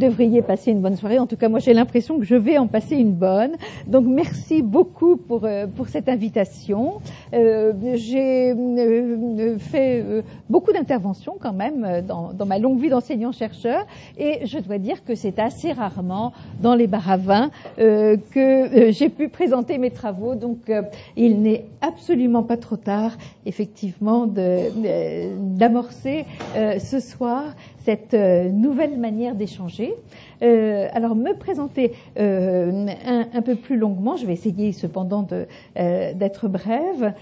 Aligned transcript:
devriez 0.00 0.42
passer 0.42 0.72
une 0.72 0.80
bonne 0.80 0.96
soirée. 0.96 1.20
En 1.20 1.26
tout 1.26 1.36
cas, 1.36 1.48
moi, 1.48 1.60
j'ai 1.60 1.74
l'impression 1.74 2.18
que 2.18 2.24
je 2.24 2.34
vais 2.34 2.58
en 2.58 2.66
passer 2.66 2.96
une 2.96 3.12
bonne. 3.12 3.52
Donc, 3.86 4.06
merci 4.06 4.62
beaucoup 4.62 5.16
pour, 5.16 5.44
euh, 5.44 5.66
pour 5.68 5.88
cette 5.88 6.08
invitation. 6.08 7.00
Euh, 7.34 7.72
j'ai 7.94 8.52
euh, 8.52 9.58
fait 9.58 10.04
beaucoup 10.48 10.72
d'interventions 10.72 11.36
quand 11.38 11.52
même 11.52 12.02
dans, 12.06 12.32
dans, 12.32 12.46
ma 12.46 12.58
longue 12.58 12.80
vie 12.80 12.88
d'enseignant-chercheur 12.88 13.86
et 14.18 14.46
je 14.46 14.58
dois 14.58 14.78
dire 14.78 15.04
que 15.04 15.14
c'est 15.14 15.38
assez 15.38 15.72
rarement 15.72 16.32
dans 16.60 16.74
les 16.74 16.86
baravins 16.86 17.50
que 17.76 18.90
j'ai 18.90 19.08
pu 19.10 19.28
présenter 19.28 19.78
mes 19.78 19.90
travaux. 19.90 20.34
Donc, 20.34 20.72
il 21.16 21.42
n'est 21.42 21.66
absolument 21.80 22.42
pas 22.42 22.56
trop 22.56 22.76
tard, 22.76 23.12
effectivement, 23.44 24.26
d'amorcer 24.26 26.24
ce 26.54 26.98
soir 26.98 27.44
cette 27.84 28.14
euh, 28.14 28.50
nouvelle 28.50 28.98
manière 28.98 29.34
d'échanger. 29.34 29.94
Euh, 30.42 30.88
alors, 30.92 31.14
me 31.14 31.32
présenter 31.34 31.92
euh, 32.18 32.86
un, 33.06 33.42
peu 33.42 33.54
plus 33.54 33.76
longuement, 33.76 34.16
je 34.16 34.26
vais 34.26 34.32
essayer 34.32 34.72
cependant 34.72 35.26
d'être 35.74 36.48
brève. 36.48 37.14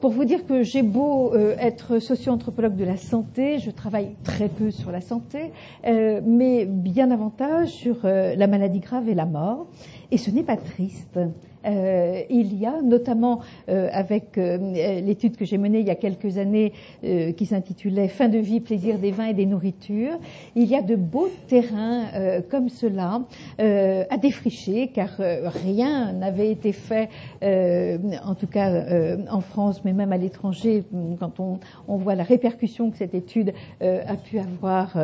Pour 0.00 0.10
vous 0.10 0.24
dire 0.24 0.44
que 0.46 0.64
j'ai 0.64 0.82
beau 0.82 1.32
être 1.60 2.00
socio-anthropologue 2.00 2.74
de 2.74 2.84
la 2.84 2.96
santé, 2.96 3.60
je 3.60 3.70
travaille 3.70 4.16
très 4.24 4.48
peu 4.48 4.72
sur 4.72 4.90
la 4.90 5.00
santé, 5.00 5.52
mais 5.84 6.64
bien 6.64 7.06
davantage 7.06 7.68
sur 7.68 7.98
la 8.02 8.46
maladie 8.48 8.80
grave 8.80 9.08
et 9.08 9.14
la 9.14 9.26
mort. 9.26 9.66
Et 10.10 10.18
ce 10.18 10.32
n'est 10.32 10.42
pas 10.42 10.56
triste. 10.56 11.20
Euh, 11.64 12.22
il 12.28 12.58
y 12.58 12.66
a 12.66 12.82
notamment 12.82 13.40
euh, 13.68 13.88
avec 13.92 14.36
euh, 14.36 14.56
l'étude 15.00 15.36
que 15.36 15.44
j'ai 15.44 15.58
menée 15.58 15.80
il 15.80 15.86
y 15.86 15.90
a 15.90 15.94
quelques 15.94 16.38
années 16.38 16.72
qui 17.02 17.46
s'intitulait 17.46 18.08
Fin 18.08 18.28
de 18.28 18.38
vie, 18.38 18.60
plaisir 18.60 18.98
des 18.98 19.10
vins 19.10 19.26
et 19.26 19.34
des 19.34 19.46
nourritures, 19.46 20.18
il 20.54 20.68
y 20.68 20.74
a 20.74 20.82
de 20.82 20.96
beaux 20.96 21.28
terrains 21.48 22.06
comme 22.50 22.68
cela 22.68 23.22
à 23.58 24.16
défricher 24.18 24.88
car 24.88 25.10
rien 25.18 26.12
n'avait 26.12 26.50
été 26.50 26.72
fait, 26.72 27.08
en 27.42 28.34
tout 28.34 28.46
cas 28.46 28.84
en 29.30 29.40
France, 29.40 29.84
mais 29.84 29.92
même 29.92 30.12
à 30.12 30.16
l'étranger, 30.16 30.84
quand 31.18 31.40
on, 31.40 31.96
voit 31.96 32.14
la 32.14 32.24
répercussion 32.24 32.90
que 32.90 32.96
cette 32.96 33.14
étude 33.14 33.52
a 33.80 34.16
pu 34.16 34.38
avoir 34.38 34.96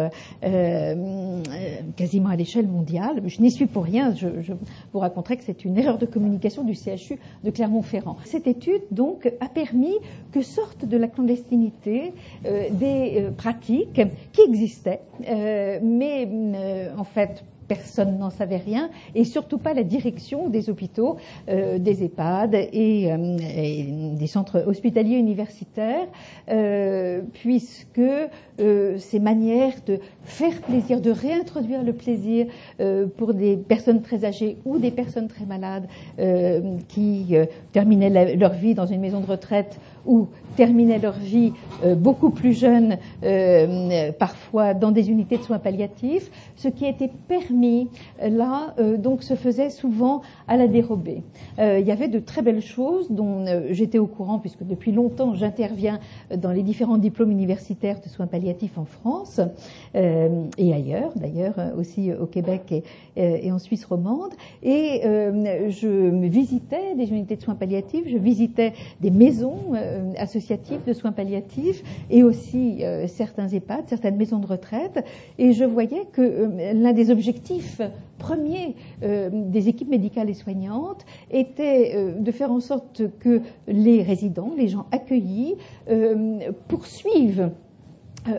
quasiment 1.97 2.29
à 2.29 2.37
l'échelle 2.37 2.69
mondiale. 2.69 3.23
Je 3.27 3.41
n'y 3.41 3.51
suis 3.51 3.67
pour 3.67 3.85
rien, 3.85 4.15
je 4.15 4.53
vous 4.93 4.99
raconterai 4.99 5.37
que 5.37 5.45
c'est 5.45 5.65
une 5.65 5.79
erreur 5.79 5.99
de 5.99 6.07
communication 6.07 6.48
du 6.65 6.75
CHU 6.75 7.19
de 7.45 7.51
Clermont-Ferrand. 7.51 8.17
Cette 8.25 8.47
étude, 8.47 8.83
donc, 8.91 9.31
a 9.41 9.49
permis 9.49 9.95
que 10.33 10.43
sortent 10.43 10.85
de 10.85 10.97
la 10.97 11.09
clandestinité 11.09 12.13
euh, 12.47 12.69
des 12.71 13.15
euh, 13.19 13.31
pratiques 13.31 14.01
qui 14.33 14.41
existaient, 14.41 15.01
euh, 15.29 15.79
mais 15.83 16.29
en 16.97 17.05
fait 17.05 17.45
personne 17.69 18.19
n'en 18.19 18.31
savait 18.31 18.57
rien, 18.57 18.91
et 19.15 19.25
surtout 19.25 19.59
pas 19.59 19.75
la 19.75 19.85
direction 19.85 20.49
des 20.49 20.71
hôpitaux, 20.71 21.19
euh, 21.49 21.79
des 21.79 22.03
EHPAD 22.03 22.55
et, 22.55 23.13
euh, 23.13 24.17
des 24.17 24.27
centres 24.27 24.65
hospitaliers 24.67 25.17
universitaires, 25.17 26.09
euh, 26.51 27.21
puisque 27.35 28.01
ces 28.59 29.21
manières 29.21 29.75
de 29.87 30.01
faire 30.25 30.61
plaisir, 30.63 31.01
de 31.01 31.13
réintroduire 31.13 31.85
le 31.85 31.93
plaisir 31.93 32.47
pour 33.17 33.33
des 33.33 33.57
personnes 33.57 34.03
très 34.03 34.25
âgées 34.25 34.57
ou 34.65 34.79
des 34.79 34.91
personnes 34.91 35.29
très 35.29 35.45
malades 35.47 35.87
qui 36.89 37.37
terminaient 37.73 38.35
leur 38.35 38.55
vie 38.55 38.75
dans 38.75 38.87
une 38.87 39.01
maison 39.01 39.21
de 39.21 39.27
retraite 39.27 39.79
ou 40.09 40.27
terminaient 40.59 40.99
leur 40.99 41.17
vie 41.17 41.53
euh, 41.85 41.95
beaucoup 41.95 42.31
plus 42.31 42.53
jeunes, 42.53 42.99
euh, 43.23 44.11
parfois 44.11 44.75
dans 44.75 44.91
des 44.91 45.09
unités 45.09 45.37
de 45.37 45.43
soins 45.45 45.61
palliatifs. 45.61 46.33
Ce 46.57 46.67
qui 46.67 46.85
était 46.85 47.13
permis 47.29 47.89
euh, 48.21 48.29
là, 48.29 48.75
donc, 48.99 49.23
se 49.23 49.35
faisait 49.35 49.71
souvent 49.71 50.23
à 50.49 50.57
la 50.57 50.67
dérobée. 50.67 51.23
il 51.59 51.87
y 51.87 51.93
avait 51.93 52.09
de 52.09 52.19
très 52.19 52.43
belles 52.43 52.63
choses 52.63 53.11
dont 53.11 53.45
j'étais 53.71 53.99
au 53.99 54.07
courant 54.07 54.39
puisque 54.39 54.65
depuis 54.65 54.93
longtemps 54.93 55.35
j'interviens 55.35 56.01
dans 56.35 56.53
les 56.53 56.63
différents 56.63 56.97
diplômes 56.97 57.31
universitaires 57.31 58.01
de 58.01 58.09
soins 58.09 58.27
palliatifs 58.27 58.79
en 58.79 58.85
France 58.85 59.41
et 59.95 60.73
ailleurs, 60.73 61.13
d'ailleurs 61.17 61.57
aussi 61.77 62.13
au 62.13 62.27
Québec 62.27 62.73
et, 62.73 63.47
et 63.47 63.53
en 63.53 63.59
Suisse 63.59 63.85
romande. 63.85 64.33
Et 64.63 65.03
je 65.03 66.27
visitais 66.29 66.95
des 66.97 67.11
unités 67.11 67.37
de 67.37 67.43
soins 67.43 67.55
palliatifs, 67.55 68.07
je 68.09 68.19
visitais 68.19 68.73
des 69.01 69.11
maisons 69.11 69.75
associatives 70.17 70.85
de 70.87 70.93
soins 70.93 71.13
palliatifs 71.13 71.83
et 72.11 72.23
aussi 72.23 72.85
euh, 72.85 73.07
certains 73.07 73.49
EHPAD, 73.49 73.89
certaines 73.89 74.17
maisons 74.17 74.39
de 74.39 74.47
retraite. 74.47 75.05
Et 75.39 75.53
je 75.53 75.65
voyais 75.65 76.07
que 76.13 76.23
euh, 76.23 76.73
l'un 76.73 76.93
des 76.93 77.11
objectifs 77.11 77.81
premiers 78.19 78.75
euh, 79.03 79.31
des 79.33 79.69
équipes 79.69 79.89
médicales 79.89 80.31
et 80.31 80.35
soignantes 80.35 81.05
était 81.31 81.95
de 82.19 82.33
faire 82.33 82.51
en 82.51 82.61
sorte 82.61 83.03
que 83.21 83.41
les 83.67 84.03
résidents, 84.03 84.53
les 84.57 84.69
gens 84.69 84.87
accueillis, 84.91 85.57
poursuivent 86.69 87.41
euh, 87.41 87.68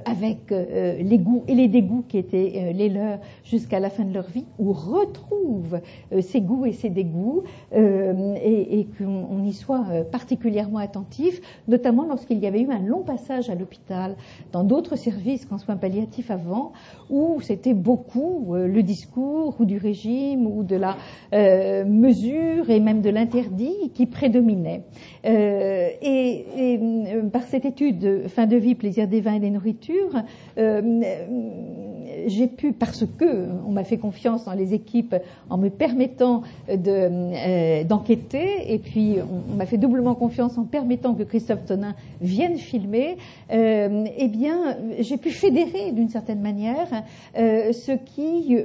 avec 0.05 0.51
euh, 0.51 0.97
les 1.01 1.17
goûts 1.17 1.43
et 1.47 1.55
les 1.55 1.67
dégoûts 1.67 2.03
qui 2.07 2.17
étaient 2.17 2.53
euh, 2.55 2.71
les 2.71 2.89
leurs 2.89 3.19
jusqu'à 3.43 3.79
la 3.79 3.89
fin 3.89 4.03
de 4.03 4.13
leur 4.13 4.29
vie, 4.29 4.45
ou 4.57 4.73
retrouvent 4.73 5.79
ces 6.21 6.41
goûts 6.41 6.65
et 6.65 6.73
ces 6.73 6.89
dégoûts, 6.89 7.43
et, 7.71 8.79
et 8.79 8.87
qu'on 8.97 9.43
y 9.43 9.53
soit 9.53 9.85
particulièrement 10.11 10.77
attentif, 10.77 11.41
notamment 11.67 12.05
lorsqu'il 12.05 12.39
y 12.39 12.47
avait 12.47 12.61
eu 12.61 12.69
un 12.69 12.79
long 12.79 13.01
passage 13.01 13.49
à 13.49 13.55
l'hôpital, 13.55 14.15
dans 14.51 14.63
d'autres 14.63 14.95
services 14.95 15.45
qu'en 15.45 15.57
soins 15.57 15.77
palliatifs 15.77 16.29
avant, 16.31 16.73
où 17.09 17.41
c'était 17.41 17.73
beaucoup 17.73 18.53
le 18.53 18.81
discours 18.83 19.55
ou 19.59 19.65
du 19.65 19.77
régime 19.77 20.45
ou 20.45 20.63
de 20.63 20.75
la 20.75 20.95
mesure 21.85 22.69
et 22.69 22.79
même 22.79 23.01
de 23.01 23.09
l'interdit 23.09 23.91
qui 23.93 24.05
prédominait. 24.05 24.83
et, 25.23 26.45
et 26.57 26.79
par 27.31 27.43
cette 27.43 27.65
étude 27.65 28.27
fin 28.27 28.45
de 28.45 28.57
vie, 28.57 28.75
plaisir 28.75 29.07
des 29.07 29.21
vins 29.21 29.35
et 29.35 29.39
des 29.39 29.49
nourritures, 29.49 29.78
euh, 30.57 31.01
j'ai 32.27 32.47
pu, 32.47 32.73
parce 32.73 33.05
que 33.17 33.47
on 33.67 33.71
m'a 33.71 33.83
fait 33.83 33.97
confiance 33.97 34.45
dans 34.45 34.53
les 34.53 34.73
équipes 34.73 35.15
en 35.49 35.57
me 35.57 35.69
permettant 35.69 36.43
euh, 36.69 37.83
d'enquêter, 37.83 38.73
et 38.73 38.79
puis 38.79 39.17
on, 39.21 39.55
m'a 39.55 39.65
fait 39.65 39.77
doublement 39.77 40.15
confiance 40.15 40.57
en 40.57 40.63
permettant 40.63 41.13
que 41.13 41.23
Christophe 41.23 41.65
Tonin 41.65 41.95
vienne 42.21 42.57
filmer, 42.57 43.17
euh, 43.51 44.05
eh 44.17 44.27
bien, 44.27 44.77
j'ai 44.99 45.17
pu 45.17 45.29
fédérer 45.31 45.91
d'une 45.91 46.09
certaine 46.09 46.41
manière 46.41 46.87
ce 47.35 47.91
qui 47.91 48.57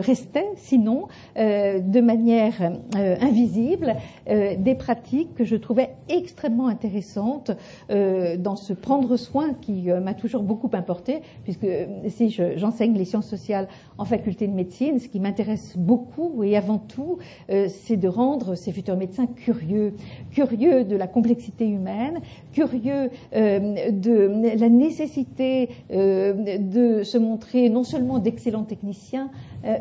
restait, 0.00 0.50
sinon, 0.56 1.08
de 1.36 2.00
manière 2.00 2.72
invisible, 2.94 3.96
des 4.26 4.74
pratiques 4.74 5.34
que 5.34 5.44
je 5.44 5.56
trouvais 5.56 5.90
extrêmement 6.08 6.68
intéressantes 6.68 7.50
dans 7.88 8.56
ce 8.56 8.72
prendre 8.72 9.16
soin 9.16 9.54
qui 9.60 9.88
m'a 9.88 10.14
toujours 10.14 10.42
beaucoup 10.42 10.51
importé, 10.72 11.20
puisque 11.44 11.64
euh, 11.64 11.86
si 12.08 12.30
j'enseigne 12.30 12.94
les 12.94 13.04
sciences 13.04 13.28
sociales 13.28 13.68
en 13.98 14.04
faculté 14.04 14.46
de 14.46 14.52
médecine, 14.52 14.98
ce 14.98 15.08
qui 15.08 15.20
m'intéresse 15.20 15.76
beaucoup 15.76 16.42
et 16.42 16.56
avant 16.56 16.78
tout, 16.78 17.18
euh, 17.50 17.66
c'est 17.68 17.96
de 17.96 18.08
rendre 18.08 18.54
ces 18.54 18.72
futurs 18.72 18.96
médecins 18.96 19.26
curieux, 19.26 19.94
curieux 20.30 20.84
de 20.84 20.96
la 20.96 21.06
complexité 21.06 21.66
humaine, 21.66 22.20
curieux 22.52 23.10
euh, 23.34 23.90
de 23.90 24.58
la 24.58 24.68
nécessité 24.68 25.68
de 25.90 27.02
se 27.02 27.18
montrer 27.18 27.68
non 27.68 27.84
seulement 27.84 28.18
d'excellents 28.18 28.64
techniciens, 28.64 29.30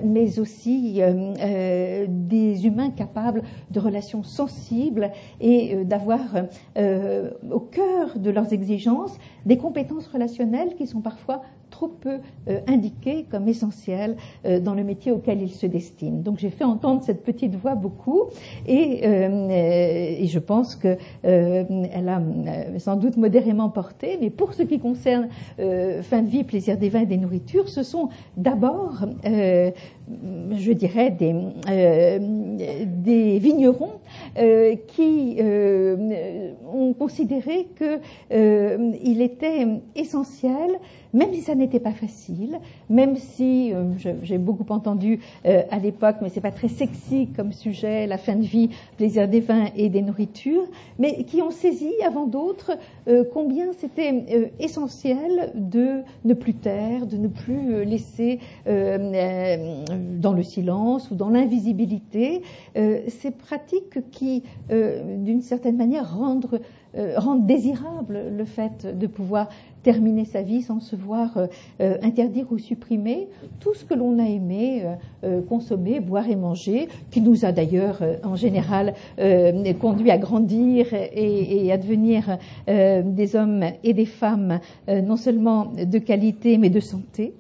mais 0.03 0.39
aussi 0.39 1.01
des 2.07 2.65
humains 2.65 2.91
capables 2.91 3.43
de 3.71 3.79
relations 3.79 4.23
sensibles 4.23 5.11
et 5.39 5.83
d'avoir 5.85 6.19
au 6.77 7.59
cœur 7.59 8.17
de 8.17 8.29
leurs 8.29 8.53
exigences 8.53 9.17
des 9.45 9.57
compétences 9.57 10.07
relationnelles 10.07 10.75
qui 10.75 10.87
sont 10.87 11.01
parfois 11.01 11.41
trop 11.81 11.87
peu 11.87 12.19
euh, 12.47 12.59
indiquées 12.67 13.25
comme 13.31 13.47
essentielles 13.47 14.15
euh, 14.45 14.59
dans 14.59 14.75
le 14.75 14.83
métier 14.83 15.11
auquel 15.11 15.41
ils 15.41 15.51
se 15.51 15.65
destinent. 15.65 16.21
Donc 16.21 16.37
j'ai 16.37 16.51
fait 16.51 16.63
entendre 16.63 17.01
cette 17.01 17.23
petite 17.23 17.55
voix 17.55 17.73
beaucoup 17.73 18.25
et, 18.67 19.01
euh, 19.03 19.47
et 19.49 20.27
je 20.27 20.37
pense 20.37 20.75
qu'elle 20.75 20.99
a 21.23 22.21
sans 22.77 22.97
doute 22.97 23.17
modérément 23.17 23.69
porté, 23.69 24.19
mais 24.21 24.29
pour 24.29 24.53
ce 24.53 24.61
qui 24.61 24.79
concerne 24.79 25.29
fin 25.57 26.21
de 26.21 26.27
vie, 26.27 26.43
plaisir 26.43 26.77
des 26.77 26.89
vins 26.89 27.01
et 27.01 27.05
des 27.05 27.17
nourritures, 27.17 27.67
ce 27.67 27.83
sont 27.83 28.09
d'abord, 28.37 29.05
je 29.23 30.71
dirais, 30.71 31.09
des, 31.11 31.33
des 32.85 33.39
vignerons 33.39 33.99
qui 34.87 35.37
ont 36.73 36.93
considéré 36.93 37.67
qu'il 37.77 39.21
était 39.21 39.67
essentiel 39.95 40.79
même 41.13 41.33
si 41.33 41.41
ça 41.41 41.55
n'était 41.55 41.79
pas 41.79 41.91
facile, 41.91 42.59
même 42.89 43.15
si 43.15 43.73
euh, 43.73 43.91
j'ai 44.23 44.37
beaucoup 44.37 44.65
entendu 44.69 45.19
euh, 45.45 45.63
à 45.69 45.79
l'époque, 45.79 46.17
mais 46.21 46.29
c'est 46.29 46.41
pas 46.41 46.51
très 46.51 46.67
sexy 46.67 47.27
comme 47.35 47.51
sujet, 47.51 48.07
la 48.07 48.17
fin 48.17 48.35
de 48.35 48.43
vie, 48.43 48.69
plaisir 48.97 49.27
des 49.27 49.39
vins 49.39 49.67
et 49.75 49.89
des 49.89 50.01
nourritures, 50.01 50.65
mais 50.99 51.23
qui 51.23 51.41
ont 51.41 51.51
saisi 51.51 51.91
avant 52.05 52.27
d'autres 52.27 52.77
euh, 53.07 53.23
combien 53.33 53.73
c'était 53.73 54.51
essentiel 54.59 55.51
de 55.55 56.01
ne 56.25 56.33
plus 56.33 56.53
taire, 56.53 57.05
de 57.05 57.17
ne 57.17 57.27
plus 57.27 57.85
laisser 57.85 58.39
dans 58.65 60.33
le 60.33 60.43
silence 60.43 61.09
ou 61.11 61.15
dans 61.15 61.29
l'invisibilité 61.29 62.41
ces 62.75 63.31
pratiques 63.31 64.09
qui, 64.11 64.43
d'une 64.69 65.41
certaine 65.41 65.77
manière, 65.77 66.15
rendent 66.15 67.45
désirable 67.45 68.21
le 68.35 68.45
fait 68.45 68.97
de 68.97 69.07
pouvoir 69.07 69.49
terminer 69.83 70.25
sa 70.25 70.41
vie 70.41 70.61
sans 70.61 70.79
se 70.79 70.95
voir 70.95 71.37
euh, 71.37 71.47
euh, 71.81 71.97
interdire 72.01 72.45
ou 72.51 72.57
supprimer 72.57 73.27
tout 73.59 73.73
ce 73.73 73.85
que 73.85 73.93
l'on 73.93 74.19
a 74.19 74.27
aimé 74.27 74.83
euh, 75.23 75.41
consommer, 75.41 75.99
boire 75.99 76.29
et 76.29 76.35
manger, 76.35 76.87
qui 77.09 77.21
nous 77.21 77.45
a 77.45 77.51
d'ailleurs 77.51 78.01
en 78.23 78.35
général 78.35 78.93
conduit 79.79 80.11
à 80.11 80.17
grandir 80.17 80.87
et, 80.93 81.71
à 81.71 81.77
devenir 81.77 82.37
des 82.67 83.35
hommes 83.35 83.63
et 83.83 83.93
des 83.93 84.05
femmes 84.05 84.59
non 84.87 85.15
seulement 85.15 85.65
de 85.65 85.99
qualité 85.99 86.57
mais 86.57 86.69
de 86.69 86.79
santé. 86.79 87.33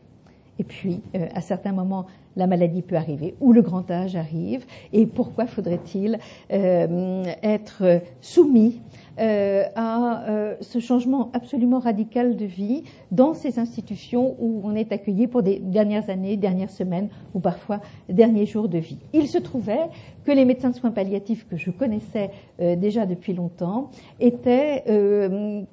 Et 0.59 0.63
puis, 0.63 1.01
à 1.33 1.41
certains 1.41 1.71
moments, 1.71 2.05
la 2.35 2.47
maladie 2.47 2.81
peut 2.81 2.95
arriver 2.95 3.35
ou 3.41 3.53
le 3.53 3.61
grand 3.61 3.89
âge 3.89 4.15
arrive. 4.15 4.65
Et 4.93 5.05
pourquoi 5.05 5.47
faudrait-il 5.47 6.19
être 6.49 8.01
soumis 8.21 8.79
euh, 9.19 9.63
à 9.75 10.23
euh, 10.29 10.55
ce 10.61 10.79
changement 10.79 11.29
absolument 11.33 11.79
radical 11.79 12.37
de 12.37 12.45
vie 12.45 12.83
dans 13.11 13.33
ces 13.33 13.59
institutions 13.59 14.35
où 14.39 14.61
on 14.63 14.73
est 14.73 14.91
accueilli 14.91 15.27
pour 15.27 15.43
des 15.43 15.59
dernières 15.59 16.09
années, 16.09 16.37
dernières 16.37 16.69
semaines 16.69 17.09
ou 17.33 17.39
parfois 17.39 17.81
derniers 18.07 18.45
jours 18.45 18.69
de 18.69 18.77
vie. 18.77 18.99
Il 19.13 19.27
se 19.27 19.37
trouvait 19.37 19.89
que 20.23 20.31
les 20.31 20.45
médecins 20.45 20.69
de 20.69 20.75
soins 20.75 20.91
palliatifs 20.91 21.47
que 21.47 21.57
je 21.57 21.71
connaissais 21.71 22.31
euh, 22.61 22.75
déjà 22.75 23.05
depuis 23.05 23.33
longtemps 23.33 23.89
étaient 24.19 24.83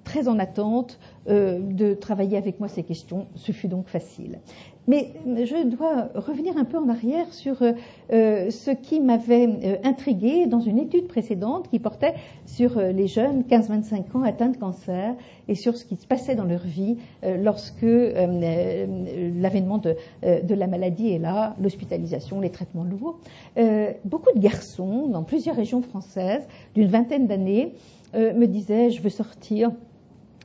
très 0.04 0.28
en 0.28 0.38
attente 0.38 0.98
de 1.28 1.94
travailler 1.94 2.36
avec 2.36 2.58
moi 2.58 2.68
ces 2.68 2.82
questions. 2.82 3.26
Ce 3.34 3.52
fut 3.52 3.68
donc 3.68 3.88
facile. 3.88 4.38
Mais 4.88 5.12
je 5.26 5.66
dois 5.66 6.08
revenir 6.14 6.56
un 6.56 6.64
peu 6.64 6.78
en 6.78 6.88
arrière 6.88 7.30
sur 7.34 7.60
euh, 7.60 7.72
euh, 8.10 8.50
ce 8.50 8.70
qui 8.70 9.00
m'avait 9.00 9.46
euh, 9.46 9.76
intrigué 9.84 10.46
dans 10.46 10.60
une 10.60 10.78
étude 10.78 11.08
précédente 11.08 11.68
qui 11.68 11.78
portait 11.78 12.14
sur 12.46 12.80
les 12.80 13.06
jeunes 13.06 13.42
15-25 13.42 14.16
ans 14.16 14.22
atteints 14.22 14.48
de 14.48 14.56
cancer 14.56 15.14
et 15.46 15.54
sur 15.54 15.76
ce 15.76 15.84
qui 15.84 15.96
se 15.96 16.06
passait 16.06 16.34
dans 16.34 16.46
leur 16.46 16.62
vie 16.62 16.96
lorsque 17.22 17.82
l'avènement 17.82 19.76
de, 19.76 19.94
la 20.22 20.66
maladie 20.66 21.10
est 21.10 21.18
là, 21.18 21.54
l'hospitalisation, 21.60 22.40
les 22.40 22.48
traitements 22.50 22.84
lourds. 22.84 23.18
beaucoup 24.04 24.32
de 24.34 24.40
garçons 24.40 25.08
dans 25.08 25.22
plusieurs 25.24 25.56
régions 25.56 25.82
françaises 25.82 26.48
d'une 26.74 26.88
vingtaine 26.88 27.26
d'années 27.26 27.74
me 28.14 28.46
disaient 28.46 28.88
je 28.90 29.02
veux 29.02 29.10
sortir 29.10 29.70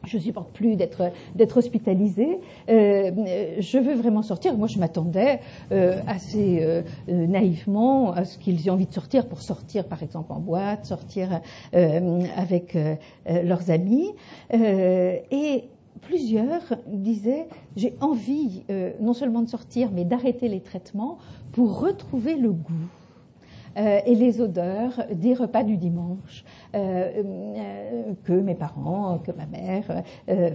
je 0.05 0.17
supporte 0.17 0.51
plus 0.51 0.75
d'être 0.75 1.11
d'être 1.35 1.57
hospitalisée. 1.57 2.39
Euh, 2.69 3.11
je 3.59 3.77
veux 3.77 3.95
vraiment 3.95 4.21
sortir. 4.21 4.57
Moi, 4.57 4.67
je 4.67 4.79
m'attendais 4.79 5.39
euh, 5.71 5.99
assez 6.07 6.59
euh, 6.61 6.81
naïvement 7.07 8.11
à 8.11 8.25
ce 8.25 8.37
qu'ils 8.37 8.67
aient 8.67 8.71
envie 8.71 8.87
de 8.87 8.93
sortir 8.93 9.27
pour 9.27 9.41
sortir, 9.41 9.85
par 9.85 10.03
exemple, 10.03 10.31
en 10.31 10.39
boîte, 10.39 10.85
sortir 10.85 11.41
avec 11.73 12.77
leurs 13.25 13.69
amis. 13.69 14.11
et 14.51 15.63
plusieurs 16.01 16.61
disaient 16.87 17.47
j'ai 17.75 17.95
envie 18.01 18.63
non 18.99 19.13
seulement 19.13 19.41
de 19.41 19.49
sortir, 19.49 19.89
mais 19.91 20.05
d'arrêter 20.05 20.47
les 20.47 20.61
traitements 20.61 21.17
pour 21.51 21.79
retrouver 21.79 22.35
le 22.35 22.51
goût 22.51 22.89
euh, 23.75 23.99
et 24.05 24.13
les 24.13 24.39
odeurs 24.39 25.03
des 25.11 25.33
repas 25.33 25.63
du 25.63 25.77
dimanche 25.77 26.43
euh, 26.75 27.23
euh, 27.23 28.13
que 28.23 28.33
mes 28.33 28.53
parents, 28.53 29.19
que 29.25 29.31
ma 29.31 29.45
mère 29.45 30.03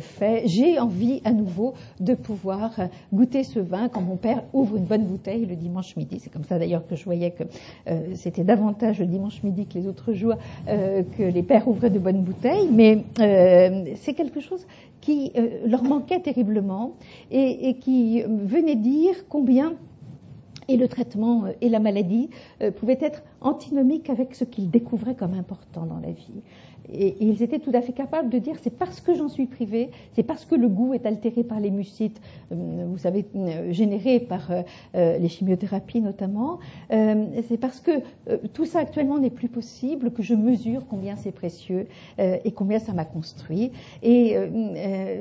fait. 0.01 0.43
J'ai 0.47 0.79
envie 0.79 1.21
à 1.25 1.33
nouveau 1.33 1.75
de 2.01 2.15
pouvoir 2.15 2.77
goûter 3.13 3.43
ce 3.43 3.59
vin 3.59 3.89
quand 3.89 4.01
mon 4.01 4.17
père 4.17 4.45
ouvre 4.53 4.77
une 4.77 4.85
bonne 4.85 5.05
bouteille 5.05 5.47
le 5.47 5.57
dimanche 5.57 5.97
midi. 5.97 6.21
C'est 6.21 6.33
comme 6.33 6.45
ça 6.45 6.59
d'ailleurs 6.59 6.87
que 6.87 6.97
je 6.97 7.05
voyais 7.05 7.33
que 7.33 7.45
c'était 8.15 8.45
davantage 8.45 9.01
le 9.01 9.07
dimanche 9.07 9.43
midi 9.43 9.67
que 9.67 9.75
les 9.75 9.87
autres 9.87 10.13
jours 10.13 10.35
que 10.67 11.23
les 11.23 11.43
pères 11.43 11.69
ouvraient 11.69 11.91
de 11.91 11.99
bonnes 11.99 12.23
bouteilles, 12.23 12.69
mais 12.71 13.05
c'est 13.97 14.15
quelque 14.15 14.41
chose 14.41 14.67
qui 15.01 15.33
leur 15.67 15.83
manquait 15.83 16.21
terriblement 16.21 16.93
et, 17.31 17.69
et 17.69 17.75
qui 17.75 18.23
venait 18.23 18.77
dire 18.77 19.15
combien 19.29 19.75
et 20.69 20.77
le 20.77 20.89
traitement 20.89 21.47
euh, 21.47 21.53
et 21.61 21.69
la 21.69 21.81
maladie 21.81 22.31
euh, 22.63 22.71
pouvaient 22.71 22.99
être 23.01 23.23
antinomiques 23.41 24.11
avec 24.11 24.35
ce 24.35 24.45
qu'ils 24.45 24.71
découvraient 24.71 25.17
comme 25.17 25.35
important 25.35 25.87
dans 25.87 25.99
la 25.99 26.13
vie. 26.13 26.43
Et, 26.93 27.17
ils 27.21 27.43
étaient 27.43 27.59
tout 27.59 27.73
à 27.75 27.81
fait 27.81 27.93
capables 27.93 28.29
de 28.29 28.39
dire 28.39 28.57
c'est 28.61 28.77
parce 28.77 29.01
que 29.01 29.15
j'en 29.15 29.29
suis 29.29 29.47
privé, 29.47 29.91
c'est 30.15 30.23
parce 30.23 30.45
que 30.45 30.55
le 30.55 30.69
goût 30.69 30.95
est 30.95 31.07
altéré 31.07 31.45
par 31.45 31.61
les 31.61 31.71
mucites, 31.71 32.21
euh, 32.53 32.87
vous 32.89 32.99
savez, 32.99 33.25
euh, 33.37 33.73
générés 33.73 34.21
par 34.21 34.51
euh, 34.51 35.19
les 35.19 35.29
chimiothérapies 35.29 36.01
notamment, 36.01 36.59
c'est 36.91 37.59
parce 37.59 37.81
que 37.81 37.91
tout 38.53 38.65
ça 38.65 38.81
actuellement 38.81 39.19
n'est 39.19 39.31
plus 39.31 39.49
possible 39.49 40.11
que 40.11 40.23
je 40.23 40.35
mesure 40.35 40.83
combien 40.89 41.17
c'est 41.17 41.33
précieux 41.33 41.87
et 42.19 42.53
combien 42.53 42.79
ça 42.79 42.93
m'a 42.93 43.05
construit. 43.05 43.73
Et 44.03 44.37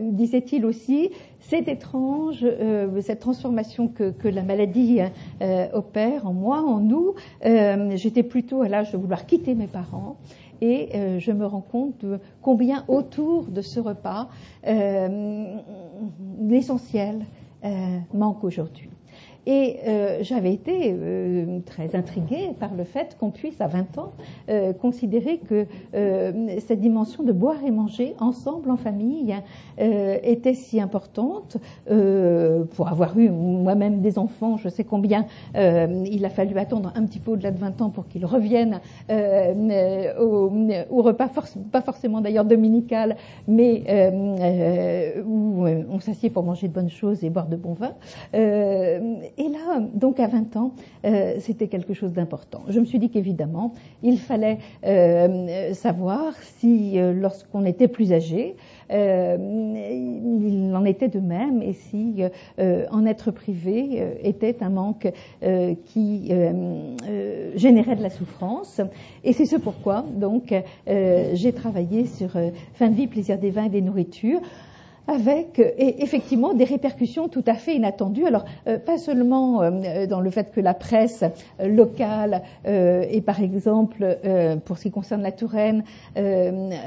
disait-il 0.01 0.65
aussi, 0.65 1.11
c'est 1.39 1.67
étrange 1.67 2.45
cette 3.01 3.19
transformation 3.19 3.87
que, 3.87 4.11
que 4.11 4.27
la 4.27 4.43
maladie 4.43 4.99
opère 5.73 6.27
en 6.27 6.33
moi, 6.33 6.61
en 6.61 6.79
nous. 6.79 7.15
J'étais 7.95 8.23
plutôt 8.23 8.61
à 8.61 8.69
l'âge 8.69 8.91
de 8.91 8.97
vouloir 8.97 9.25
quitter 9.25 9.55
mes 9.55 9.67
parents 9.67 10.17
et 10.61 10.89
euh, 10.95 11.19
je 11.19 11.31
me 11.31 11.45
rends 11.45 11.61
compte 11.61 11.97
de 12.05 12.19
combien 12.41 12.83
autour 12.87 13.45
de 13.45 13.61
ce 13.61 13.79
repas 13.79 14.29
euh, 14.67 15.55
l'essentiel 16.41 17.25
euh, 17.63 17.99
manque 18.13 18.43
aujourd'hui. 18.43 18.89
Et 19.49 19.77
euh, 19.87 20.17
j'avais 20.23 20.51
été 20.51 20.93
euh, 20.93 21.59
très 21.65 21.95
intriguée 21.95 22.49
par 22.59 22.75
le 22.75 22.83
fait 22.83 23.15
qu'on 23.17 23.31
puisse, 23.31 23.61
à 23.61 23.67
20 23.67 23.97
ans, 23.97 24.11
euh, 24.49 24.73
considérer 24.73 25.37
que 25.37 25.65
cette 26.59 26.81
dimension 26.81 27.23
de 27.23 27.31
boire 27.31 27.63
et 27.65 27.71
manger 27.71 28.13
ensemble, 28.19 28.69
en 28.69 28.75
famille, 28.75 29.33
était 29.77 30.53
si 30.53 30.81
importante. 30.81 31.57
pour 32.75 32.87
avoir 32.89 33.17
eu 33.17 33.29
moi-même 33.29 34.01
des 34.01 34.19
enfants, 34.19 34.57
je 34.57 34.67
sais 34.67 34.83
combien 34.83 35.25
il 35.55 36.25
a 36.25 36.29
fallu 36.29 36.57
attendre 36.57 36.91
un 36.95 37.05
petit 37.05 37.19
peu 37.19 37.31
au-delà 37.31 37.51
de 37.51 37.59
20 37.59 37.81
ans 37.81 37.89
pour 37.89 38.07
qu'ils 38.07 38.25
reviennent 38.25 38.81
au, 39.09 40.51
au, 40.89 41.01
repas, 41.01 41.29
pas 41.71 41.81
forcément 41.81 42.19
d'ailleurs 42.21 42.45
dominical, 42.45 43.15
mais 43.47 45.15
où 45.25 45.65
on 45.89 45.99
s'assied 45.99 46.29
pour 46.29 46.43
manger 46.43 46.67
de 46.67 46.73
bonnes 46.73 46.89
choses 46.89 47.23
et 47.23 47.29
boire 47.29 47.47
de 47.47 47.55
bons 47.55 47.73
vins 47.73 47.95
et 49.37 49.49
là, 49.49 49.79
donc 49.93 50.19
à 50.19 50.27
20 50.27 50.55
ans, 50.55 50.71
euh, 51.05 51.35
c'était 51.39 51.67
quelque 51.67 51.93
chose 51.93 52.11
d'important. 52.11 52.63
Je 52.69 52.79
me 52.79 52.85
suis 52.85 52.97
dit 52.97 53.11
qu'évidemment, 53.11 53.73
il 54.01 54.17
fallait 54.19 54.57
euh, 54.83 55.73
savoir 55.73 56.33
si, 56.57 56.99
euh, 56.99 57.13
lorsqu'on 57.13 57.63
était 57.63 57.87
plus 57.87 58.13
âgé, 58.13 58.55
il 58.89 60.71
en 60.73 60.85
était 60.85 61.09
de 61.09 61.19
même 61.19 61.61
et 61.61 61.73
si 61.73 62.23
en 62.57 63.05
être 63.05 63.31
privé 63.31 64.01
était 64.23 64.63
un 64.63 64.69
manque 64.69 65.11
qui 65.87 66.31
générait 67.55 67.97
de 67.97 68.01
la 68.01 68.09
souffrance. 68.09 68.79
Et 69.25 69.33
c'est 69.33 69.45
ce 69.45 69.57
pourquoi, 69.57 70.05
donc, 70.15 70.55
j'ai 70.87 71.51
travaillé 71.51 72.05
sur 72.05 72.29
fin 72.75 72.89
de 72.89 72.95
vie, 72.95 73.07
plaisir 73.07 73.37
des 73.37 73.51
vins 73.51 73.65
et 73.65 73.69
des 73.69 73.81
nourritures 73.81 74.39
avec 75.07 75.59
euh, 75.59 75.71
effectivement 75.77 76.53
des 76.53 76.65
répercussions 76.65 77.27
tout 77.29 77.43
à 77.47 77.55
fait 77.55 77.75
inattendues. 77.75 78.25
Alors, 78.25 78.45
euh, 78.67 78.77
pas 78.77 78.97
seulement 78.97 79.61
euh, 79.61 80.05
dans 80.05 80.19
le 80.19 80.29
fait 80.29 80.51
que 80.51 80.59
la 80.59 80.73
presse 80.73 81.23
locale 81.63 82.41
et 82.65 83.21
par 83.21 83.41
exemple, 83.41 84.17
pour 84.65 84.77
ce 84.77 84.83
qui 84.83 84.91
concerne 84.91 85.21
la 85.21 85.31
Touraine, 85.31 85.83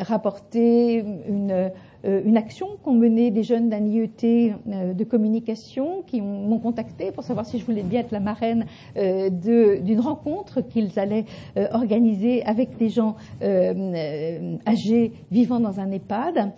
rapporté 0.01 1.05
une 1.29 1.51
euh, 1.51 1.69
une 2.05 2.37
action 2.37 2.69
qu'ont 2.83 2.95
menée 2.95 3.31
des 3.31 3.43
jeunes 3.43 3.69
d'un 3.69 3.85
IET 3.85 4.09
euh, 4.25 4.95
de 4.95 5.05
communication 5.05 6.03
qui 6.07 6.21
m'ont 6.21 6.59
contacté 6.59 7.11
pour 7.13 7.25
savoir 7.25 7.47
si 7.47 7.59
je 7.59 7.65
voulais 7.65 7.83
bien 7.83 8.01
être 8.01 8.13
la 8.13 8.21
marraine 8.21 8.67
euh, 8.97 9.29
d'une 9.31 10.01
rencontre 10.01 10.61
qu'ils 10.61 10.99
allaient 10.99 11.25
organiser 11.73 12.43
avec 12.45 12.77
des 12.77 12.89
gens 12.89 13.17
âgés 13.43 15.13
vivant 15.31 15.61
dans 15.61 15.81
un 15.81 15.91
EHPAD 15.91 16.53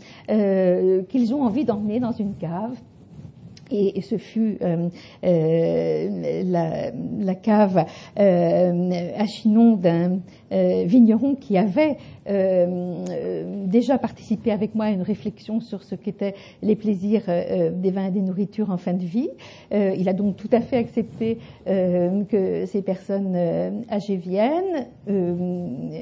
qu'ils 1.09 1.35
ont 1.35 1.43
envie 1.43 1.65
d'emmener 1.65 2.01
dans 2.01 2.13
une 2.13 2.35
cave 2.35 2.77
et, 3.73 4.01
ce 4.03 4.19
fut 4.19 4.59
euh, 4.63 4.89
euh, 5.25 6.43
la, 6.45 7.35
cave 7.35 7.85
euh, 8.19 8.91
à 9.17 9.27
Chinon 9.27 9.77
d'un 9.77 10.21
vigneron 10.51 11.35
qui 11.35 11.57
avait 11.57 11.97
déjà 13.67 13.97
participé 13.97 14.53
avec 14.53 14.75
moi 14.75 14.85
à 14.87 14.91
une 14.91 15.03
réflexion 15.03 15.61
sur 15.61 15.83
ce 15.83 15.95
qu'étaient 15.95 16.35
les 16.61 16.77
plaisirs 16.77 17.23
des 17.27 17.91
vins 17.91 18.09
et 18.09 18.11
des 18.11 18.21
nourritures 18.21 18.71
en 18.71 18.77
fin 18.77 18.93
de 18.93 19.05
vie. 19.05 19.31
il 19.73 20.09
a 20.09 20.13
donc 20.13 20.37
tout 20.37 20.51
à 20.53 20.61
fait 20.61 20.77
accepté 20.77 21.39
que 21.65 22.67
ces 22.67 22.83
personnes 22.83 23.35
âgées 23.91 24.17
viennent 24.17 24.87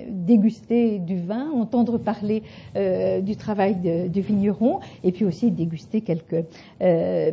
déguster 0.09 0.99
du 0.99 1.17
vin, 1.17 1.49
entendre 1.53 1.99
parler 1.99 2.43
du 2.75 3.37
travail 3.37 3.77
du 4.09 4.21
vigneron 4.21 4.81
et 5.05 5.13
puis 5.13 5.25
aussi 5.25 5.53
déguster 5.53 6.01
quelques 6.01 6.45
euh, 6.83 7.31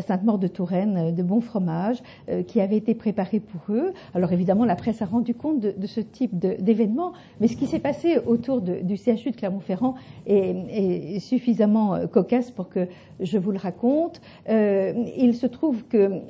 Sainte-Maure 0.00 0.38
de 0.38 0.48
Touraine, 0.48 0.96
euh, 0.96 1.12
de 1.12 1.22
bons 1.22 1.40
fromages 1.40 2.02
euh, 2.28 2.42
qui 2.42 2.60
avaient 2.60 2.76
été 2.76 2.94
préparés 2.94 3.40
pour 3.40 3.74
eux. 3.74 3.92
Alors 4.14 4.32
évidemment, 4.32 4.64
la 4.64 4.76
presse 4.76 5.02
a 5.02 5.06
rendu 5.06 5.34
compte 5.34 5.60
de, 5.60 5.86
ce 5.86 6.00
type 6.00 6.36
d'événement, 6.38 7.12
mais 7.40 7.48
ce 7.48 7.56
qui 7.56 7.66
s'est 7.66 7.78
passé 7.78 8.18
autour 8.26 8.60
du 8.60 8.96
CHU 8.96 9.30
de 9.30 9.36
Clermont-Ferrand 9.36 9.94
est, 10.26 11.18
suffisamment 11.20 12.06
cocasse 12.08 12.50
pour 12.50 12.68
que 12.68 12.88
je 13.20 13.38
vous 13.38 13.52
le 13.52 13.58
raconte. 13.58 14.20
il 14.48 15.34
se 15.34 15.46
trouve 15.46 15.84
que 15.84 16.22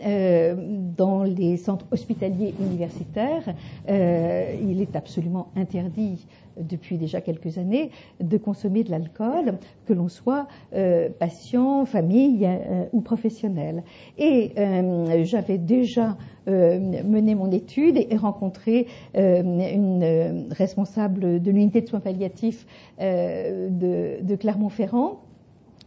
dans 0.97 1.23
les 1.23 1.57
centres 1.57 1.87
hospitaliers 1.91 2.55
universitaires, 2.61 3.55
il 3.89 4.81
est 4.81 4.97
absolument 4.97 5.49
interdit 5.57 6.27
depuis 6.61 6.99
déjà 6.99 7.21
quelques 7.21 7.59
années 7.59 7.91
de 8.21 8.37
consommer 8.39 8.85
de 8.85 8.91
l'alcool, 8.91 9.59
que 9.87 9.93
l'on 9.93 10.09
soit 10.09 10.47
euh, 10.75 11.09
patient, 11.11 11.85
famille 11.85 12.47
euh, 12.47 12.84
ou 12.93 13.01
professionnel. 13.01 13.83
Et 14.19 14.53
euh, 14.59 15.25
j'avais 15.25 15.59
déjà 15.59 16.17
mené 16.47 17.35
mon 17.35 17.51
étude 17.51 17.97
et 17.97 18.17
rencontré 18.17 18.87
une 19.15 20.47
responsable 20.51 21.41
de 21.41 21.51
l'unité 21.51 21.81
de 21.81 21.89
soins 21.89 22.01
palliatifs 22.01 22.67
de, 23.01 24.37
Clermont-Ferrand 24.37 25.21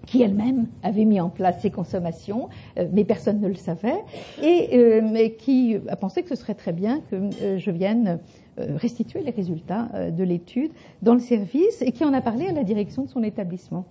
qui 0.08 0.24
elle-même 0.24 0.66
avait 0.82 1.06
mis 1.06 1.20
en 1.20 1.30
place 1.30 1.62
ces 1.62 1.70
consommations, 1.70 2.50
mais 2.92 3.04
personne 3.04 3.40
ne 3.40 3.48
le 3.48 3.54
savait, 3.54 4.02
et 4.42 5.36
qui 5.38 5.78
a 5.88 5.96
pensé 5.96 6.24
que 6.24 6.30
ce 6.30 6.36
serait 6.36 6.56
très 6.56 6.74
bien 6.74 7.02
que 7.12 7.30
je 7.60 7.70
vienne 7.70 8.18
euh, 8.60 8.76
restituer 8.76 9.22
les 9.22 9.30
résultats 9.30 9.88
euh, 9.94 10.10
de 10.10 10.24
l'étude 10.24 10.72
dans 11.04 11.14
le 11.14 11.20
service 11.20 11.84
et 11.84 11.92
qui 11.92 12.04
en 12.04 12.12
a 12.14 12.22
parlé 12.22 12.48
à 12.48 12.52
la 12.52 12.64
direction 12.64 13.04
de 13.04 13.08
son 13.08 13.22
établissement. 13.22 13.86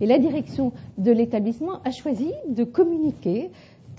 Et 0.00 0.06
la 0.06 0.18
direction 0.18 0.72
de 0.98 1.12
l'établissement 1.12 1.82
a 1.84 1.90
choisi 1.90 2.32
de 2.48 2.64
communiquer 2.64 3.50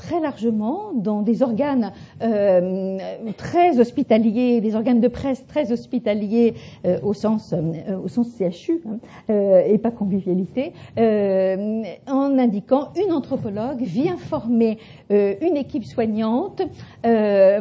très 0.01 0.19
largement 0.19 0.93
dans 0.95 1.21
des 1.21 1.43
organes 1.43 1.91
euh, 2.23 2.97
très 3.37 3.79
hospitaliers, 3.79 4.59
des 4.59 4.75
organes 4.75 4.99
de 4.99 5.07
presse 5.07 5.45
très 5.45 5.71
hospitaliers 5.71 6.55
euh, 6.85 6.99
au 7.03 7.13
sens 7.13 7.53
euh, 7.53 7.97
au 8.03 8.07
sens 8.07 8.27
CHU 8.35 8.81
hein, 8.87 8.97
et 9.29 9.77
pas 9.77 9.91
convivialité, 9.91 10.73
en 10.97 12.39
indiquant 12.39 12.89
une 12.95 13.11
anthropologue 13.13 13.81
vient 13.81 14.17
former 14.17 14.79
une 15.09 15.57
équipe 15.57 15.85
soignante 15.85 16.61
à, 17.03 17.59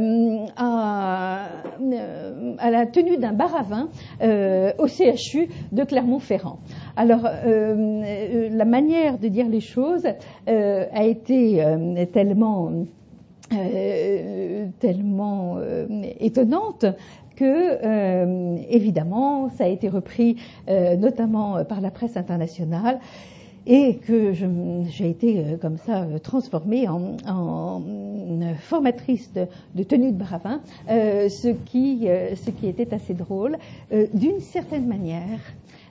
à, 2.58 2.70
la 2.70 2.86
tenue 2.86 3.18
d'un 3.18 3.32
bar 3.32 3.54
à 3.54 3.62
vin 3.62 3.88
au 4.78 4.86
CHU 4.86 5.48
de 5.72 5.84
Clermont-Ferrand. 5.84 6.58
Alors, 6.96 7.22
la 7.22 8.64
manière 8.64 9.18
de 9.18 9.28
dire 9.28 9.48
les 9.48 9.60
choses 9.60 10.06
a 10.46 11.04
été 11.04 11.62
tellement, 12.30 12.70
euh, 13.52 14.66
tellement 14.78 15.56
euh, 15.56 15.86
étonnante 16.20 16.86
que, 17.34 17.44
euh, 17.44 18.56
évidemment, 18.68 19.50
ça 19.50 19.64
a 19.64 19.66
été 19.66 19.88
repris 19.88 20.36
notamment 20.68 21.64
par 21.64 21.80
la 21.80 21.90
presse 21.90 22.16
internationale 22.16 23.00
et 23.66 23.96
que 23.96 24.32
j'ai 24.32 25.10
été 25.10 25.44
comme 25.60 25.76
ça 25.78 26.06
transformée 26.22 26.86
en, 26.88 27.82
formatrice 28.58 29.32
de, 29.74 29.82
tenue 29.82 30.12
de 30.12 30.18
bravin, 30.18 30.60
ce, 30.88 31.48
qui, 31.48 32.06
ce 32.34 32.50
qui 32.50 32.68
était 32.68 32.94
assez 32.94 33.14
drôle. 33.14 33.56
D'une 34.14 34.40
certaine 34.40 34.86
manière, 34.86 35.40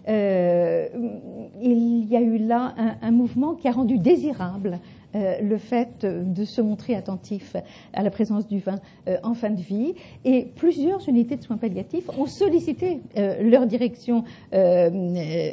il 0.08 2.06
y 2.10 2.16
a 2.16 2.22
eu 2.22 2.38
là 2.38 2.76
un 3.02 3.12
mouvement 3.12 3.56
qui 3.56 3.68
a 3.68 3.72
rendu 3.72 3.98
désirable 3.98 4.80
euh, 5.16 5.42
le 5.42 5.58
fait 5.58 6.06
de 6.06 6.46
se 6.46 6.62
montrer 6.62 6.94
attentif 6.94 7.56
à 7.94 8.04
la 8.04 8.12
présence 8.12 8.48
du 8.48 8.60
vin 8.60 8.80
euh, 9.08 9.18
en 9.24 9.34
fin 9.34 9.50
de 9.50 9.60
vie. 9.60 9.96
Et 10.24 10.46
plusieurs 10.56 11.10
unités 11.10 11.36
de 11.36 11.42
soins 11.42 11.58
palliatifs 11.58 12.08
ont 12.16 12.28
sollicité 12.28 13.00
euh, 13.18 13.42
leur 13.50 13.66
direction 13.66 14.24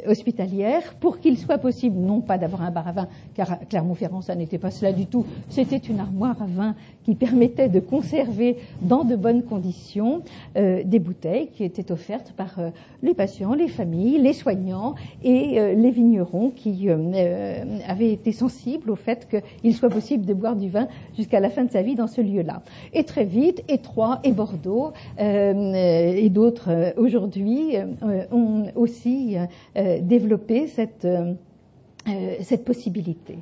hospitalière 0.07 0.93
pour 0.99 1.19
qu'il 1.19 1.37
soit 1.37 1.57
possible, 1.57 1.97
non 1.97 2.21
pas 2.21 2.37
d'avoir 2.37 2.61
un 2.61 2.71
bar 2.71 2.87
à 2.87 2.91
vin, 2.91 3.07
car 3.33 3.59
Clermont-Ferrand, 3.67 4.21
ça 4.21 4.35
n'était 4.35 4.57
pas 4.57 4.71
cela 4.71 4.91
du 4.91 5.05
tout, 5.05 5.25
c'était 5.49 5.77
une 5.77 5.99
armoire 5.99 6.41
à 6.41 6.45
vin 6.45 6.75
qui 7.03 7.15
permettait 7.15 7.69
de 7.69 7.79
conserver 7.79 8.57
dans 8.81 9.03
de 9.03 9.15
bonnes 9.15 9.43
conditions 9.43 10.21
des 10.55 10.99
bouteilles 10.99 11.47
qui 11.47 11.63
étaient 11.63 11.91
offertes 11.91 12.33
par 12.35 12.59
les 13.01 13.13
patients, 13.13 13.53
les 13.53 13.67
familles, 13.67 14.19
les 14.19 14.33
soignants 14.33 14.95
et 15.23 15.75
les 15.75 15.91
vignerons 15.91 16.51
qui 16.51 16.89
avaient 16.89 18.11
été 18.11 18.31
sensibles 18.31 18.89
au 18.89 18.95
fait 18.95 19.27
que 19.27 19.37
il 19.63 19.73
soit 19.73 19.89
possible 19.89 20.25
de 20.25 20.33
boire 20.33 20.55
du 20.55 20.69
vin 20.69 20.87
jusqu'à 21.15 21.39
la 21.39 21.49
fin 21.49 21.65
de 21.65 21.71
sa 21.71 21.81
vie 21.81 21.95
dans 21.95 22.07
ce 22.07 22.21
lieu-là. 22.21 22.61
Et 22.93 23.03
très 23.03 23.25
vite, 23.25 23.63
Étroit 23.67 24.19
et 24.23 24.31
Bordeaux 24.31 24.93
euh, 25.19 26.13
et 26.15 26.29
d'autres 26.29 26.69
euh, 26.69 26.91
aujourd'hui 26.97 27.75
euh, 27.77 28.23
ont 28.31 28.65
aussi 28.75 29.37
développé 30.01 30.67
cette, 30.67 31.07
cette 32.41 32.65
possibilité 32.65 33.37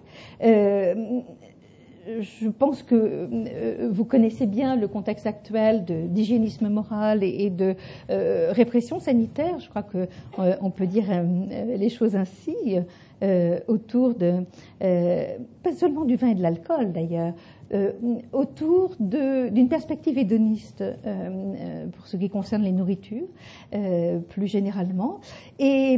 je 2.07 2.50
pense 2.50 2.83
que 2.83 3.88
vous 3.89 4.05
connaissez 4.05 4.45
bien 4.45 4.75
le 4.75 4.88
contexte 4.88 5.25
actuel 5.25 5.85
d'hygiénisme 5.85 6.69
moral 6.69 7.24
et, 7.24 7.50
de 7.50 7.75
répression 8.09 9.00
sanitaire. 9.00 9.59
Je 9.59 9.69
crois 9.69 9.83
qu'on 9.83 10.69
peut 10.69 10.85
dire 10.85 11.05
les 11.67 11.89
choses 11.89 12.15
ainsi. 12.15 12.77
Euh, 13.24 13.60
autour 13.69 14.13
de, 14.13 14.43
euh, 14.84 15.38
pas 15.63 15.72
seulement 15.72 16.03
du 16.03 16.17
vin 16.17 16.31
et 16.31 16.36
de 16.36 16.41
l'alcool 16.41 16.91
d'ailleurs, 16.91 17.34
euh, 17.74 17.93
autour 18.34 18.93
d'une 19.00 19.69
perspective 19.69 20.17
hédoniste 20.17 20.84
pour 21.93 22.07
ce 22.07 22.17
qui 22.17 22.29
concerne 22.29 22.63
les 22.63 22.74
nourritures, 22.74 23.27
plus 24.29 24.48
généralement. 24.48 25.22
Et, 25.60 25.98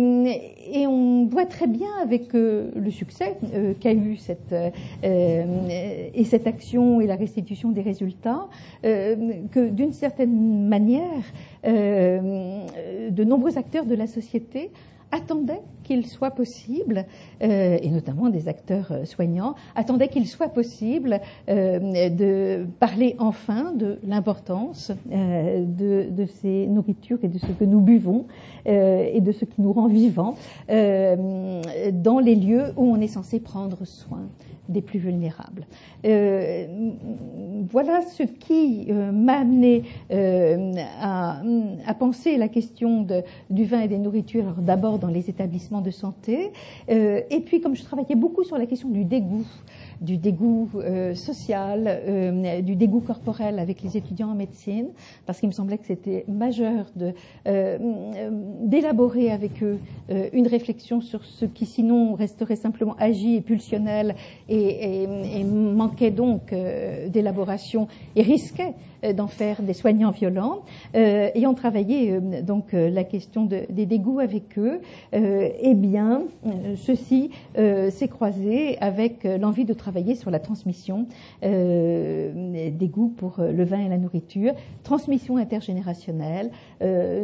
on 0.87 1.25
voit 1.25 1.45
très 1.45 1.67
bien 1.67 1.89
avec 2.01 2.31
le 2.33 2.89
succès 2.89 3.37
qu'a 3.81 3.93
eu 3.93 4.15
cette, 4.15 4.55
et 5.03 6.23
cette 6.23 6.47
action 6.47 7.01
et 7.01 7.07
la 7.07 7.15
restitution 7.15 7.71
des 7.71 7.81
résultats, 7.81 8.47
que 8.83 9.69
d'une 9.69 9.91
certaine 9.91 10.67
manière, 10.69 11.23
de 11.65 13.23
nombreux 13.23 13.57
acteurs 13.57 13.85
de 13.85 13.95
la 13.95 14.07
société 14.07 14.71
attendaient 15.11 15.61
qu'il 15.87 16.05
soit 16.05 16.31
possible, 16.31 17.05
euh, 17.41 17.77
et 17.81 17.89
notamment 17.89 18.29
des 18.29 18.49
acteurs 18.49 18.91
euh, 18.91 19.05
soignants, 19.05 19.55
attendaient 19.75 20.09
qu'il 20.09 20.27
soit 20.27 20.49
possible 20.49 21.21
euh, 21.49 22.09
de 22.09 22.67
parler 22.79 23.15
enfin 23.17 23.71
de 23.71 23.99
l'importance 24.05 24.91
de, 25.09 26.25
ces 26.41 26.67
nourritures 26.67 27.19
et 27.23 27.29
de 27.29 27.37
ce 27.37 27.47
que 27.47 27.63
nous 27.63 27.79
buvons 27.79 28.25
et 28.65 29.21
de 29.21 29.31
ce 29.31 29.45
qui 29.45 29.61
nous 29.61 29.71
rend 29.71 29.87
vivants 29.87 30.35
dans 30.67 32.19
les 32.19 32.35
lieux 32.35 32.73
où 32.75 32.83
on 32.93 32.99
est 32.99 33.07
censé 33.07 33.39
prendre 33.39 33.85
soin 33.85 34.23
des 34.67 34.81
plus 34.81 34.99
vulnérables. 34.99 35.65
voilà 36.03 38.01
ce 38.01 38.23
qui 38.23 38.91
m'a 38.91 39.39
amené 39.39 39.83
à, 40.11 41.41
penser 41.97 42.37
la 42.37 42.49
question 42.49 43.07
du 43.49 43.65
vin 43.65 43.81
et 43.81 43.87
des 43.87 43.99
nourritures 43.99 44.55
d'abord 44.59 44.99
dans 44.99 45.06
les 45.09 45.29
établissements 45.29 45.81
de 45.81 45.91
santé. 45.91 46.51
Euh, 46.89 47.21
et 47.29 47.39
puis, 47.41 47.61
comme 47.61 47.75
je 47.75 47.83
travaillais 47.83 48.15
beaucoup 48.15 48.43
sur 48.43 48.57
la 48.57 48.65
question 48.65 48.89
du 48.89 49.05
dégoût, 49.05 49.45
du 50.01 50.17
dégoût 50.17 50.69
social, 51.15 52.63
du 52.63 52.75
dégoût 52.75 52.99
corporel 52.99 53.59
avec 53.59 53.81
les 53.81 53.97
étudiants 53.97 54.29
en 54.29 54.35
médecine, 54.35 54.89
parce 55.25 55.39
qu'il 55.39 55.49
me 55.49 55.53
semblait 55.53 55.77
que 55.77 55.85
c'était 55.85 56.25
majeur 56.27 56.85
d'élaborer 58.61 59.31
avec 59.31 59.63
eux 59.63 59.79
une 60.33 60.47
réflexion 60.47 61.01
sur 61.01 61.23
ce 61.25 61.45
qui 61.45 61.65
sinon 61.65 62.13
resterait 62.13 62.55
simplement 62.55 62.95
agi 62.99 63.35
et 63.35 63.41
pulsionnel 63.41 64.15
et, 64.49 65.03
et 65.03 65.43
manquait 65.43 66.11
donc 66.11 66.53
d'élaboration 66.53 67.87
et 68.15 68.21
risquait 68.21 68.73
euh, 69.03 69.13
d'en 69.13 69.27
faire 69.27 69.61
des 69.61 69.73
soignants 69.73 70.11
violents, 70.11 70.63
euh, 70.95 71.29
ayant 71.35 71.53
travaillé 71.53 72.13
euh, 72.13 72.41
donc 72.41 72.71
la 72.71 73.03
question 73.03 73.45
des 73.45 73.85
dégoûts 73.85 74.19
avec 74.19 74.57
eux, 74.57 74.79
eh 75.13 75.73
bien, 75.73 76.23
ceci 76.75 77.29
s'est 77.55 78.07
croisé 78.07 78.77
avec 78.79 79.23
l'envie 79.23 79.65
de 79.65 79.73
travailler 79.73 79.86
sur 80.15 80.31
la 80.31 80.39
transmission 80.39 81.07
des 81.41 82.89
goûts 82.91 83.13
pour 83.15 83.35
le 83.39 83.63
vin 83.63 83.79
et 83.79 83.89
la 83.89 83.97
nourriture, 83.97 84.53
transmission 84.83 85.37
intergénérationnelle, 85.37 86.51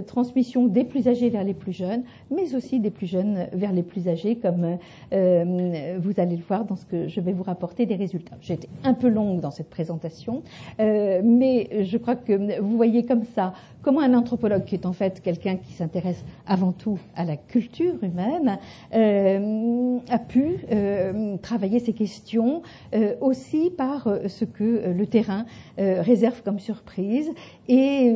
transmission 0.08 0.68
des 0.68 0.84
plus 0.84 1.08
âgés 1.08 1.30
vers 1.30 1.44
les 1.44 1.54
plus 1.54 1.74
jeunes, 1.74 2.04
mais 2.32 2.56
aussi 2.56 2.80
des 2.80 2.90
plus 2.90 3.08
jeunes 3.08 3.48
vers 3.54 3.72
les 3.72 3.84
plus 3.84 4.08
âgés, 4.08 4.36
comme 4.36 4.78
vous 5.12 6.14
allez 6.18 6.36
le 6.36 6.44
voir 6.48 6.66
dans 6.66 6.76
ce 6.76 6.86
que 6.86 7.08
je 7.08 7.22
vais 7.22 7.34
vous 7.34 7.44
rapporter 7.44 7.86
des 7.86 7.96
résultats. 7.96 8.38
J'ai 8.42 8.56
été 8.56 8.70
un 8.84 8.94
peu 8.94 9.10
longue 9.10 9.40
dans 9.40 9.52
cette 9.52 9.70
présentation, 9.70 10.44
mais 10.80 11.84
je 11.84 11.98
crois 11.98 12.16
que 12.16 12.60
vous 12.60 12.78
voyez 12.78 13.06
comme 13.06 13.24
ça 13.24 13.54
comment 13.84 14.00
un 14.00 14.14
anthropologue, 14.14 14.64
qui 14.64 14.76
est 14.76 14.86
en 14.86 14.94
fait 14.94 15.22
quelqu'un 15.22 15.58
qui 15.58 15.74
s'intéresse 15.74 16.24
avant 16.48 16.72
tout 16.72 16.98
à 17.16 17.26
la 17.26 17.38
culture 17.38 17.96
humaine, 18.02 18.58
euh, 18.94 20.00
a 20.10 20.20
pu 20.20 20.58
euh, 20.72 21.38
travailler 21.38 21.80
ces 21.80 21.94
questions 21.94 22.53
euh, 22.94 23.16
aussi 23.22 23.70
par 23.70 24.08
ce 24.28 24.46
que 24.46 24.92
le 24.94 25.08
terrain 25.08 25.46
réserve 25.78 26.42
comme 26.44 26.60
surprise 26.60 27.32
et 27.68 28.14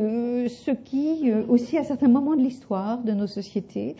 ce 0.48 0.70
qui 0.70 1.32
aussi 1.48 1.78
à 1.78 1.84
certains 1.84 2.08
moments 2.08 2.36
de 2.36 2.42
l'histoire 2.42 3.02
de 3.02 3.12
nos 3.12 3.26
sociétés 3.26 3.96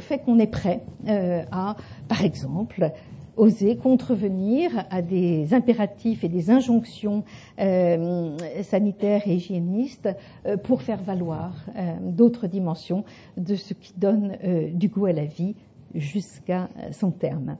fait 0.00 0.18
qu'on 0.18 0.38
est 0.38 0.46
prêt 0.50 0.82
à, 1.06 1.76
par 2.08 2.24
exemple, 2.24 2.92
oser 3.38 3.76
contrevenir 3.76 4.84
à 4.90 5.00
des 5.00 5.54
impératifs 5.54 6.24
et 6.24 6.28
des 6.28 6.50
injonctions 6.50 7.24
euh, 7.60 8.36
sanitaires 8.62 9.22
et 9.26 9.34
hygiénistes 9.34 10.08
euh, 10.44 10.56
pour 10.56 10.82
faire 10.82 11.02
valoir 11.02 11.54
euh, 11.76 11.96
d'autres 12.00 12.48
dimensions 12.48 13.04
de 13.36 13.54
ce 13.54 13.74
qui 13.74 13.94
donne 13.96 14.36
du 14.72 14.88
goût 14.88 15.06
à 15.06 15.12
la 15.12 15.24
vie 15.24 15.54
jusqu'à 15.94 16.68
son 16.92 17.10
terme. 17.10 17.56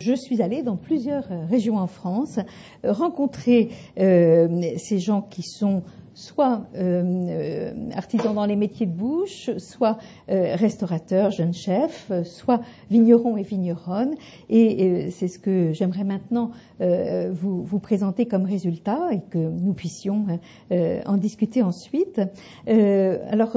Je 0.00 0.14
suis 0.14 0.42
allée 0.42 0.62
dans 0.62 0.76
plusieurs 0.76 1.24
régions 1.48 1.76
en 1.76 1.86
France 1.86 2.38
rencontrer 2.84 3.70
ces 3.96 4.98
gens 4.98 5.22
qui 5.22 5.42
sont 5.42 5.82
soit 6.14 6.66
euh, 6.74 7.02
euh, 7.28 7.72
artisans 7.94 8.34
dans 8.34 8.44
les 8.44 8.56
métiers 8.56 8.86
de 8.86 8.92
bouche, 8.92 9.50
soit 9.58 9.98
euh, 10.30 10.54
restaurateurs, 10.56 11.30
jeunes 11.30 11.54
chefs, 11.54 12.12
soit 12.24 12.60
vignerons 12.90 13.36
et 13.36 13.42
vigneronnes. 13.42 14.14
Et 14.50 15.10
c'est 15.10 15.28
ce 15.28 15.38
que 15.38 15.72
j'aimerais 15.72 16.04
maintenant 16.04 16.50
vous, 16.80 17.62
vous, 17.62 17.78
présenter 17.78 18.26
comme 18.26 18.44
résultat 18.44 19.12
et 19.12 19.20
que 19.30 19.38
nous 19.38 19.72
puissions 19.72 20.26
en 20.70 21.16
discuter 21.16 21.62
ensuite. 21.62 22.20
alors, 22.66 23.52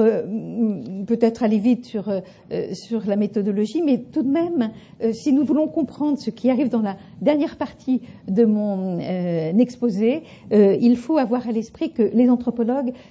peut-être 1.06 1.42
aller 1.42 1.58
vite 1.58 1.84
sur, 1.84 2.10
sur 2.72 3.04
la 3.06 3.16
méthodologie, 3.16 3.82
mais 3.82 3.98
tout 3.98 4.22
de 4.22 4.30
même, 4.30 4.70
si 5.12 5.32
nous 5.32 5.44
voulons 5.44 5.66
comprendre 5.66 6.18
ce 6.18 6.30
qui 6.30 6.50
arrive 6.50 6.68
dans 6.68 6.82
la 6.82 6.96
dernière 7.20 7.56
partie 7.56 8.00
de 8.28 8.44
mon 8.44 8.98
exposé, 9.00 10.22
il 10.50 10.96
faut 10.96 11.18
avoir 11.18 11.48
à 11.48 11.52
l'esprit 11.52 11.90
que 11.90 12.02
les 12.02 12.30
entreprises 12.30 12.45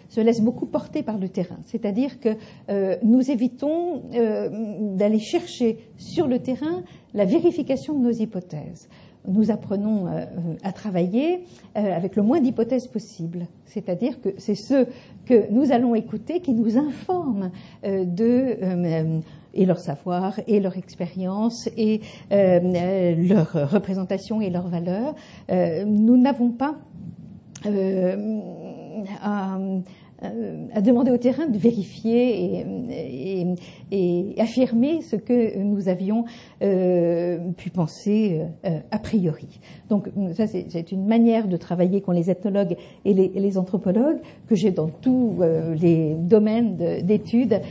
se 0.09 0.21
laissent 0.21 0.41
beaucoup 0.41 0.65
porter 0.65 1.03
par 1.03 1.17
le 1.17 1.29
terrain. 1.29 1.57
C'est-à-dire 1.65 2.19
que 2.19 2.29
euh, 2.69 2.95
nous 3.03 3.31
évitons 3.31 4.03
euh, 4.13 4.49
d'aller 4.95 5.19
chercher 5.19 5.77
sur 5.97 6.27
le 6.27 6.39
terrain 6.39 6.83
la 7.13 7.25
vérification 7.25 7.97
de 7.97 8.03
nos 8.03 8.11
hypothèses. 8.11 8.89
Nous 9.27 9.49
apprenons 9.49 10.07
euh, 10.07 10.25
à 10.63 10.71
travailler 10.71 11.45
avec 11.73 12.15
le 12.15 12.21
moins 12.21 12.39
d'hypothèses 12.39 12.87
possible. 12.87 13.47
C'est-à-dire 13.65 14.21
que 14.21 14.29
c'est 14.37 14.55
ceux 14.55 14.87
que 15.25 15.51
nous 15.51 15.71
allons 15.71 15.95
écouter 15.95 16.41
qui 16.41 16.53
nous 16.53 16.77
informent 16.77 17.51
de 17.83 19.21
et 19.57 19.65
leur 19.65 19.79
savoir 19.79 20.39
et 20.47 20.59
leur 20.59 20.77
expérience 20.77 21.67
et 21.75 22.01
leur 22.29 23.51
représentation 23.71 24.41
et 24.41 24.51
leurs 24.51 24.67
valeurs. 24.67 25.15
nous 25.49 26.17
n'avons 26.17 26.51
pas 26.51 26.75
à, 29.21 29.57
à, 30.21 30.81
demander 30.81 31.11
au 31.11 31.17
terrain 31.17 31.47
de 31.47 31.57
vérifier 31.57 32.61
et, 32.91 33.45
et, 33.91 34.41
affirmer 34.41 35.01
ce 35.01 35.15
que 35.15 35.57
nous 35.57 35.89
avions 35.89 36.25
euh, 36.61 37.37
pu 37.57 37.69
penser 37.69 38.41
euh, 38.65 38.79
a 38.91 38.99
priori. 38.99 39.59
Donc 39.89 40.09
ça, 40.35 40.47
c'est 40.47 40.91
une 40.91 41.05
manière 41.05 41.47
de 41.47 41.57
travailler 41.57 42.01
qu'ont 42.01 42.11
les 42.11 42.29
ethnologues 42.29 42.77
et 43.03 43.13
les, 43.13 43.29
les 43.29 43.57
anthropologues 43.57 44.19
que 44.47 44.55
j'ai 44.55 44.71
dans 44.71 44.87
tous 44.87 45.37
euh, 45.41 45.73
les 45.75 46.15
domaines 46.15 46.77
d'études 47.03 47.61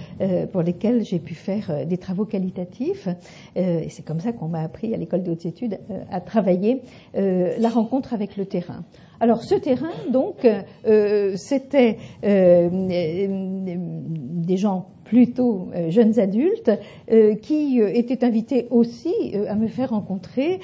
pour 0.52 0.62
lesquels 0.62 1.04
j'ai 1.04 1.19
pu 1.19 1.35
faire 1.35 1.87
des 1.87 1.99
travaux 1.99 2.25
qualitatifs. 2.25 3.09
et 3.57 3.88
c'est 3.88 4.04
comme 4.04 4.21
ça 4.21 4.33
qu'on 4.33 4.49
m'a 4.49 4.61
appris 4.61 4.95
à 4.95 4.97
l'école 4.97 5.23
de 5.23 5.33
hautes 5.33 5.47
études 5.47 5.78
à 6.11 6.21
travailler 6.21 6.83
la 7.14 7.69
rencontre 7.69 8.14
avec 8.14 8.37
le 8.37 8.47
terrain. 8.47 8.85
Alors 9.25 9.43
ce 9.43 9.54
terrain, 9.54 9.88
donc, 10.11 10.47
euh, 10.87 11.33
c'était 11.37 11.97
euh, 12.25 12.69
des 12.71 14.57
gens 14.59 14.88
plutôt 15.05 15.68
euh, 15.75 15.90
jeunes 15.90 16.18
adultes 16.18 16.70
euh, 17.11 17.35
qui 17.35 17.81
euh, 17.81 17.88
étaient 17.94 18.22
invités 18.22 18.66
aussi 18.70 19.14
à 19.49 19.55
me 19.55 19.68
faire 19.68 19.90
rencontrer 19.90 20.61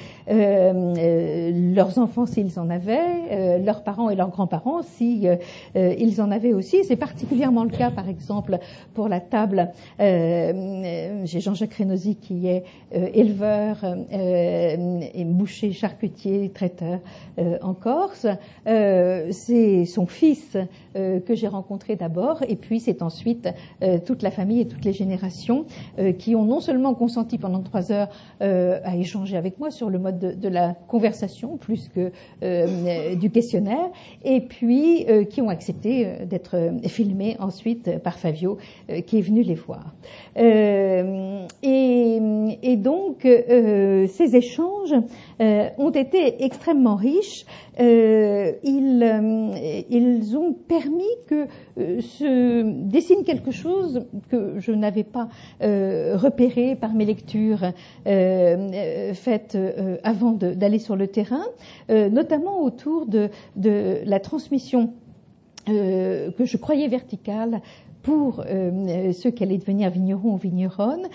leurs 1.80 1.96
enfants 1.96 2.26
s'ils 2.26 2.60
en 2.60 2.68
avaient, 2.68 3.58
leurs 3.58 3.82
parents 3.82 4.10
et 4.10 4.14
leurs 4.14 4.28
grands-parents 4.28 4.82
si 4.82 5.26
ils 5.74 6.20
en 6.20 6.30
avaient 6.30 6.52
aussi. 6.52 6.84
C'est 6.84 6.96
particulièrement 6.96 7.64
le 7.64 7.70
cas, 7.70 7.90
par 7.90 8.06
exemple, 8.06 8.58
pour 8.92 9.08
la 9.08 9.20
table. 9.20 9.70
J'ai 9.98 11.40
Jean-Jacques 11.40 11.72
Reynosi 11.72 12.16
qui 12.16 12.48
est 12.48 12.64
éleveur 12.92 13.78
et 14.12 15.24
boucher, 15.24 15.72
charcutier, 15.72 16.50
traiteur 16.50 16.98
en 17.62 17.72
Corse. 17.72 18.26
c'est 18.66 19.84
son 19.86 20.06
fils 20.06 20.58
que 20.94 21.34
j'ai 21.34 21.48
rencontré 21.48 21.96
d'abord, 21.96 22.42
et 22.48 22.56
puis 22.56 22.80
c'est 22.80 23.02
ensuite 23.02 23.48
toute 24.04 24.22
la 24.22 24.30
famille 24.30 24.60
et 24.60 24.66
toutes 24.66 24.84
les 24.84 24.92
générations 24.92 25.66
euh, 25.98 26.12
qui 26.12 26.34
ont 26.34 26.44
non 26.44 26.60
seulement 26.60 26.94
consenti 26.94 27.38
pendant 27.38 27.60
trois 27.60 27.92
heures 27.92 28.08
euh, 28.42 28.80
à 28.84 28.96
échanger 28.96 29.36
avec 29.36 29.58
moi 29.58 29.70
sur 29.70 29.90
le 29.90 29.98
mode 29.98 30.18
de, 30.18 30.48
la 30.48 30.74
conversation 30.88 31.56
plus 31.56 31.88
que 31.88 32.10
euh, 32.42 33.14
du 33.14 33.30
questionnaire, 33.30 33.88
et 34.24 34.40
puis 34.40 35.06
qui 35.30 35.40
ont 35.40 35.48
accepté 35.48 36.06
d'être 36.28 36.56
filmés 36.86 37.36
ensuite 37.38 37.98
par 37.98 38.18
Fabio 38.18 38.58
qui 39.06 39.18
est 39.18 39.22
venu 39.22 39.42
les 39.42 39.54
voir. 39.54 39.94
Et, 40.36 41.02
donc 42.76 43.22
ces 43.22 44.36
échanges 44.36 44.94
ont 45.40 45.90
été 45.90 46.44
extrêmement 46.44 46.96
riches. 46.96 47.46
Ils, 47.78 48.54
ils, 49.88 50.36
ont 50.36 50.52
permis 50.52 51.04
que 51.26 51.46
se 51.76 52.62
dessine 52.62 53.24
quelque 53.24 53.50
chose 53.50 54.06
que 54.28 54.58
je 54.58 54.72
n'avais 54.72 55.04
pas 55.04 55.28
euh, 55.62 56.16
repéré 56.16 56.76
par 56.76 56.92
mes 56.94 57.04
lectures 57.04 57.64
euh, 57.64 57.70
euh, 58.06 59.14
faites 59.14 59.56
avant 60.02 60.32
d'aller 60.32 60.78
sur 60.78 60.96
le 60.96 61.08
terrain, 61.08 61.44
notamment 61.88 62.62
autour 62.62 63.06
de, 63.06 63.30
la 63.56 64.20
transmission 64.20 64.92
que 65.66 66.44
je 66.44 66.56
croyais 66.56 66.88
verticale 66.88 67.60
pour 68.02 68.44
ceux 69.12 69.30
qui 69.30 69.42
allaient 69.42 69.58
devenir 69.58 69.90
vignerons 69.90 70.34
ou 70.34 70.36
vigneronnes 70.36 71.08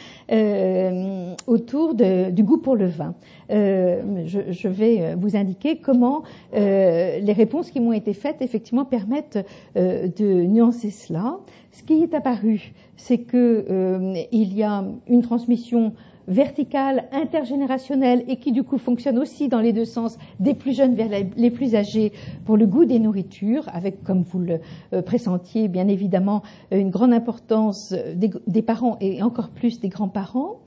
autour 1.48 1.95
du 1.95 2.43
goût 2.43 2.58
pour 2.58 2.76
le 2.76 2.86
vin. 2.86 3.15
je, 3.50 4.67
vais 4.67 5.15
vous 5.15 5.36
indiquer 5.36 5.78
comment 5.78 6.24
les 6.54 7.34
réponses 7.34 7.71
qui 7.71 7.80
m'ont 7.80 7.93
été 7.93 8.13
faites 8.13 8.41
effectivement 8.41 8.86
permettent 8.86 9.39
de 9.76 10.43
nuancer 10.45 10.91
cela. 10.91 11.38
Ce 11.76 11.84
qui 11.84 12.02
est 12.02 12.13
apparu, 12.13 12.71
c'est 12.95 13.17
qu'il 13.17 13.65
euh, 13.69 14.24
y 14.32 14.63
a 14.63 14.86
une 15.08 15.21
transmission 15.21 15.93
verticale, 16.28 17.06
intergénérationnelle 17.12 18.24
et 18.28 18.38
qui 18.38 18.52
du 18.52 18.64
coup 18.64 18.78
fonctionne 18.78 19.20
aussi 19.20 19.48
dans 19.48 19.60
les 19.60 19.74
deux 19.74 19.86
sens, 19.86 20.18
des 20.40 20.54
plus 20.54 20.76
jeunes 20.76 20.96
vers 20.96 21.10
les 21.36 21.52
plus 21.52 21.76
âgés 21.76 22.14
pour 22.46 22.58
le 22.58 22.66
goût 22.66 22.86
des 22.86 23.00
nourritures, 23.00 23.66
avec, 23.74 24.04
comme 24.04 24.24
vous 24.24 24.40
le 24.40 24.60
euh, 24.94 25.02
pressentiez, 25.02 25.68
bien 25.68 25.88
évidemment, 25.88 26.42
une 26.72 26.90
grande 26.90 27.14
importance 27.14 27.94
des, 28.16 28.62
parents 28.62 28.98
et 29.02 29.22
encore 29.22 29.50
plus 29.50 29.80
des 29.80 29.90
grands-parents. 29.90 30.60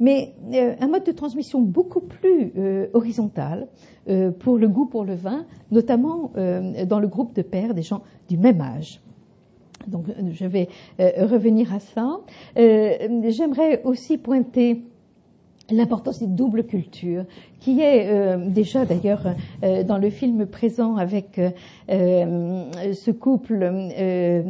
mais 0.00 0.34
un 0.80 0.88
mode 0.88 1.04
de 1.04 1.12
transmission 1.12 1.60
beaucoup 1.60 2.00
plus 2.00 2.52
horizontal 2.92 3.68
pour 4.40 4.58
le 4.58 4.68
goût 4.68 4.86
pour 4.86 5.04
le 5.04 5.14
vin, 5.14 5.46
notamment 5.70 6.32
dans 6.34 6.98
le 6.98 7.06
groupe 7.06 7.34
de 7.34 7.42
pères 7.42 7.74
des 7.74 7.82
gens 7.82 8.02
du 8.28 8.36
même 8.36 8.60
âge. 8.60 9.00
Donc 9.86 10.06
je 10.32 10.46
vais 10.46 10.68
revenir 10.98 11.72
à 11.72 11.78
ça. 11.80 12.20
J'aimerais 12.56 13.82
aussi 13.84 14.18
pointer 14.18 14.82
l'importance 15.70 16.20
des 16.20 16.26
doubles 16.26 16.64
cultures, 16.64 17.24
qui 17.60 17.80
est 17.80 18.08
euh, 18.08 18.36
déjà 18.48 18.84
d'ailleurs 18.84 19.34
euh, 19.62 19.82
dans 19.82 19.98
le 19.98 20.10
film 20.10 20.46
présent 20.46 20.96
avec 20.96 21.38
euh, 21.38 22.70
ce 22.92 23.10
couple, 23.10 23.62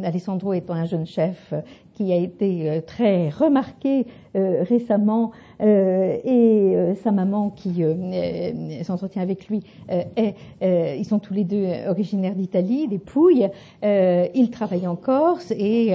Alessandro 0.03 0.53
étant 0.53 0.73
un 0.73 0.85
jeune 0.85 1.05
chef 1.05 1.53
qui 1.93 2.11
a 2.11 2.17
été 2.17 2.81
très 2.85 3.29
remarqué 3.29 4.05
récemment 4.35 5.31
euh, 5.61 6.17
et 6.23 6.75
euh, 6.75 6.95
sa 6.95 7.11
maman 7.11 7.49
qui 7.49 7.83
euh, 7.83 8.83
s'entretient 8.83 9.21
avec 9.21 9.47
lui 9.47 9.63
est, 9.89 10.35
ils 10.61 11.05
sont 11.05 11.19
tous 11.19 11.33
les 11.33 11.43
deux 11.43 11.65
originaires 11.87 12.35
d'Italie, 12.35 12.87
des 12.87 12.97
Pouilles. 12.97 13.49
il 13.83 14.49
travaille 14.51 14.87
en 14.87 14.95
Corse 14.95 15.51
et 15.51 15.93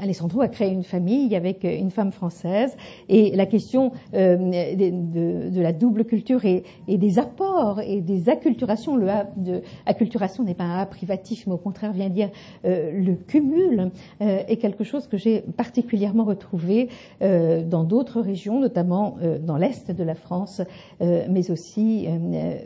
Alessandro 0.00 0.40
a 0.40 0.48
créé 0.48 0.70
une 0.70 0.84
famille 0.84 1.34
avec 1.36 1.64
une 1.64 1.90
femme 1.90 2.12
française 2.12 2.76
et 3.08 3.34
la 3.34 3.46
question 3.46 3.92
de, 4.12 5.50
de, 5.50 5.60
la 5.60 5.72
double 5.72 6.04
culture 6.04 6.44
et, 6.44 6.64
et, 6.88 6.98
des 6.98 7.18
apports 7.18 7.80
et 7.80 8.00
des 8.00 8.28
acculturations, 8.28 8.96
le 8.96 9.08
A 9.08 9.26
de 9.36 9.62
acculturation 9.86 10.44
n'est 10.44 10.54
pas 10.54 10.64
un 10.64 10.78
A 10.78 10.86
privatif, 10.86 11.46
mais 11.46 11.54
au 11.54 11.58
contraire 11.58 11.92
vient 11.92 12.10
dire 12.10 12.30
le 12.64 13.14
cumul 13.14 13.90
est 14.20 14.56
quelque 14.56 14.84
chose 14.84 15.06
que 15.06 15.16
j'ai 15.16 15.40
particulièrement 15.40 16.13
retrouvé 16.22 16.88
euh, 17.22 17.62
dans 17.62 17.84
d'autres 17.84 18.20
régions, 18.20 18.60
notamment 18.60 19.16
euh, 19.22 19.38
dans 19.38 19.56
l'est 19.56 19.90
de 19.90 20.04
la 20.04 20.14
France, 20.14 20.62
euh, 21.00 21.26
mais 21.28 21.50
aussi 21.50 22.08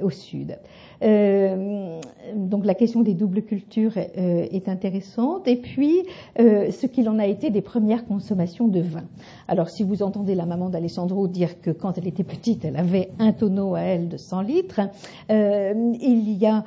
au 0.03 0.11
sud. 0.11 0.59
Euh, 1.03 2.01
donc 2.35 2.65
la 2.65 2.75
question 2.75 3.03
des 3.03 3.15
doubles 3.15 3.43
cultures 3.43 3.97
euh, 3.97 4.47
est 4.51 4.69
intéressante. 4.69 5.47
Et 5.47 5.57
puis, 5.57 6.03
euh, 6.39 6.71
ce 6.71 6.87
qu'il 6.87 7.09
en 7.09 7.19
a 7.19 7.27
été 7.27 7.51
des 7.51 7.63
premières 7.63 8.05
consommations 8.05 8.69
de 8.69 8.81
vin. 8.81 9.05
Alors, 9.47 9.71
si 9.71 9.83
vous 9.83 10.03
entendez 10.03 10.35
la 10.35 10.47
maman 10.47 10.69
d'Alessandro 10.69 11.29
dire 11.29 11.61
que 11.61 11.71
quand 11.71 11.97
elle 11.99 12.07
était 12.07 12.25
petite, 12.25 12.65
elle 12.65 12.77
avait 12.77 13.11
un 13.19 13.33
tonneau 13.33 13.75
à 13.75 13.81
elle 13.81 14.09
de 14.09 14.17
100 14.17 14.43
litres, 14.43 14.81
il 15.31 16.33
y 16.33 16.47
a, 16.47 16.65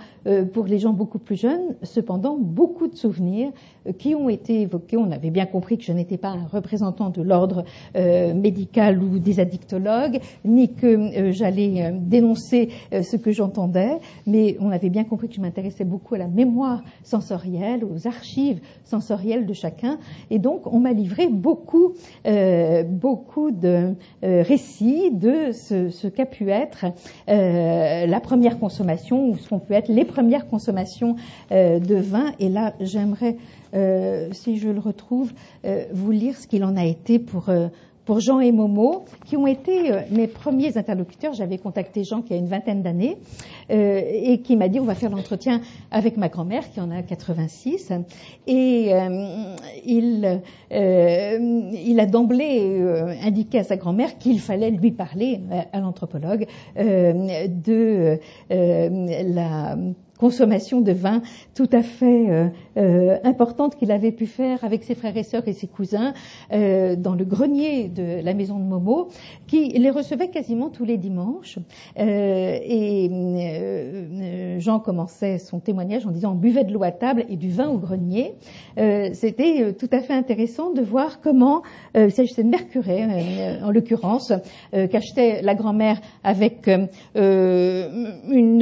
pour 0.53 0.65
les 0.65 0.79
gens 0.79 0.93
beaucoup 0.93 1.19
plus 1.19 1.35
jeunes, 1.35 1.75
cependant, 1.83 2.37
beaucoup 2.39 2.87
de 2.87 2.95
souvenirs 2.95 3.51
qui 3.97 4.15
ont 4.15 4.29
été 4.29 4.61
évoqués. 4.61 4.97
On 4.97 5.11
avait 5.11 5.29
bien 5.29 5.45
compris 5.45 5.77
que 5.77 5.83
je 5.83 5.91
n'étais 5.91 6.17
pas 6.17 6.29
un 6.29 6.47
représentant 6.51 7.09
de 7.09 7.21
l'ordre 7.21 7.63
médical 7.95 9.01
ou 9.01 9.19
des 9.19 9.39
addictologues, 9.39 10.19
ni 10.43 10.73
que 10.73 11.31
j'allais 11.31 11.91
dénoncer 11.93 12.69
ce 12.91 13.15
que 13.15 13.31
j'entendais 13.31 13.99
mais 14.25 14.57
on 14.59 14.71
avait 14.71 14.89
bien 14.89 15.03
compris 15.03 15.29
que 15.29 15.35
je 15.35 15.41
m'intéressais 15.41 15.83
beaucoup 15.83 16.15
à 16.15 16.17
la 16.17 16.27
mémoire 16.27 16.83
sensorielle, 17.03 17.83
aux 17.83 18.07
archives 18.07 18.59
sensorielles 18.83 19.45
de 19.45 19.53
chacun, 19.53 19.97
et 20.29 20.39
donc 20.39 20.71
on 20.71 20.79
m'a 20.79 20.93
livré 20.93 21.27
beaucoup, 21.27 21.93
euh, 22.25 22.83
beaucoup 22.83 23.51
de 23.51 23.93
euh, 24.23 24.43
récits 24.43 25.11
de 25.11 25.51
ce, 25.51 26.07
qu'a 26.07 26.25
pu 26.25 26.49
être 26.49 26.85
euh, 27.29 28.05
la 28.05 28.19
première 28.19 28.59
consommation 28.59 29.29
ou 29.29 29.37
ce 29.37 29.49
qu'ont 29.49 29.59
pu 29.59 29.73
être 29.73 29.89
les 29.89 30.05
premières 30.05 30.47
consommations 30.47 31.15
de 31.51 31.95
vin. 31.95 32.31
Et 32.39 32.49
là, 32.49 32.73
j'aimerais, 32.79 33.37
si 34.31 34.57
je 34.57 34.69
le 34.69 34.79
retrouve, 34.79 35.31
vous 35.91 36.11
lire 36.11 36.37
ce 36.37 36.47
qu'il 36.47 36.63
en 36.63 36.75
a 36.75 36.85
été 36.85 37.19
pour 37.19 37.49
pour 38.05 38.19
Jean 38.19 38.39
et 38.39 38.51
Momo, 38.51 39.05
qui 39.25 39.37
ont 39.37 39.47
été 39.47 39.91
euh, 39.91 40.01
mes 40.11 40.27
premiers 40.27 40.77
interlocuteurs. 40.77 41.33
J'avais 41.33 41.57
contacté 41.57 42.03
Jean 42.03 42.21
qui 42.21 42.33
a 42.33 42.37
une 42.37 42.47
vingtaine 42.47 42.81
d'années 42.81 43.17
euh, 43.69 44.01
et 44.05 44.39
qui 44.39 44.55
m'a 44.55 44.67
dit 44.67 44.79
on 44.79 44.85
va 44.85 44.95
faire 44.95 45.09
l'entretien 45.09 45.61
avec 45.91 46.17
ma 46.17 46.29
grand-mère 46.29 46.69
qui 46.71 46.79
en 46.79 46.91
a 46.91 47.01
86. 47.01 47.91
Et 48.47 48.93
euh, 48.93 49.55
il, 49.85 50.41
il 50.71 51.99
a 51.99 52.05
d'emblée 52.05 52.81
indiqué 53.23 53.59
à 53.59 53.63
sa 53.63 53.77
grand-mère 53.77 54.17
qu'il 54.17 54.39
fallait 54.39 54.71
lui 54.71 54.91
parler 54.91 55.41
à 55.71 55.79
l'anthropologue 55.79 56.47
de 56.75 58.19
la 58.49 59.77
consommation 60.21 60.81
de 60.81 60.91
vin 60.91 61.23
tout 61.55 61.69
à 61.71 61.81
fait 61.81 62.29
euh, 62.29 62.47
euh, 62.77 63.17
importante 63.23 63.75
qu'il 63.75 63.91
avait 63.91 64.11
pu 64.11 64.27
faire 64.27 64.63
avec 64.63 64.83
ses 64.83 64.93
frères 64.93 65.17
et 65.17 65.23
sœurs 65.23 65.47
et 65.47 65.53
ses 65.53 65.65
cousins 65.65 66.13
euh, 66.53 66.95
dans 66.95 67.15
le 67.15 67.25
grenier 67.25 67.87
de 67.87 68.23
la 68.23 68.35
maison 68.35 68.59
de 68.59 68.63
Momo, 68.63 69.07
qui 69.47 69.69
les 69.69 69.89
recevait 69.89 70.29
quasiment 70.29 70.69
tous 70.69 70.85
les 70.85 70.97
dimanches. 70.97 71.57
et 71.97 73.09
Jean 74.59 74.79
commençait 74.79 75.39
son 75.39 75.59
témoignage 75.59 76.05
en 76.05 76.11
disant 76.11 76.33
on 76.33 76.35
buvait 76.35 76.65
de 76.65 76.71
l'eau 76.71 76.83
à 76.83 76.91
table 76.91 77.25
et 77.27 77.35
du 77.35 77.49
vin 77.49 77.69
au 77.69 77.79
grenier. 77.79 78.35
C'était 78.75 79.73
tout 79.73 79.89
à 79.91 80.01
fait 80.01 80.13
intéressant 80.13 80.71
de 80.71 80.81
voir 80.81 81.19
comment 81.21 81.63
il 81.95 82.11
s'agissait 82.11 82.43
de 82.43 82.49
Mercuret, 82.49 83.59
en 83.63 83.71
l'occurrence, 83.71 84.31
qu'achetait 84.71 85.41
la 85.41 85.55
grand-mère 85.55 85.99
avec 86.23 86.69
une 87.15 88.61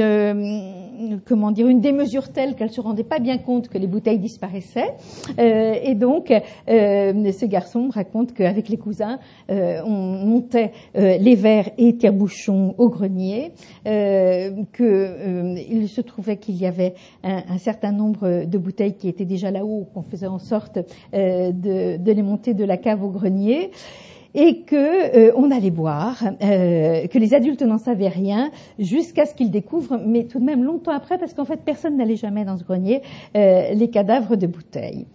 comment 1.26 1.49
dire, 1.52 1.68
une 1.68 1.82
démesure 1.82 2.32
telle 2.32 2.56
qu'elle 2.56 2.72
se 2.72 2.82
rendait 2.82 3.04
pas 3.04 3.20
bien 3.20 3.38
compte 3.38 3.70
que 3.70 3.78
les 3.78 3.88
bouteilles 3.88 4.20
disparaissaient. 4.20 4.94
Euh, 5.40 5.76
et 5.82 5.96
donc, 5.96 6.32
euh, 6.32 7.32
ce 7.32 7.46
garçon 7.46 7.90
raconte 7.90 8.34
qu'avec 8.34 8.70
les 8.70 8.78
cousins, 8.78 9.20
euh, 9.50 9.82
on 9.86 10.26
montait 10.26 10.72
les 10.96 11.36
verres 11.36 11.70
et 11.78 11.98
tire-bouchons 11.98 12.76
au 12.78 12.90
grenier, 12.90 13.52
qu'il 13.86 15.88
se 15.88 16.02
trouvait 16.02 16.38
qu'il 16.38 16.56
y 16.56 16.66
avait 16.66 16.94
un, 17.24 17.58
certain 17.58 17.92
nombre 17.92 18.46
de 18.46 18.58
bouteilles 18.58 18.96
qui 18.96 19.08
étaient 19.08 19.26
déjà 19.26 19.52
là-haut, 19.52 19.88
qu'on 19.94 20.04
faisait 20.04 20.28
en 20.28 20.40
sorte 20.40 20.80
de 21.14 22.12
les 22.12 22.22
monter 22.22 22.54
de 22.54 22.64
la 22.64 22.78
cave 22.78 23.04
au 23.04 23.10
grenier 23.10 23.72
et 24.36 24.62
que 24.62 24.76
euh, 24.76 25.32
on 25.36 25.52
allait 25.52 25.72
boire, 25.72 26.24
euh, 26.42 27.08
que 27.08 27.18
les 27.18 27.34
adultes 27.34 27.62
n'en 27.62 27.78
savaient 27.78 28.10
rien 28.10 28.52
jusqu'à 28.78 29.26
ce 29.26 29.34
qu'ils 29.34 29.52
découvrent, 29.52 30.00
mais 30.06 30.26
tout 30.26 30.40
de 30.40 30.46
même 30.46 30.64
longtemps 30.64 30.92
après, 30.92 31.18
parce 31.18 31.34
qu'en 31.34 31.46
fait 31.46 31.62
personne 31.64 31.98
n'allait 31.98 32.16
jamais 32.16 32.46
dans 32.46 32.58
ce 32.58 32.64
grenier, 32.64 33.02
euh, 33.36 33.74
les 33.74 33.90
cadavres 33.90 34.36
de 34.36 34.48
bouteilles. 34.48 35.06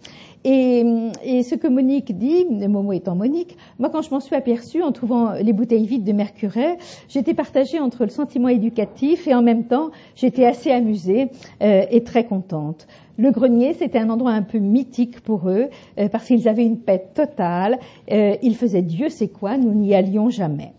Et, 0.47 0.83
et, 1.23 1.43
ce 1.43 1.55
que 1.55 1.67
Monique 1.67 2.17
dit, 2.17 2.45
Momo 2.45 2.93
étant 2.93 3.15
Monique, 3.15 3.57
moi 3.79 3.89
quand 3.89 4.03
je 4.03 4.11
m'en 4.11 4.19
suis 4.19 4.35
aperçue 4.35 4.83
en 4.83 4.91
trouvant 4.91 5.33
les 5.33 5.53
bouteilles 5.53 5.87
vides 5.87 6.03
de 6.03 6.13
Mercuret, 6.13 6.77
j'étais 7.09 7.33
partagée 7.33 7.79
entre 7.79 8.03
le 8.03 8.11
sentiment 8.11 8.49
éducatif 8.49 9.27
et 9.27 9.33
en 9.33 9.41
même 9.41 9.65
temps 9.65 9.89
j'étais 10.15 10.45
assez 10.45 10.71
amusée 10.71 11.29
euh, 11.63 11.85
et 11.89 12.03
très 12.03 12.25
contente. 12.25 12.87
Le 13.17 13.31
grenier, 13.31 13.73
c'était 13.73 13.99
un 13.99 14.09
endroit 14.09 14.31
un 14.31 14.41
peu 14.41 14.57
mythique 14.57 15.21
pour 15.21 15.49
eux, 15.49 15.69
euh, 15.99 16.09
parce 16.09 16.25
qu'ils 16.25 16.49
avaient 16.49 16.65
une 16.65 16.79
paix 16.79 17.01
totale, 17.13 17.79
euh, 18.11 18.35
ils 18.41 18.55
faisaient 18.55 18.81
Dieu 18.81 19.09
sait 19.09 19.29
quoi, 19.29 19.57
nous 19.57 19.73
n'y 19.73 19.95
allions 19.95 20.29
jamais. 20.29 20.73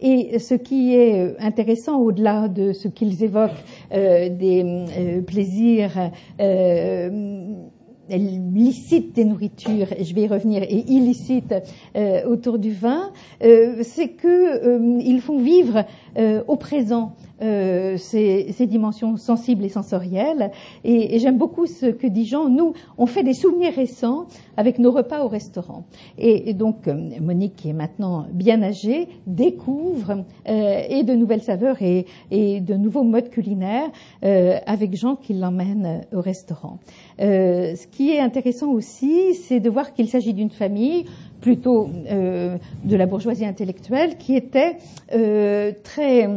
Et 0.00 0.38
ce 0.38 0.54
qui 0.54 0.94
est 0.94 1.20
euh, 1.20 1.34
intéressant, 1.40 1.98
au-delà 2.00 2.48
de 2.48 2.72
ce 2.72 2.88
qu'ils 2.88 3.22
évoquent 3.24 3.50
des 3.90 5.22
plaisirs 5.26 6.10
licite 8.16 9.14
des 9.14 9.24
nourritures, 9.24 9.86
je 10.00 10.14
vais 10.14 10.22
y 10.22 10.26
revenir, 10.26 10.62
et 10.62 10.84
illicite 10.88 11.54
euh, 11.96 12.24
autour 12.26 12.58
du 12.58 12.72
vin, 12.72 13.10
euh, 13.42 13.82
c'est 13.82 14.10
qu'ils 14.10 14.28
euh, 14.30 15.20
font 15.20 15.38
vivre 15.38 15.84
au 16.48 16.56
présent 16.56 17.12
ces, 17.40 18.52
ces, 18.52 18.66
dimensions 18.66 19.16
sensibles 19.16 19.64
et 19.64 19.68
sensorielles. 19.68 20.50
Et, 20.82 21.14
et 21.14 21.18
j'aime 21.20 21.38
beaucoup 21.38 21.66
ce 21.66 21.86
que 21.86 22.08
dit 22.08 22.26
Jean. 22.26 22.48
Nous, 22.48 22.74
on 22.98 23.06
fait 23.06 23.22
des 23.22 23.32
souvenirs 23.32 23.72
récents 23.74 24.26
avec 24.56 24.80
nos 24.80 24.90
repas 24.90 25.24
au 25.24 25.28
restaurant. 25.28 25.84
Et, 26.18 26.50
et 26.50 26.52
donc, 26.52 26.88
Monique, 27.20 27.54
qui 27.54 27.70
est 27.70 27.74
maintenant 27.74 28.26
bien 28.32 28.60
âgée, 28.60 29.08
découvre 29.28 30.24
et 30.46 31.04
de 31.04 31.14
nouvelles 31.14 31.42
saveurs 31.42 31.80
et, 31.80 32.06
et, 32.32 32.60
de 32.60 32.74
nouveaux 32.74 33.04
modes 33.04 33.30
culinaires 33.30 33.90
avec 34.20 34.96
Jean 34.96 35.14
qui 35.14 35.32
l'emmène 35.32 36.02
au 36.12 36.20
restaurant. 36.20 36.80
Ce 37.20 37.86
qui 37.86 38.00
qui 38.00 38.10
est 38.10 38.20
intéressant 38.20 38.70
aussi, 38.72 39.34
c'est 39.34 39.60
de 39.60 39.68
voir 39.68 39.92
qu'il 39.92 40.08
s'agit 40.08 40.32
d'une 40.32 40.50
famille 40.50 41.04
plutôt 41.40 41.88
euh, 42.10 42.56
de 42.84 42.96
la 42.96 43.06
bourgeoisie 43.06 43.44
intellectuelle 43.44 44.16
qui 44.16 44.36
était 44.36 44.76
euh, 45.12 45.72
très 45.82 46.28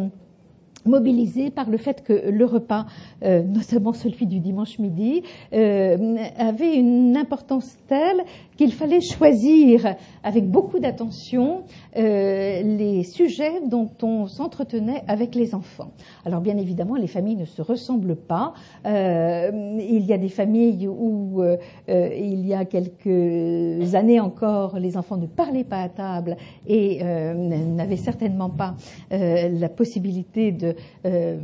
mobilisé 0.85 1.49
par 1.49 1.69
le 1.69 1.77
fait 1.77 2.03
que 2.03 2.13
le 2.13 2.45
repas, 2.45 2.85
euh, 3.23 3.43
notamment 3.47 3.93
celui 3.93 4.25
du 4.25 4.39
dimanche 4.39 4.79
midi, 4.79 5.23
euh, 5.53 6.17
avait 6.37 6.75
une 6.75 7.17
importance 7.17 7.77
telle 7.87 8.23
qu'il 8.57 8.73
fallait 8.73 9.01
choisir 9.01 9.95
avec 10.23 10.49
beaucoup 10.49 10.79
d'attention 10.79 11.63
euh, 11.97 12.61
les 12.61 13.03
sujets 13.03 13.61
dont 13.67 13.89
on 14.01 14.27
s'entretenait 14.27 15.03
avec 15.07 15.35
les 15.35 15.55
enfants. 15.55 15.91
Alors 16.25 16.41
bien 16.41 16.57
évidemment, 16.57 16.95
les 16.95 17.07
familles 17.07 17.35
ne 17.35 17.45
se 17.45 17.61
ressemblent 17.61 18.15
pas. 18.15 18.53
il 18.85 20.05
y 20.05 20.13
a 20.13 20.17
des 20.17 20.29
familles 20.29 20.87
où 20.87 21.41
il 21.87 22.45
y 22.45 22.53
a 22.53 22.65
quelques 22.65 23.95
années 23.95 24.19
encore, 24.19 24.77
les 24.77 24.97
enfants 24.97 25.17
ne 25.17 25.25
parlaient 25.25 25.63
pas 25.63 25.81
à 25.81 25.89
table 25.89 26.37
et 26.67 27.03
n'avaient 27.03 27.97
certainement 27.97 28.49
pas 28.49 28.75
la 29.09 29.69
possibilité 29.69 30.51
de 30.51 30.72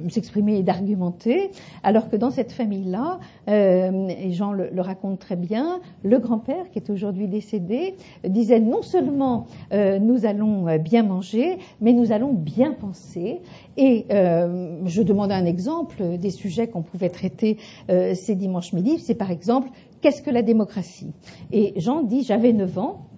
s'exprimer 0.10 0.58
et 0.58 0.64
d'argumenter, 0.64 1.52
alors 1.84 2.10
que 2.10 2.16
dans 2.16 2.32
cette 2.32 2.52
famille-là, 2.52 3.20
euh, 3.48 4.08
et 4.10 4.32
Jean 4.32 4.52
le, 4.52 4.70
raconte 4.82 5.20
très 5.20 5.36
bien, 5.36 5.80
le 6.04 6.20
grand-père, 6.20 6.70
qui 6.72 6.80
est 6.80 6.90
aujourd'hui 6.90 7.28
décédé, 7.28 7.96
disait 8.24 8.60
non 8.60 8.82
seulement 8.82 9.48
euh, 9.74 10.00
nous 10.00 10.26
allons 10.26 10.78
bien 10.78 11.04
manger, 11.04 11.58
mais 11.82 11.94
nous 11.94 12.12
allons 12.12 12.34
bien 12.34 12.74
penser. 12.74 13.42
Et 13.78 14.06
je 14.10 15.02
demande 15.02 15.32
un 15.32 15.46
exemple 15.46 16.18
des 16.18 16.32
sujets 16.32 16.68
qu'on 16.68 16.82
pouvait 16.82 17.10
traiter 17.10 17.58
ces 17.88 18.36
dimanches 18.36 18.74
midi, 18.74 19.00
c'est 19.00 19.16
par 19.16 19.32
exemple 19.32 19.70
qu'est-ce 20.02 20.22
que 20.22 20.32
la 20.32 20.42
démocratie? 20.42 21.14
Et 21.52 21.74
Jean 21.78 22.04
dit 22.04 22.24
j'avais 22.24 22.54
9 22.54 22.78
ans 22.78 23.09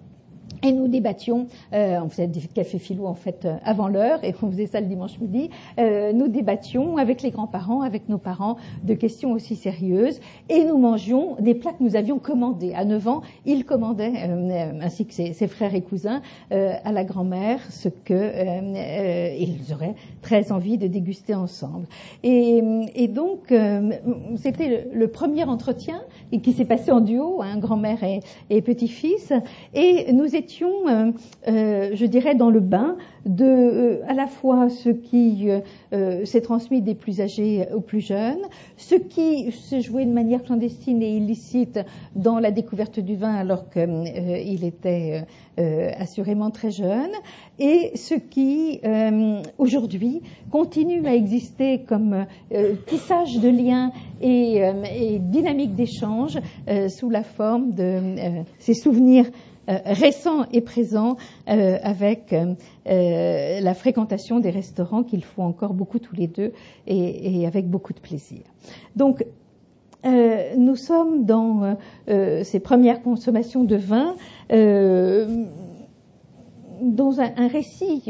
et 0.62 0.72
nous 0.72 0.88
débattions, 0.88 1.48
euh, 1.72 1.98
on 2.02 2.08
faisait 2.08 2.28
des 2.28 2.40
cafés 2.40 2.78
philo 2.78 3.06
en 3.06 3.14
fait 3.14 3.44
euh, 3.44 3.56
avant 3.64 3.88
l'heure, 3.88 4.22
et 4.22 4.34
on 4.42 4.50
faisait 4.50 4.66
ça 4.66 4.80
le 4.80 4.86
dimanche 4.86 5.18
midi. 5.18 5.50
Euh, 5.78 6.12
nous 6.12 6.28
débattions 6.28 6.96
avec 6.98 7.22
les 7.22 7.30
grands-parents, 7.30 7.82
avec 7.82 8.08
nos 8.08 8.18
parents, 8.18 8.56
de 8.84 8.94
questions 8.94 9.32
aussi 9.32 9.56
sérieuses, 9.56 10.20
et 10.48 10.64
nous 10.64 10.78
mangions 10.78 11.36
des 11.40 11.54
plats 11.54 11.72
que 11.72 11.82
nous 11.82 11.96
avions 11.96 12.18
commandés. 12.18 12.74
À 12.74 12.84
9 12.84 13.08
ans, 13.08 13.22
il 13.44 13.64
commandait, 13.64 14.12
euh, 14.28 14.78
ainsi 14.80 15.04
que 15.06 15.12
ses, 15.14 15.32
frères 15.48 15.74
et 15.74 15.82
cousins, 15.82 16.22
euh, 16.52 16.74
à 16.84 16.92
la 16.92 17.04
grand-mère 17.04 17.60
ce 17.70 17.88
que 17.88 18.12
ils 19.38 19.72
auraient 19.72 19.94
très 20.22 20.52
envie 20.52 20.78
de 20.78 20.86
déguster 20.86 21.34
ensemble. 21.34 21.86
Et, 22.22 22.62
et 22.94 23.08
donc, 23.08 23.52
c'était 24.36 24.88
le, 24.92 25.08
premier 25.08 25.44
entretien 25.44 26.02
et 26.30 26.40
qui 26.40 26.52
s'est 26.52 26.64
passé 26.64 26.90
en 26.90 27.00
duo, 27.00 27.42
hein, 27.42 27.58
grand-mère 27.58 28.02
et, 28.04 28.20
et 28.48 28.62
petit-fils, 28.62 29.32
et 29.74 30.12
nous 30.12 30.34
étions 30.34 30.51
euh, 30.60 31.12
euh, 31.48 31.90
je 31.94 32.06
dirais, 32.06 32.34
dans 32.34 32.50
le 32.50 32.60
bain 32.60 32.96
de 33.24 33.44
euh, 33.44 34.02
à 34.08 34.14
la 34.14 34.26
fois 34.26 34.68
ce 34.68 34.90
qui 34.90 35.48
s'est 36.24 36.40
transmis 36.40 36.82
des 36.82 36.94
plus 36.94 37.20
âgés 37.20 37.66
aux 37.74 37.80
plus 37.80 38.00
jeunes, 38.00 38.42
ce 38.76 38.94
qui 38.96 39.52
se 39.52 39.80
jouait 39.80 40.04
de 40.04 40.12
manière 40.12 40.42
clandestine 40.42 41.02
et 41.02 41.16
illicite 41.16 41.80
dans 42.16 42.38
la 42.38 42.50
découverte 42.50 42.98
du 42.98 43.16
vin 43.16 43.34
alors 43.34 43.68
qu'il 43.70 44.64
était 44.64 45.24
assurément 45.56 46.50
très 46.50 46.70
jeune, 46.70 47.10
et 47.58 47.92
ce 47.94 48.14
qui 48.14 48.80
aujourd'hui 49.58 50.22
continue 50.50 51.06
à 51.06 51.14
exister 51.14 51.82
comme 51.86 52.26
tissage 52.86 53.38
de 53.38 53.48
liens 53.48 53.92
et, 54.20 54.62
et 54.96 55.18
dynamique 55.18 55.74
d'échange 55.74 56.38
sous 56.88 57.10
la 57.10 57.22
forme 57.22 57.72
de 57.72 58.16
ces 58.58 58.74
souvenirs 58.74 59.26
euh, 59.68 59.78
récent 59.84 60.44
et 60.52 60.60
présent 60.60 61.16
euh, 61.48 61.78
avec 61.84 62.32
euh, 62.32 63.60
la 63.60 63.74
fréquentation 63.74 64.40
des 64.40 64.50
restaurants 64.50 65.04
qu'il 65.04 65.22
faut 65.22 65.42
encore 65.42 65.72
beaucoup 65.72 66.00
tous 66.00 66.16
les 66.16 66.26
deux 66.26 66.52
et, 66.88 67.46
avec 67.46 67.68
beaucoup 67.68 67.92
de 67.92 68.00
plaisir. 68.00 68.40
Donc, 68.96 69.24
nous 70.04 70.74
sommes 70.74 71.26
dans 71.26 71.76
ces 72.08 72.58
premières 72.58 73.02
consommations 73.02 73.62
de 73.62 73.76
vin 73.76 74.16
dans 76.80 77.20
un, 77.20 77.46
récit 77.46 78.02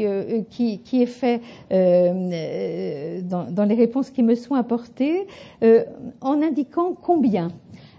qui, 0.49 1.01
est 1.03 1.05
fait 1.05 1.39
dans, 1.69 3.65
les 3.69 3.75
réponses 3.75 4.09
qui 4.09 4.23
me 4.23 4.33
sont 4.33 4.55
apportées, 4.55 5.27
en 5.61 6.41
indiquant 6.41 6.95
combien 6.99 7.49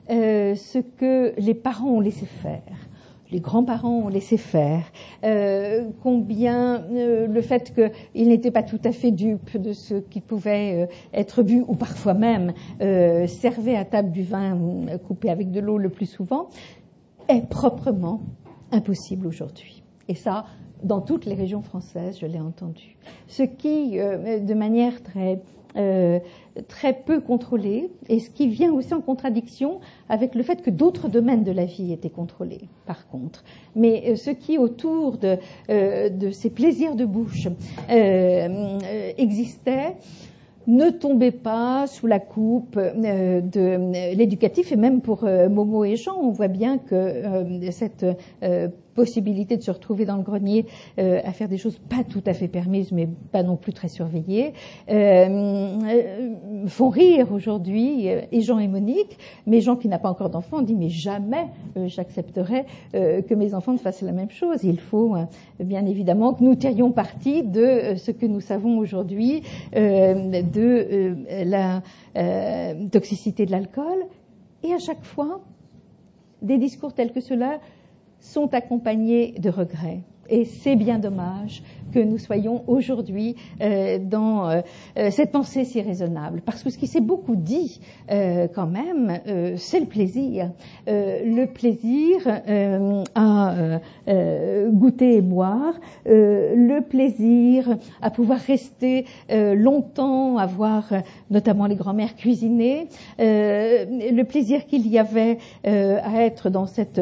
ce 0.08 0.78
que 0.80 1.32
les 1.38 1.54
parents 1.54 1.90
ont 1.90 2.00
laissé 2.00 2.26
faire, 2.26 2.83
les 3.34 3.40
grands-parents 3.40 4.04
ont 4.04 4.08
laissé 4.08 4.36
faire, 4.36 4.84
euh, 5.24 5.88
combien 6.04 6.84
euh, 6.84 7.26
le 7.26 7.42
fait 7.42 7.74
qu'ils 7.74 8.28
n'étaient 8.28 8.52
pas 8.52 8.62
tout 8.62 8.78
à 8.84 8.92
fait 8.92 9.10
dupes 9.10 9.56
de 9.56 9.72
ce 9.72 9.94
qui 9.94 10.20
pouvait 10.20 10.84
euh, 10.84 10.86
être 11.12 11.42
bu, 11.42 11.64
ou 11.66 11.74
parfois 11.74 12.14
même 12.14 12.52
servait 13.26 13.74
à 13.74 13.84
table 13.84 14.12
du 14.12 14.22
vin 14.22 14.56
coupé 15.08 15.30
avec 15.30 15.50
de 15.50 15.58
l'eau 15.58 15.78
le 15.78 15.88
plus 15.88 16.06
souvent, 16.06 16.48
est 17.28 17.48
proprement 17.48 18.20
impossible 18.70 19.26
aujourd'hui. 19.26 19.82
Et 20.06 20.14
ça, 20.14 20.44
dans 20.84 21.00
toutes 21.00 21.26
les 21.26 21.34
régions 21.34 21.62
françaises, 21.62 22.18
je 22.20 22.26
l'ai 22.26 22.38
entendu. 22.38 22.96
Ce 23.26 23.42
qui, 23.42 23.96
de 23.96 24.54
manière 24.54 25.02
très 25.02 25.40
euh, 25.76 26.20
très 26.68 26.92
peu 26.92 27.20
contrôlé, 27.20 27.90
et 28.08 28.20
ce 28.20 28.30
qui 28.30 28.46
vient 28.46 28.72
aussi 28.72 28.94
en 28.94 29.00
contradiction 29.00 29.80
avec 30.08 30.36
le 30.36 30.44
fait 30.44 30.62
que 30.62 30.70
d'autres 30.70 31.08
domaines 31.08 31.42
de 31.42 31.50
la 31.50 31.64
vie 31.64 31.92
étaient 31.92 32.10
contrôlés, 32.10 32.68
par 32.86 33.08
contre. 33.08 33.42
Mais 33.74 34.04
euh, 34.06 34.16
ce 34.16 34.30
qui, 34.30 34.56
autour 34.56 35.18
euh, 35.24 36.08
de, 36.08 36.30
ces 36.30 36.50
plaisirs 36.50 36.94
de 36.94 37.04
bouche, 37.04 37.48
existait, 39.18 39.96
ne 40.66 40.90
tombait 40.90 41.32
pas 41.32 41.86
sous 41.88 42.06
la 42.06 42.20
coupe 42.20 42.78
de 42.78 44.14
l'éducatif 44.14 44.70
et 44.70 44.76
même 44.76 45.00
pour 45.00 45.24
Momo 45.24 45.84
et 45.84 45.96
Jean, 45.96 46.16
on 46.22 46.30
voit 46.30 46.48
bien 46.48 46.78
que 46.78 47.22
cette 47.70 48.06
possibilité 48.94 49.56
de 49.56 49.62
se 49.62 49.70
retrouver 49.70 50.04
dans 50.04 50.16
le 50.16 50.22
grenier 50.22 50.66
euh, 50.98 51.20
à 51.24 51.32
faire 51.32 51.48
des 51.48 51.58
choses 51.58 51.78
pas 51.78 52.04
tout 52.04 52.22
à 52.26 52.32
fait 52.32 52.48
permises, 52.48 52.92
mais 52.92 53.08
pas 53.32 53.42
non 53.42 53.56
plus 53.56 53.72
très 53.72 53.88
surveillées, 53.88 54.52
euh, 54.90 55.78
euh 55.84 56.66
font 56.66 56.88
rire 56.88 57.32
aujourd'hui 57.32 58.08
euh, 58.08 58.22
et 58.32 58.40
Jean 58.40 58.58
et 58.58 58.68
Monique, 58.68 59.18
mais 59.46 59.60
Jean 59.60 59.76
qui 59.76 59.88
n'a 59.88 59.98
pas 59.98 60.08
encore 60.08 60.30
d'enfant 60.30 60.62
dit 60.62 60.74
mais 60.74 60.88
jamais 60.88 61.46
j'accepterai 61.76 62.64
que 62.92 63.34
mes 63.34 63.54
enfants 63.54 63.72
ne 63.72 63.78
fassent 63.78 64.02
la 64.02 64.12
même 64.12 64.30
chose. 64.30 64.62
Il 64.62 64.78
faut 64.78 65.16
bien 65.58 65.84
évidemment 65.86 66.32
que 66.32 66.42
nous 66.42 66.54
tirions 66.54 66.92
parti 66.92 67.42
de 67.42 67.94
ce 67.96 68.10
que 68.10 68.26
nous 68.26 68.40
savons 68.40 68.78
aujourd'hui 68.78 69.42
de 69.74 71.16
la 71.44 71.82
toxicité 72.90 73.46
de 73.46 73.50
l'alcool 73.50 74.06
et 74.62 74.72
à 74.72 74.78
chaque 74.78 75.04
fois 75.04 75.40
des 76.42 76.58
discours 76.58 76.92
tels 76.94 77.12
que 77.12 77.20
cela 77.20 77.58
sont 78.24 78.52
accompagnés 78.54 79.34
de 79.38 79.50
regrets. 79.50 80.00
Et 80.28 80.44
c'est 80.44 80.76
bien 80.76 80.98
dommage 80.98 81.62
que 81.92 81.98
nous 81.98 82.18
soyons 82.18 82.64
aujourd'hui 82.66 83.36
euh, 83.60 83.98
dans 83.98 84.48
euh, 84.48 84.60
euh, 84.98 85.10
cette 85.10 85.30
pensée 85.30 85.64
si 85.64 85.80
raisonnable. 85.80 86.40
Parce 86.44 86.62
que 86.62 86.70
ce 86.70 86.78
qui 86.78 86.86
s'est 86.86 87.00
beaucoup 87.00 87.36
dit 87.36 87.80
quand 88.08 88.66
même, 88.66 89.20
c'est 89.56 89.80
le 89.80 89.86
plaisir. 89.86 90.50
le 90.86 91.46
plaisir 91.46 92.26
à 93.14 93.54
goûter 94.70 95.16
et 95.16 95.20
boire, 95.20 95.74
le 96.06 96.80
plaisir 96.80 97.76
à 98.02 98.10
pouvoir 98.10 98.38
rester 98.38 99.04
longtemps, 99.30 100.38
à 100.38 100.46
voir 100.46 100.92
notamment 101.30 101.66
les 101.66 101.76
grands-mères 101.76 102.16
cuisiner, 102.16 102.88
le 103.18 104.22
plaisir 104.22 104.66
qu'il 104.66 104.86
y 104.88 104.98
avait 104.98 105.38
à 105.64 106.22
être 106.22 106.50
dans 106.50 106.66
cette 106.66 107.00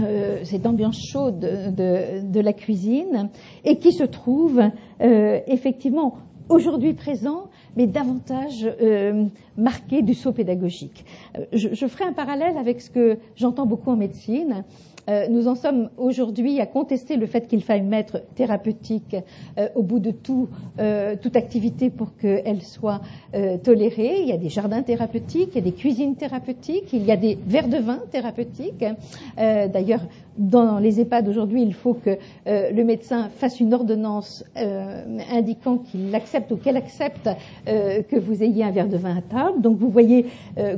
euh, 0.00 0.40
cette 0.44 0.66
ambiance 0.66 0.98
chaude 1.00 1.38
de, 1.38 2.40
la 2.40 2.52
cuisine 2.52 3.30
et 3.64 3.78
qui 3.78 3.92
se 3.92 4.04
trouve 4.04 4.60
euh, 5.00 5.40
effectivement 5.46 6.18
aujourd'hui 6.48 6.94
présent, 6.94 7.48
mais 7.76 7.86
davantage 7.86 8.66
euh, 8.80 9.24
marqué 9.56 10.02
du 10.02 10.14
saut 10.14 10.32
pédagogique. 10.32 11.04
Je, 11.52 11.68
je, 11.72 11.86
ferai 11.86 12.04
un 12.04 12.12
parallèle 12.12 12.56
avec 12.58 12.80
ce 12.80 12.90
que 12.90 13.18
j'entends 13.36 13.66
beaucoup 13.66 13.90
en 13.90 13.96
médecine. 13.96 14.64
Euh, 15.08 15.28
nous 15.28 15.46
en 15.46 15.54
sommes 15.54 15.90
aujourd'hui 15.98 16.60
à 16.60 16.66
contester 16.66 17.16
le 17.16 17.26
fait 17.26 17.46
qu'il 17.46 17.62
faille 17.62 17.82
mettre 17.82 18.22
thérapeutique 18.34 19.16
euh, 19.56 19.68
au 19.76 19.82
bout 19.82 20.00
de 20.00 20.10
tout, 20.10 20.48
euh, 20.80 21.14
toute 21.20 21.36
activité 21.36 21.90
pour 21.90 22.16
qu'elle 22.16 22.62
soit 22.62 23.00
tolérée. 23.62 24.20
Il 24.22 24.28
y 24.28 24.32
a 24.32 24.36
des 24.36 24.48
jardins 24.48 24.82
thérapeutiques, 24.82 25.50
il 25.52 25.56
y 25.56 25.58
a 25.58 25.64
des 25.70 25.72
cuisines 25.72 26.16
thérapeutiques, 26.16 26.92
il 26.92 27.04
y 27.04 27.12
a 27.12 27.16
des 27.16 27.38
verres 27.46 27.68
de 27.68 27.76
vin 27.78 28.00
thérapeutiques. 28.10 28.84
D'ailleurs, 29.36 30.02
dans 30.38 30.78
les 30.78 31.00
EHPAD 31.00 31.28
aujourd'hui, 31.28 31.62
il 31.62 31.74
faut 31.74 31.94
que 31.94 32.18
euh, 32.46 32.70
le 32.70 32.84
médecin 32.84 33.28
fasse 33.28 33.60
une 33.60 33.72
ordonnance 33.72 34.44
euh, 34.56 35.18
indiquant 35.32 35.78
qu'il 35.78 36.14
accepte 36.14 36.52
ou 36.52 36.56
qu'elle 36.56 36.76
accepte 36.76 37.28
euh, 37.68 38.02
que 38.02 38.16
vous 38.16 38.42
ayez 38.42 38.64
un 38.64 38.70
verre 38.70 38.88
de 38.88 38.96
vin 38.96 39.16
à 39.16 39.22
table. 39.22 39.45
Donc 39.58 39.78
vous 39.78 39.90
voyez 39.90 40.26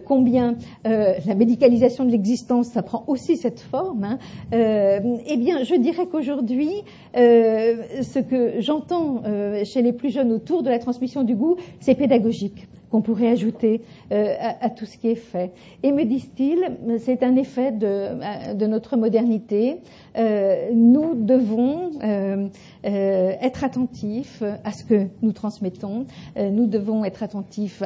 combien 0.06 0.56
la 0.84 1.34
médicalisation 1.34 2.04
de 2.04 2.10
l'existence, 2.10 2.68
ça 2.68 2.82
prend 2.82 3.04
aussi 3.06 3.36
cette 3.36 3.60
forme. 3.60 4.04
Hein. 4.04 4.18
eh 4.52 5.36
bien, 5.36 5.62
je 5.62 5.74
dirais 5.74 6.06
qu'aujourd'hui, 6.06 6.70
ce 7.14 8.18
que 8.18 8.60
j'entends 8.60 9.22
chez 9.64 9.82
les 9.82 9.92
plus 9.92 10.10
jeunes 10.10 10.32
autour 10.32 10.62
de 10.62 10.70
la 10.70 10.78
transmission 10.78 11.22
du 11.22 11.34
goût, 11.34 11.56
c'est 11.80 11.94
pédagogique 11.94 12.68
qu'on 12.90 13.02
pourrait 13.02 13.28
ajouter 13.28 13.82
euh, 14.12 14.34
à, 14.60 14.70
tout 14.70 14.86
ce 14.86 14.96
qui 14.96 15.08
est 15.08 15.14
fait. 15.14 15.52
Et 15.82 15.92
me 15.92 16.04
disent-ils, 16.04 16.98
c'est 16.98 17.22
un 17.22 17.36
effet 17.36 17.72
de 17.72 18.66
notre 18.66 18.96
modernité. 18.96 19.76
Euh, 20.18 20.70
nous 20.72 21.14
devons 21.14 21.92
euh, 22.02 22.48
euh, 22.84 23.32
être 23.40 23.62
attentifs 23.62 24.42
à 24.64 24.72
ce 24.72 24.84
que 24.84 25.06
nous 25.22 25.32
transmettons. 25.32 26.06
Nous 26.36 26.66
devons 26.66 27.04
être 27.04 27.22
attentifs 27.22 27.82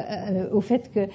au 0.51 0.61
fait 0.61 0.91
que 0.91 1.07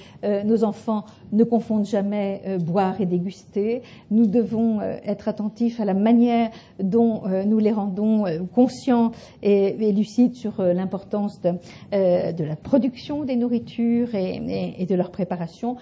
nos 0.44 0.64
enfants 0.64 1.04
ne 1.32 1.44
confondent 1.44 1.86
jamais 1.86 2.42
boire 2.60 3.00
et 3.00 3.06
déguster. 3.06 3.82
Nous 4.10 4.26
devons 4.26 4.80
être 4.80 5.28
attentifs 5.28 5.80
à 5.80 5.84
la 5.84 5.94
manière 5.94 6.50
dont 6.80 7.22
nous 7.46 7.58
les 7.58 7.72
rendons 7.72 8.24
conscients 8.54 9.12
et, 9.42 9.92
lucides 9.92 10.34
sur 10.34 10.62
l'importance 10.62 11.40
de, 11.40 11.54
la 11.92 12.56
production 12.56 13.24
des 13.24 13.36
nourritures 13.36 14.14
et, 14.14 14.86
de 14.86 14.94
leur 14.94 15.10
préparation 15.10 15.76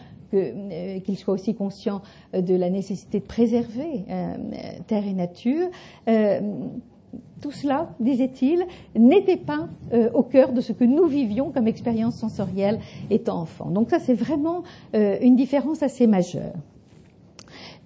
qu'ils 1.04 1.18
soient 1.18 1.34
aussi 1.34 1.54
conscients 1.54 2.02
de 2.32 2.54
la 2.54 2.70
nécessité 2.70 3.20
de 3.20 3.24
préserver 3.24 4.04
terre 4.86 5.06
et 5.06 5.12
nature 5.12 5.68
tout 7.40 7.52
cela, 7.52 7.90
disait-il, 8.00 8.66
n'était 8.94 9.36
pas 9.36 9.68
euh, 9.92 10.10
au 10.12 10.22
cœur 10.22 10.52
de 10.52 10.60
ce 10.60 10.72
que 10.72 10.84
nous 10.84 11.06
vivions 11.06 11.50
comme 11.50 11.68
expérience 11.68 12.16
sensorielle 12.16 12.80
étant 13.10 13.40
enfant. 13.40 13.70
Donc 13.70 13.90
ça, 13.90 13.98
c'est 13.98 14.14
vraiment 14.14 14.62
euh, 14.94 15.16
une 15.20 15.36
différence 15.36 15.82
assez 15.82 16.06
majeure. 16.06 16.54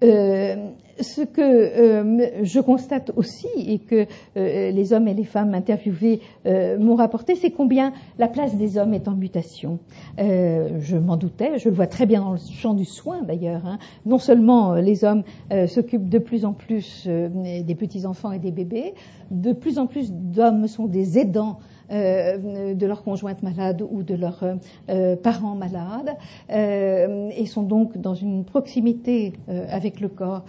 Euh, 0.03 0.71
ce 0.99 1.23
que 1.23 1.41
euh, 1.41 2.45
je 2.45 2.61
constate 2.61 3.11
aussi 3.17 3.49
et 3.57 3.79
que 3.79 4.07
euh, 4.37 4.71
les 4.71 4.93
hommes 4.93 5.09
et 5.09 5.15
les 5.15 5.25
femmes 5.25 5.55
interviewés 5.55 6.21
m'ont 6.45 6.95
rapporté, 6.95 7.37
c'est 7.37 7.51
combien 7.51 7.93
la 8.19 8.29
place 8.29 8.57
des 8.57 8.77
hommes 8.77 8.93
est 8.93 9.09
en 9.09 9.15
mutation. 9.15 9.79
je 10.19 10.97
m'en 10.97 11.17
doutais, 11.17 11.59
je 11.59 11.71
le 11.71 11.75
vois 11.75 11.87
très 11.87 12.05
bien 12.05 12.21
dans 12.21 12.33
le 12.33 12.39
champ 12.39 12.75
du 12.75 12.85
soin 12.85 13.23
d'ailleurs. 13.23 13.63
Hein. 13.65 13.79
Non 14.05 14.19
seulement 14.19 14.75
les 14.75 15.05
hommes 15.05 15.23
s'occupent 15.69 16.09
de 16.09 16.19
plus 16.19 16.45
en 16.45 16.53
plus 16.53 17.07
des 17.07 17.75
petits 17.75 18.05
enfants 18.05 18.33
et 18.33 18.39
des 18.39 18.53
bébés, 18.53 18.95
de 19.31 19.53
plus 19.53 19.79
en 19.79 19.87
plus 19.87 20.13
d'hommes 20.13 20.67
sont 20.67 20.87
des 20.87 21.19
aidants 21.19 21.61
de 21.91 22.87
leur 22.87 23.03
conjointe 23.03 23.43
malade 23.43 23.83
ou 23.89 24.03
de 24.03 24.15
leurs 24.15 24.45
euh, 24.89 25.17
parents 25.17 25.55
malades 25.55 26.17
euh, 26.51 27.31
et 27.37 27.47
sont 27.47 27.63
donc 27.63 27.99
dans 27.99 28.15
une 28.15 28.45
proximité 28.45 29.33
avec 29.71 30.01
le 30.01 30.09
corps 30.09 30.45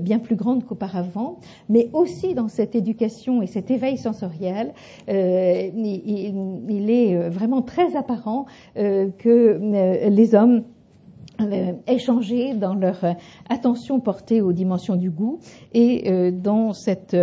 bien 0.00 0.18
plus 0.18 0.36
grande 0.36 0.64
qu'auparavant, 0.64 1.38
mais 1.68 1.88
aussi 1.92 2.34
dans 2.34 2.48
cette 2.48 2.74
éducation 2.74 3.42
et 3.42 3.46
cet 3.46 3.70
éveil 3.70 3.96
sensoriel, 3.96 4.72
il, 5.08 6.90
est 6.90 7.28
vraiment 7.28 7.62
très 7.62 7.96
apparent 7.96 8.46
que 8.74 10.08
les 10.08 10.34
hommes 10.34 10.62
aient 11.86 11.98
changé 11.98 12.54
dans 12.54 12.74
leur 12.74 13.04
attention 13.48 14.00
portée 14.00 14.40
aux 14.40 14.52
dimensions 14.52 14.96
du 14.96 15.10
goût 15.10 15.38
et 15.72 16.30
dans 16.32 16.72
cette 16.72 17.16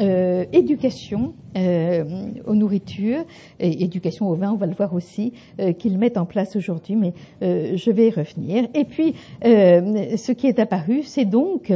euh, 0.00 0.44
éducation 0.52 1.34
euh, 1.56 2.04
aux 2.46 2.54
nourritures 2.54 3.24
et 3.58 3.82
éducation 3.82 4.28
au 4.28 4.34
vin, 4.34 4.52
on 4.52 4.56
va 4.56 4.66
le 4.66 4.74
voir 4.74 4.92
aussi, 4.92 5.32
euh, 5.58 5.72
qu'ils 5.72 5.96
mettent 5.96 6.18
en 6.18 6.26
place 6.26 6.54
aujourd'hui, 6.54 6.96
mais 6.96 7.14
je 7.40 7.90
vais 7.90 8.08
y 8.08 8.10
revenir. 8.10 8.68
Et 8.74 8.84
puis, 8.84 9.14
ce 9.42 10.32
qui 10.32 10.46
est 10.48 10.58
apparu, 10.58 11.02
c'est 11.02 11.24
donc, 11.24 11.72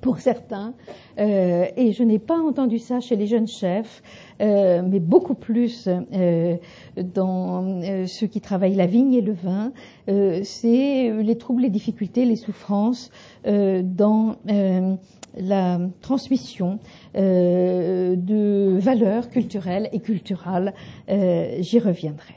pour 0.00 0.18
certains, 0.18 0.74
et 1.18 1.92
je 1.92 2.02
n'ai 2.02 2.18
pas 2.18 2.38
entendu 2.38 2.78
ça 2.78 3.00
chez 3.00 3.16
les 3.16 3.26
jeunes 3.26 3.46
chefs, 3.46 4.02
mais 4.40 5.00
beaucoup 5.00 5.34
plus 5.34 5.88
dans 6.96 8.06
ceux 8.06 8.26
qui 8.26 8.40
travaillent 8.40 8.74
la 8.74 8.86
vigne 8.86 9.14
et 9.14 9.20
le 9.20 9.32
vin, 9.32 9.72
c'est 10.06 11.10
les 11.10 11.38
troubles, 11.38 11.62
les 11.62 11.70
difficultés, 11.70 12.24
les 12.24 12.36
souffrances 12.36 13.10
dans 13.44 14.36
la 15.36 15.78
transmission 16.00 16.78
euh, 17.16 18.16
de 18.16 18.78
valeurs 18.78 19.30
culturelles 19.30 19.88
et 19.92 20.00
culturales. 20.00 20.74
Euh, 21.08 21.56
j'y 21.60 21.78
reviendrai. 21.78 22.34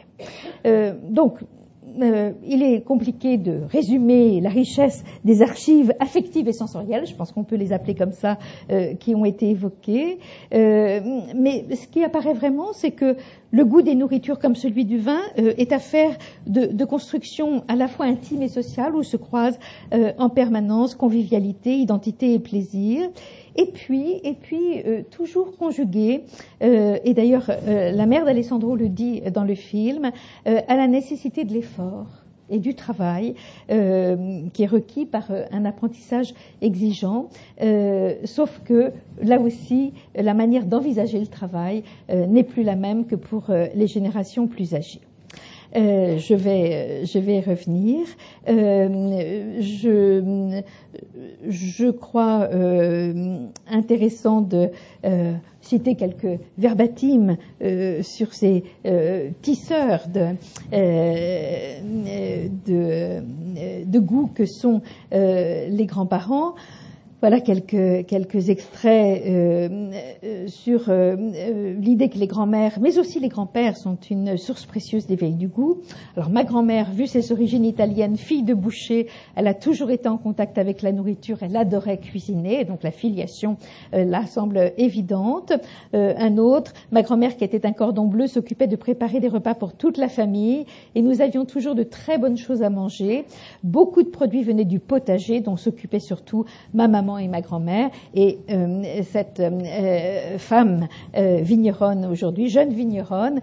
Euh, 2.01 2.31
il 2.45 2.63
est 2.63 2.81
compliqué 2.81 3.37
de 3.37 3.61
résumer 3.69 4.41
la 4.41 4.49
richesse 4.49 5.03
des 5.23 5.41
archives 5.41 5.93
affectives 5.99 6.47
et 6.47 6.53
sensorielles, 6.53 7.05
je 7.05 7.15
pense 7.15 7.31
qu'on 7.31 7.43
peut 7.43 7.55
les 7.55 7.73
appeler 7.73 7.95
comme 7.95 8.11
ça, 8.11 8.37
qui 8.99 9.15
ont 9.15 9.25
été 9.25 9.49
évoquées. 9.49 10.19
mais 10.51 11.65
ce 11.75 11.87
qui 11.87 12.03
apparaît 12.03 12.33
vraiment, 12.33 12.73
c'est 12.73 12.91
que 12.91 13.15
le 13.51 13.65
goût 13.65 13.81
des 13.81 13.95
nourritures 13.95 14.39
comme 14.39 14.55
celui 14.55 14.85
du 14.85 14.97
vin 14.97 15.21
est 15.35 15.71
affaire 15.71 16.17
de, 16.47 16.65
de, 16.65 16.85
construction 16.85 17.63
à 17.67 17.75
la 17.75 17.87
fois 17.87 18.05
intime 18.05 18.41
et 18.41 18.47
sociale 18.47 18.95
où 18.95 19.03
se 19.03 19.17
croisent 19.17 19.59
en 19.91 20.29
permanence 20.29 20.95
convivialité, 20.95 21.75
identité 21.75 22.33
et 22.33 22.39
plaisir 22.39 23.09
et 23.55 23.67
puis, 23.67 24.19
et 24.23 24.33
puis 24.33 24.81
euh, 24.85 25.03
toujours 25.09 25.55
conjugué, 25.57 26.23
euh, 26.63 26.97
et 27.03 27.13
d'ailleurs 27.13 27.49
euh, 27.49 27.91
la 27.91 28.05
mère 28.05 28.25
d'Alessandro 28.25 28.75
le 28.75 28.89
dit 28.89 29.21
dans 29.33 29.43
le 29.43 29.55
film, 29.55 30.11
à 30.45 30.75
la 30.75 30.87
nécessité 30.87 31.43
de 31.43 31.53
l'effort 31.53 32.07
et 32.49 32.59
du 32.59 32.75
travail 32.75 33.35
qui 33.67 34.63
est 34.63 34.67
requis 34.67 35.05
par 35.05 35.31
un 35.51 35.65
apprentissage 35.65 36.33
exigeant, 36.61 37.29
sauf 38.25 38.61
que 38.65 38.91
là 39.21 39.39
aussi, 39.39 39.93
la 40.15 40.33
manière 40.33 40.65
d'envisager 40.65 41.19
le 41.19 41.27
travail 41.27 41.83
n'est 42.09 42.43
plus 42.43 42.63
la 42.63 42.75
même 42.75 43.05
que 43.05 43.15
pour 43.15 43.45
les 43.49 43.87
générations 43.87 44.47
plus 44.47 44.75
âgées. 44.75 45.01
Euh, 45.75 46.17
je 46.19 46.35
vais 46.35 47.05
je 47.05 47.17
vais 47.17 47.39
revenir. 47.39 48.05
Euh, 48.47 49.59
je 49.59 50.61
je 51.47 51.89
crois 51.89 52.47
euh, 52.51 53.47
intéressant 53.67 54.41
de 54.41 54.69
citer 55.61 55.95
quelques 55.95 56.39
verbatims 56.57 57.37
sur 58.01 58.33
ces 58.33 58.63
tisseurs 59.41 60.07
de, 60.07 60.35
de, 62.65 63.23
de 63.85 63.99
goût 63.99 64.29
que 64.33 64.45
sont 64.45 64.81
les 65.11 65.85
grands-parents. 65.87 66.55
Voilà 67.23 67.39
quelques, 67.39 68.05
quelques 68.05 68.49
extraits 68.49 69.23
euh, 69.25 69.91
euh, 70.25 70.47
sur 70.47 70.89
euh, 70.89 71.15
l'idée 71.79 72.09
que 72.09 72.17
les 72.17 72.27
grands-mères, 72.27 72.79
mais 72.81 72.99
aussi 72.99 73.21
les 73.21 73.29
grands-pères, 73.29 73.77
sont 73.77 73.95
une 74.11 74.35
source 74.35 74.65
précieuse 74.65 75.07
d'éveil 75.07 75.31
du 75.35 75.47
goût. 75.47 75.77
Alors 76.17 76.29
ma 76.29 76.43
grand-mère, 76.43 76.91
vu 76.91 77.07
ses 77.07 77.31
origines 77.31 77.63
italiennes, 77.63 78.17
fille 78.17 78.43
de 78.43 78.53
boucher, 78.53 79.07
elle 79.37 79.47
a 79.47 79.53
toujours 79.53 79.89
été 79.89 80.09
en 80.09 80.17
contact 80.17 80.57
avec 80.57 80.81
la 80.81 80.91
nourriture, 80.91 81.37
elle 81.43 81.55
adorait 81.55 81.97
cuisiner, 81.97 82.65
donc 82.65 82.83
la 82.83 82.91
filiation 82.91 83.55
là 83.93 84.25
semble 84.25 84.73
évidente. 84.77 85.53
un 85.93 86.37
autre, 86.37 86.73
ma 86.91 87.03
grand-mère 87.03 87.37
qui 87.37 87.45
était 87.45 87.65
un 87.65 87.71
cordon 87.71 88.05
bleu, 88.07 88.27
s'occupait 88.27 88.67
de 88.67 88.75
préparer 88.75 89.21
des 89.21 89.29
repas 89.29 89.53
pour 89.53 89.77
toute 89.77 89.97
la 89.97 90.09
famille 90.09 90.65
et 90.93 91.01
nous 91.01 91.21
avions 91.21 91.45
toujours 91.45 91.73
de 91.73 91.83
très 91.83 92.17
bonnes 92.17 92.35
choses 92.35 92.63
à 92.63 92.69
manger. 92.69 93.23
Beaucoup 93.63 94.03
de 94.03 94.09
produits 94.09 94.43
venaient 94.43 94.65
du 94.65 94.79
potager 94.79 95.39
dont 95.39 95.55
s'occupait 95.55 95.99
surtout 95.99 96.43
ma 96.73 96.89
maman 96.89 97.12
et 97.17 97.27
ma 97.27 97.41
grand-mère. 97.41 97.89
Et 98.13 98.39
euh, 98.49 99.01
cette 99.03 99.39
euh, 99.39 100.37
femme 100.37 100.87
euh, 101.15 101.39
vigneronne 101.41 102.05
aujourd'hui, 102.05 102.49
jeune 102.49 102.73
vigneronne, 102.73 103.39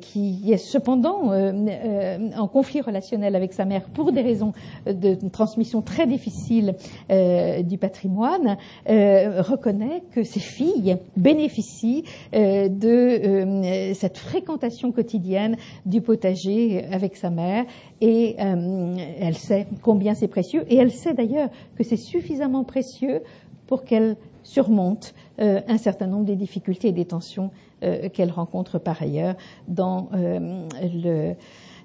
qui 0.00 0.52
est 0.52 0.56
cependant 0.56 1.32
en 1.32 2.48
conflit 2.48 2.80
relationnel 2.80 3.34
avec 3.36 3.52
sa 3.52 3.64
mère 3.64 3.82
pour 3.82 4.12
des 4.12 4.20
raisons 4.20 4.52
de 4.86 5.14
transmission 5.28 5.82
très 5.82 6.06
difficiles 6.06 6.74
du 7.10 7.78
patrimoine, 7.78 8.56
reconnaît 8.86 10.02
que 10.12 10.22
ses 10.22 10.40
filles 10.40 10.96
bénéficient 11.16 12.04
de 12.32 13.92
cette 13.94 14.18
fréquentation 14.18 14.92
quotidienne 14.92 15.56
du 15.86 16.00
potager 16.00 16.84
avec 16.90 17.16
sa 17.16 17.30
mère 17.30 17.64
et 18.00 18.36
elle 18.38 19.36
sait 19.36 19.66
combien 19.82 20.14
c'est 20.14 20.28
précieux 20.28 20.64
et 20.68 20.76
elle 20.76 20.92
sait 20.92 21.14
d'ailleurs 21.14 21.48
que 21.76 21.84
c'est 21.84 21.96
suffisamment 21.96 22.61
précieux 22.64 23.22
pour 23.66 23.84
qu'elle 23.84 24.16
surmonte 24.42 25.14
euh, 25.40 25.60
un 25.68 25.78
certain 25.78 26.06
nombre 26.06 26.24
des 26.24 26.36
difficultés 26.36 26.88
et 26.88 26.92
des 26.92 27.04
tensions 27.04 27.50
euh, 27.82 28.08
qu'elle 28.08 28.30
rencontre 28.30 28.78
par 28.78 29.00
ailleurs 29.02 29.34
dans 29.68 30.08
euh, 30.14 30.66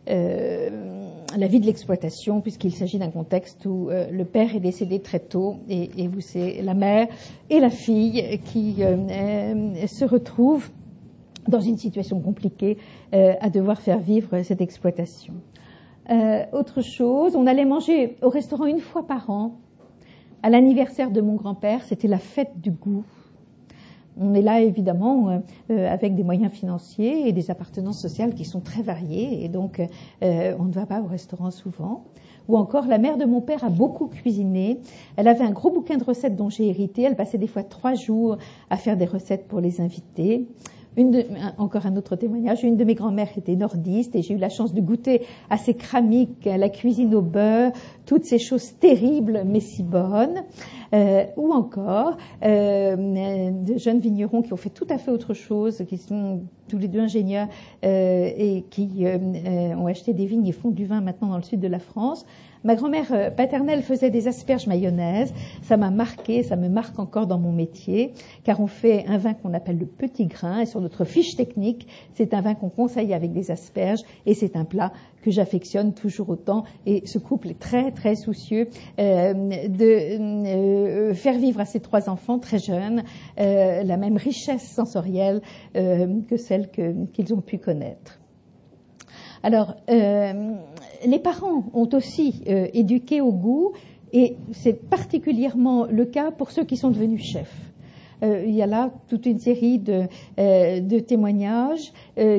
la 0.09 1.47
vie 1.47 1.59
de 1.59 1.65
l'exploitation, 1.65 2.41
puisqu'il 2.41 2.73
s'agit 2.73 2.97
d'un 2.97 3.09
contexte 3.09 3.65
où 3.65 3.89
le 3.89 4.23
père 4.23 4.55
est 4.55 4.61
décédé 4.61 5.01
très 5.01 5.19
tôt 5.19 5.57
et, 5.67 5.89
et 5.97 6.07
où 6.07 6.21
c'est 6.21 6.61
la 6.61 6.73
mère 6.73 7.07
et 7.49 7.59
la 7.59 7.69
fille 7.69 8.39
qui 8.45 8.75
se 8.77 10.05
retrouvent 10.05 10.69
dans 11.49 11.59
une 11.59 11.77
situation 11.77 12.21
compliquée 12.21 12.77
à 13.11 13.49
devoir 13.49 13.81
faire 13.81 13.99
vivre 13.99 14.43
cette 14.43 14.61
exploitation. 14.61 15.33
autre 16.53 16.81
chose, 16.81 17.35
on 17.35 17.45
allait 17.45 17.65
manger 17.65 18.15
au 18.21 18.29
restaurant 18.29 18.65
une 18.65 18.79
fois 18.79 19.05
par 19.05 19.29
an 19.29 19.57
à 20.47 20.49
l'anniversaire 20.49 21.11
de 21.11 21.19
mon 21.19 21.35
grand-père, 21.35 21.83
c'était 21.83 22.07
la 22.07 22.19
fête 22.19 22.61
du 22.61 22.71
goût. 22.71 23.03
On 24.17 24.33
est 24.33 24.41
là 24.41 24.61
évidemment 24.61 25.27
euh, 25.27 25.39
euh, 25.71 25.91
avec 25.91 26.15
des 26.15 26.23
moyens 26.23 26.53
financiers 26.53 27.27
et 27.27 27.33
des 27.33 27.51
appartenances 27.51 27.99
sociales 27.99 28.33
qui 28.33 28.45
sont 28.45 28.61
très 28.61 28.81
variées 28.81 29.43
et 29.43 29.49
donc 29.49 29.81
euh, 30.23 30.55
on 30.57 30.63
ne 30.63 30.71
va 30.71 30.85
pas 30.85 31.01
au 31.01 31.05
restaurant 31.05 31.51
souvent. 31.51 32.05
Ou 32.47 32.55
encore, 32.55 32.87
la 32.87 32.97
mère 32.97 33.17
de 33.17 33.25
mon 33.25 33.41
père 33.41 33.65
a 33.65 33.69
beaucoup 33.69 34.07
cuisiné. 34.07 34.79
Elle 35.17 35.27
avait 35.27 35.43
un 35.43 35.51
gros 35.51 35.69
bouquin 35.69 35.97
de 35.97 36.05
recettes 36.05 36.37
dont 36.37 36.49
j'ai 36.49 36.69
hérité. 36.69 37.01
Elle 37.01 37.17
passait 37.17 37.37
des 37.37 37.47
fois 37.47 37.63
trois 37.63 37.95
jours 37.95 38.37
à 38.69 38.77
faire 38.77 38.95
des 38.95 39.03
recettes 39.03 39.49
pour 39.49 39.59
les 39.59 39.81
invités. 39.81 40.47
Encore 41.59 41.85
un 41.85 41.95
autre 41.95 42.15
témoignage. 42.15 42.63
Une 42.63 42.75
de 42.75 42.83
mes 42.83 42.95
grand-mères 42.95 43.37
était 43.37 43.55
nordiste 43.55 44.15
et 44.15 44.23
j'ai 44.23 44.33
eu 44.33 44.37
la 44.37 44.49
chance 44.49 44.73
de 44.73 44.81
goûter 44.81 45.21
à 45.49 45.57
ses 45.57 45.75
cramiques, 45.75 46.45
la 46.45 46.69
cuisine 46.69 47.13
au 47.13 47.21
beurre, 47.21 47.71
toutes 48.07 48.25
ces 48.25 48.39
choses 48.39 48.73
terribles 48.79 49.43
mais 49.45 49.59
si 49.59 49.83
bonnes. 49.83 50.43
Euh, 50.93 51.25
ou 51.35 51.51
encore 51.51 52.15
euh, 52.43 52.95
de 53.51 53.77
jeunes 53.77 53.99
vignerons 53.99 54.41
qui 54.41 54.53
ont 54.53 54.57
fait 54.57 54.69
tout 54.69 54.87
à 54.89 54.97
fait 54.97 55.11
autre 55.11 55.33
chose, 55.33 55.83
qui 55.85 55.97
sont 55.97 56.43
tous 56.67 56.77
les 56.77 56.87
deux 56.87 56.99
ingénieurs 56.99 57.47
euh, 57.83 58.29
et 58.37 58.63
qui 58.69 59.05
euh, 59.05 59.17
ont 59.75 59.87
acheté 59.87 60.13
des 60.13 60.25
vignes 60.25 60.47
et 60.47 60.51
font 60.51 60.69
du 60.69 60.85
vin 60.85 61.01
maintenant 61.01 61.29
dans 61.29 61.37
le 61.37 61.43
sud 61.43 61.59
de 61.59 61.67
la 61.67 61.79
France. 61.79 62.25
Ma 62.63 62.75
grand-mère 62.75 63.11
euh, 63.11 63.29
paternelle 63.29 63.81
faisait 63.81 64.09
des 64.09 64.27
asperges 64.27 64.67
mayonnaise. 64.67 65.33
Ça 65.61 65.77
m'a 65.77 65.91
marqué, 65.91 66.43
ça 66.43 66.55
me 66.55 66.69
marque 66.69 66.99
encore 66.99 67.27
dans 67.27 67.37
mon 67.37 67.51
métier, 67.51 68.13
car 68.43 68.59
on 68.59 68.67
fait 68.67 69.05
un 69.07 69.17
vin 69.17 69.33
qu'on 69.33 69.53
appelle 69.53 69.77
le 69.77 69.85
petit 69.85 70.25
grain. 70.25 70.61
Et 70.61 70.65
sur 70.65 70.81
notre 70.81 71.05
fiche 71.05 71.35
technique, 71.35 71.87
c'est 72.13 72.33
un 72.33 72.41
vin 72.41 72.55
qu'on 72.55 72.69
conseille 72.69 73.13
avec 73.13 73.31
des 73.31 73.51
asperges. 73.51 74.01
Et 74.25 74.33
c'est 74.33 74.55
un 74.55 74.65
plat 74.65 74.91
que 75.21 75.31
j'affectionne 75.31 75.93
toujours 75.93 76.29
autant. 76.29 76.63
Et 76.85 77.05
ce 77.05 77.19
couple 77.19 77.49
est 77.49 77.59
très, 77.59 77.91
très 77.97 78.15
soucieux 78.15 78.67
euh, 78.99 79.33
de 79.33 81.09
euh, 81.09 81.13
faire 81.13 81.37
vivre 81.37 81.59
à 81.59 81.65
ses 81.65 81.79
trois 81.79 82.09
enfants 82.09 82.39
très 82.39 82.59
jeunes 82.59 83.03
la 83.37 83.97
même 83.97 84.17
richesse 84.17 84.67
sensorielle 84.79 85.41
que 85.73 86.37
celle 86.37 86.69
qu'ils 86.69 87.33
ont 87.33 87.41
pu 87.41 87.57
connaître. 87.57 88.19
Alors, 89.43 89.75
euh, 89.89 90.55
les 91.05 91.19
parents 91.19 91.63
ont 91.73 91.89
aussi 91.93 92.43
euh, 92.47 92.67
éduqué 92.73 93.21
au 93.21 93.31
goût, 93.31 93.73
et 94.13 94.35
c'est 94.51 94.89
particulièrement 94.89 95.85
le 95.85 96.05
cas 96.05 96.31
pour 96.31 96.51
ceux 96.51 96.63
qui 96.63 96.77
sont 96.77 96.89
devenus 96.89 97.23
chefs. 97.23 97.71
Euh, 98.23 98.43
il 98.47 98.55
y 98.55 98.63
a 98.63 98.65
là 98.65 98.91
toute 99.07 99.25
une 99.25 99.37
série 99.37 99.79
de 99.79 100.99
témoignages 100.99 101.93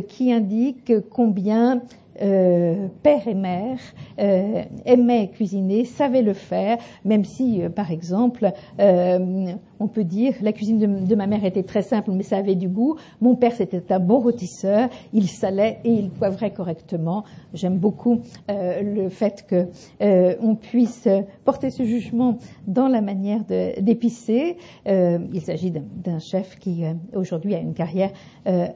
qui 0.08 0.32
indiquent 0.32 0.92
combien 1.08 1.82
euh, 2.20 2.88
père 3.02 3.28
et 3.28 3.34
mère 3.34 3.78
euh, 4.18 4.62
aimaient 4.84 5.28
cuisiner, 5.28 5.84
savaient 5.84 6.22
le 6.22 6.34
faire, 6.34 6.78
même 7.04 7.24
si, 7.24 7.62
euh, 7.62 7.68
par 7.68 7.92
exemple, 7.92 8.50
on 8.78 9.86
peut 9.86 10.04
dire 10.04 10.34
la 10.42 10.52
cuisine 10.52 11.04
de, 11.04 11.14
ma 11.14 11.26
mère 11.26 11.44
était 11.44 11.62
très 11.62 11.82
simple, 11.82 12.10
mais 12.12 12.24
ça 12.24 12.38
avait 12.38 12.56
du 12.56 12.68
goût. 12.68 12.96
Mon 13.20 13.36
père, 13.36 13.52
c'était 13.52 13.92
un 13.92 14.00
bon 14.00 14.18
rôtisseur, 14.18 14.88
il 15.12 15.28
salait 15.28 15.78
et 15.84 15.92
il 15.92 16.10
poivrait 16.10 16.52
correctement. 16.52 17.24
J'aime 17.54 17.78
beaucoup 17.78 18.20
le 18.48 19.08
fait 19.08 19.46
qu'on 19.48 20.56
puisse 20.56 21.08
porter 21.44 21.70
ce 21.70 21.84
jugement 21.84 22.38
dans 22.66 22.88
la 22.88 23.00
manière 23.00 23.44
d'épicer. 23.44 24.56
il 24.86 25.40
s'agit 25.40 25.70
d'un 25.70 26.18
chef 26.18 26.58
qui 26.58 26.82
aujourd'hui 27.14 27.54
a 27.54 27.58
une 27.58 27.74
carrière 27.74 28.10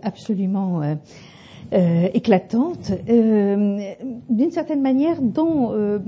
absolument 0.03 0.83
euh, 1.73 2.09
éclatante. 2.13 2.93
Euh, 3.09 3.95
d'une 4.29 4.51
certaine 4.51 4.83
manière, 4.83 5.23
dans 5.23 5.73
euh, 5.73 5.99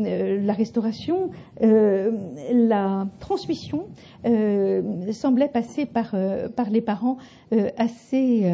la 0.42 0.52
restauration, 0.52 1.30
la 1.60 3.06
transmission 3.18 3.86
semblait 5.12 5.48
passer 5.48 5.86
par, 5.86 6.14
les 6.70 6.80
parents 6.80 7.16
assez, 7.78 8.44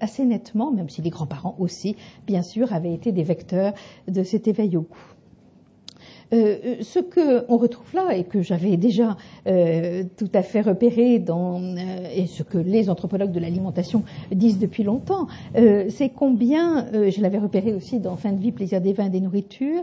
assez 0.00 0.24
nettement, 0.24 0.70
même 0.70 0.88
si 0.88 1.02
les 1.02 1.10
grands-parents 1.10 1.56
aussi, 1.58 1.96
bien 2.26 2.42
sûr, 2.42 2.72
avaient 2.72 2.92
été 2.92 3.12
des 3.12 3.22
vecteurs 3.22 3.72
de 4.08 4.22
cet 4.22 4.48
éveil 4.48 4.76
au 4.76 4.82
goût. 4.82 5.13
Euh, 6.32 6.56
euh, 6.64 6.74
ce 6.80 6.98
qu'on 6.98 7.56
retrouve 7.56 7.94
là 7.94 8.16
et 8.16 8.24
que 8.24 8.42
j'avais 8.42 8.76
déjà 8.76 9.16
euh, 9.46 10.04
tout 10.16 10.30
à 10.34 10.42
fait 10.42 10.62
repéré 10.62 11.18
dans 11.18 11.76
et 12.14 12.26
ce 12.26 12.42
que 12.42 12.58
les 12.58 12.88
anthropologues 12.88 13.32
de 13.32 13.40
l'alimentation 13.40 14.04
disent 14.32 14.58
depuis 14.58 14.82
longtemps, 14.82 15.26
c'est 15.54 16.10
combien, 16.14 16.86
je 16.92 17.20
l'avais 17.20 17.38
repéré 17.38 17.72
aussi 17.72 17.98
dans 17.98 18.16
Fin 18.16 18.32
de 18.32 18.40
vie, 18.40 18.52
plaisir 18.52 18.80
des 18.80 18.92
vins 18.92 19.06
et 19.06 19.10
des 19.10 19.20
nourritures, 19.20 19.82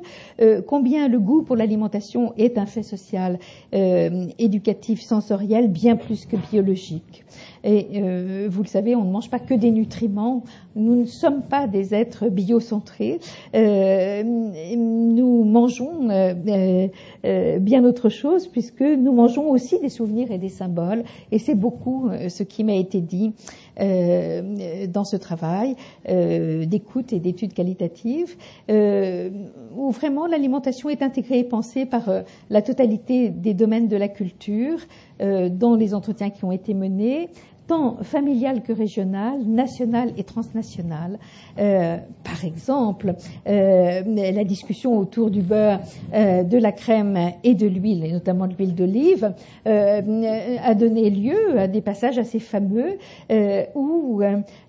combien 0.67 1.07
le 1.07 1.19
goût 1.19 1.41
pour 1.41 1.55
l'alimentation 1.55 2.33
est 2.37 2.57
un 2.57 2.65
fait 2.65 2.83
social, 2.83 3.39
éducatif, 3.73 5.01
sensoriel, 5.01 5.67
bien 5.69 5.95
plus 5.95 6.25
que 6.25 6.37
biologique. 6.37 7.25
Et 7.63 7.87
euh, 7.95 8.47
vous 8.49 8.63
le 8.63 8.67
savez, 8.67 8.95
on 8.95 9.03
ne 9.03 9.11
mange 9.11 9.29
pas 9.29 9.39
que 9.39 9.53
des 9.53 9.71
nutriments. 9.71 10.43
Nous 10.75 10.95
ne 10.95 11.05
sommes 11.05 11.43
pas 11.43 11.67
des 11.67 11.93
êtres 11.93 12.29
biocentrés. 12.29 13.19
Euh, 13.55 14.23
nous 14.23 15.43
mangeons 15.43 16.09
euh, 16.09 16.87
euh, 17.25 17.59
bien 17.59 17.83
autre 17.83 18.09
chose 18.09 18.47
puisque 18.47 18.81
nous 18.81 19.11
mangeons 19.11 19.49
aussi 19.49 19.79
des 19.79 19.89
souvenirs 19.89 20.31
et 20.31 20.37
des 20.37 20.49
symboles. 20.49 21.03
Et 21.31 21.39
c'est 21.39 21.55
beaucoup 21.55 22.09
ce 22.29 22.43
qui 22.43 22.63
m'a 22.63 22.75
été 22.75 22.99
dit 23.01 23.33
dans 23.81 25.03
ce 25.03 25.15
travail 25.15 25.75
d'écoute 26.07 27.13
et 27.13 27.19
d'études 27.19 27.53
qualitatives, 27.53 28.35
où 28.69 29.91
vraiment 29.91 30.27
l'alimentation 30.27 30.89
est 30.89 31.01
intégrée 31.01 31.39
et 31.39 31.43
pensée 31.43 31.85
par 31.85 32.03
la 32.49 32.61
totalité 32.61 33.29
des 33.29 33.53
domaines 33.53 33.87
de 33.87 33.97
la 33.97 34.07
culture 34.07 34.79
dans 35.19 35.75
les 35.75 35.93
entretiens 35.93 36.29
qui 36.29 36.45
ont 36.45 36.51
été 36.51 36.73
menés 36.73 37.29
tant 37.67 37.97
familial 38.03 38.63
que 38.63 38.73
régional, 38.73 39.41
national 39.45 40.11
et 40.17 40.23
transnational. 40.23 41.19
Euh, 41.57 41.97
par 42.23 42.43
exemple, 42.45 43.15
euh, 43.47 44.01
la 44.05 44.43
discussion 44.43 44.97
autour 44.97 45.31
du 45.31 45.41
beurre, 45.41 45.79
euh, 46.13 46.43
de 46.43 46.57
la 46.57 46.71
crème 46.71 47.17
et 47.43 47.55
de 47.55 47.67
l'huile, 47.67 48.03
et 48.05 48.11
notamment 48.11 48.47
de 48.47 48.53
l'huile 48.53 48.75
d'olive, 48.75 49.33
a 49.65 50.75
donné 50.75 51.09
lieu 51.09 51.59
à 51.59 51.67
des 51.67 51.81
passages 51.81 52.17
assez 52.17 52.39
fameux 52.39 52.97
où 53.75 54.21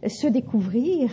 se 0.06 0.26
découvrir 0.26 1.10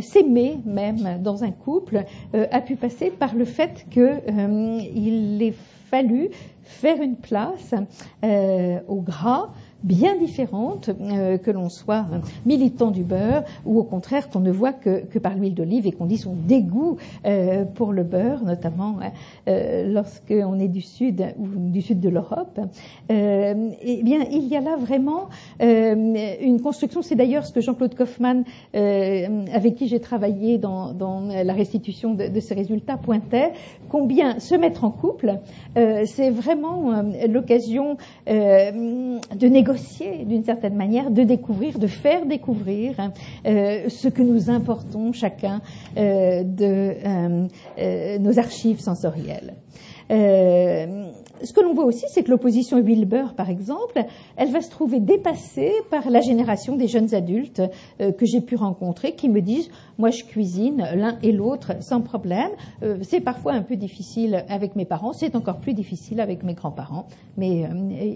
s'aimer 0.00 0.58
même 0.64 1.20
dans 1.22 1.44
un 1.44 1.50
couple 1.50 2.04
a 2.32 2.60
pu 2.60 2.76
passer 2.76 3.10
par 3.10 3.34
le 3.34 3.44
fait 3.44 3.86
qu'il 3.90 5.42
ait 5.42 5.54
fallu 5.90 6.30
faire 6.62 7.00
une 7.00 7.16
place 7.16 7.74
au 8.88 9.00
gras, 9.00 9.50
bien 9.82 10.16
différentes, 10.16 10.90
euh, 11.00 11.38
que 11.38 11.50
l'on 11.50 11.68
soit 11.68 12.06
militant 12.44 12.90
du 12.90 13.02
beurre 13.02 13.44
ou 13.64 13.78
au 13.78 13.84
contraire 13.84 14.28
qu'on 14.28 14.40
ne 14.40 14.50
voit 14.50 14.72
que, 14.72 15.04
que 15.06 15.18
par 15.18 15.34
l'huile 15.34 15.54
d'olive 15.54 15.86
et 15.86 15.92
qu'on 15.92 16.06
dit 16.06 16.18
son 16.18 16.34
dégoût 16.34 16.98
euh, 17.24 17.64
pour 17.64 17.92
le 17.92 18.02
beurre, 18.02 18.44
notamment 18.44 18.98
euh, 19.48 19.90
lorsqu'on 19.90 20.58
est 20.58 20.68
du 20.68 20.82
sud 20.82 21.24
ou 21.38 21.46
du 21.46 21.80
sud 21.80 22.00
de 22.00 22.08
l'Europe. 22.08 22.60
eh 23.08 24.02
bien, 24.02 24.20
il 24.30 24.46
y 24.48 24.56
a 24.56 24.60
là 24.60 24.76
vraiment 24.76 25.28
une 25.60 26.60
construction. 26.62 27.02
C'est 27.02 27.14
d'ailleurs 27.14 27.46
ce 27.46 27.52
que 27.52 27.60
Jean-Claude 27.60 27.94
Kaufmann, 27.94 28.44
avec 28.74 29.76
qui 29.76 29.88
j'ai 29.88 30.00
travaillé 30.00 30.58
dans, 30.58 30.92
dans, 30.92 31.20
la 31.20 31.52
restitution 31.52 32.14
de, 32.14 32.28
de, 32.28 32.40
ces 32.40 32.54
résultats, 32.54 32.96
pointait 32.96 33.52
combien 33.88 34.38
se 34.38 34.54
mettre 34.54 34.84
en 34.84 34.90
couple, 34.90 35.38
c'est 35.74 36.30
vraiment 36.30 37.02
l'occasion 37.28 37.96
de 38.26 39.46
négocier 39.46 39.69
d'une 40.24 40.44
certaine 40.44 40.74
manière, 40.74 41.10
de 41.10 41.22
découvrir, 41.22 41.78
de 41.78 41.86
faire 41.86 42.26
découvrir 42.26 42.94
hein, 42.98 43.12
euh, 43.46 43.88
ce 43.88 44.08
que 44.08 44.22
nous 44.22 44.50
importons 44.50 45.12
chacun 45.12 45.60
euh, 45.96 46.42
de 46.42 46.94
euh, 47.78 48.18
nos 48.18 48.38
archives 48.38 48.80
sensorielles. 48.80 49.54
Ce 50.10 51.52
que 51.52 51.60
l'on 51.60 51.72
voit 51.72 51.84
aussi, 51.84 52.04
c'est 52.08 52.22
que 52.22 52.30
l'opposition 52.30 52.80
Wilbur, 52.80 53.34
par 53.34 53.48
exemple, 53.48 54.04
elle 54.36 54.50
va 54.50 54.60
se 54.60 54.70
trouver 54.70 55.00
dépassée 55.00 55.72
par 55.90 56.10
la 56.10 56.20
génération 56.20 56.76
des 56.76 56.88
jeunes 56.88 57.14
adultes 57.14 57.62
que 57.98 58.26
j'ai 58.26 58.40
pu 58.40 58.56
rencontrer, 58.56 59.14
qui 59.14 59.28
me 59.28 59.40
disent 59.40 59.70
moi 59.98 60.10
je 60.10 60.24
cuisine 60.24 60.84
l'un 60.94 61.18
et 61.22 61.32
l'autre 61.32 61.82
sans 61.82 62.00
problème. 62.00 62.50
c'est 63.02 63.20
parfois 63.20 63.52
un 63.52 63.62
peu 63.62 63.76
difficile 63.76 64.44
avec 64.48 64.74
mes 64.76 64.84
parents, 64.84 65.12
c'est 65.12 65.36
encore 65.36 65.60
plus 65.60 65.74
difficile 65.74 66.20
avec 66.20 66.42
mes 66.42 66.54
grands-parents, 66.54 67.06
mais 67.36 67.68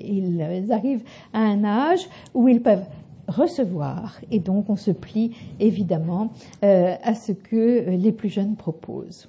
ils 0.05 0.73
arrivent 0.73 1.05
à 1.33 1.41
un 1.41 1.65
âge 1.65 2.09
où 2.35 2.49
ils 2.49 2.61
peuvent 2.61 2.87
recevoir. 3.29 4.21
Et 4.31 4.39
donc, 4.39 4.69
on 4.69 4.77
se 4.77 4.91
plie 4.91 5.33
évidemment 5.61 6.31
à 6.63 7.15
ce 7.15 7.33
que 7.33 7.89
les 7.89 8.13
plus 8.13 8.29
jeunes 8.29 8.57
proposent. 8.57 9.29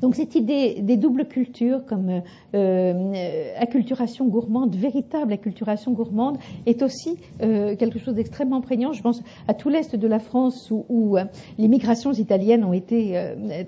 Donc 0.00 0.14
cette 0.14 0.34
idée 0.34 0.80
des 0.82 0.96
doubles 0.96 1.26
cultures 1.26 1.84
comme 1.86 2.10
euh, 2.10 2.20
euh, 2.54 3.52
acculturation 3.58 4.26
gourmande, 4.26 4.74
véritable 4.74 5.32
acculturation 5.32 5.92
gourmande, 5.92 6.38
est 6.66 6.82
aussi 6.82 7.16
euh, 7.42 7.76
quelque 7.76 7.98
chose 7.98 8.14
d'extrêmement 8.14 8.60
prégnant. 8.60 8.92
Je 8.92 9.02
pense 9.02 9.22
à 9.48 9.54
tout 9.54 9.68
l'est 9.68 9.96
de 9.96 10.08
la 10.08 10.18
France 10.18 10.70
où, 10.70 10.84
où 10.88 11.16
les 11.58 11.68
migrations 11.68 12.12
italiennes 12.12 12.64
ont 12.64 12.72
été 12.72 13.18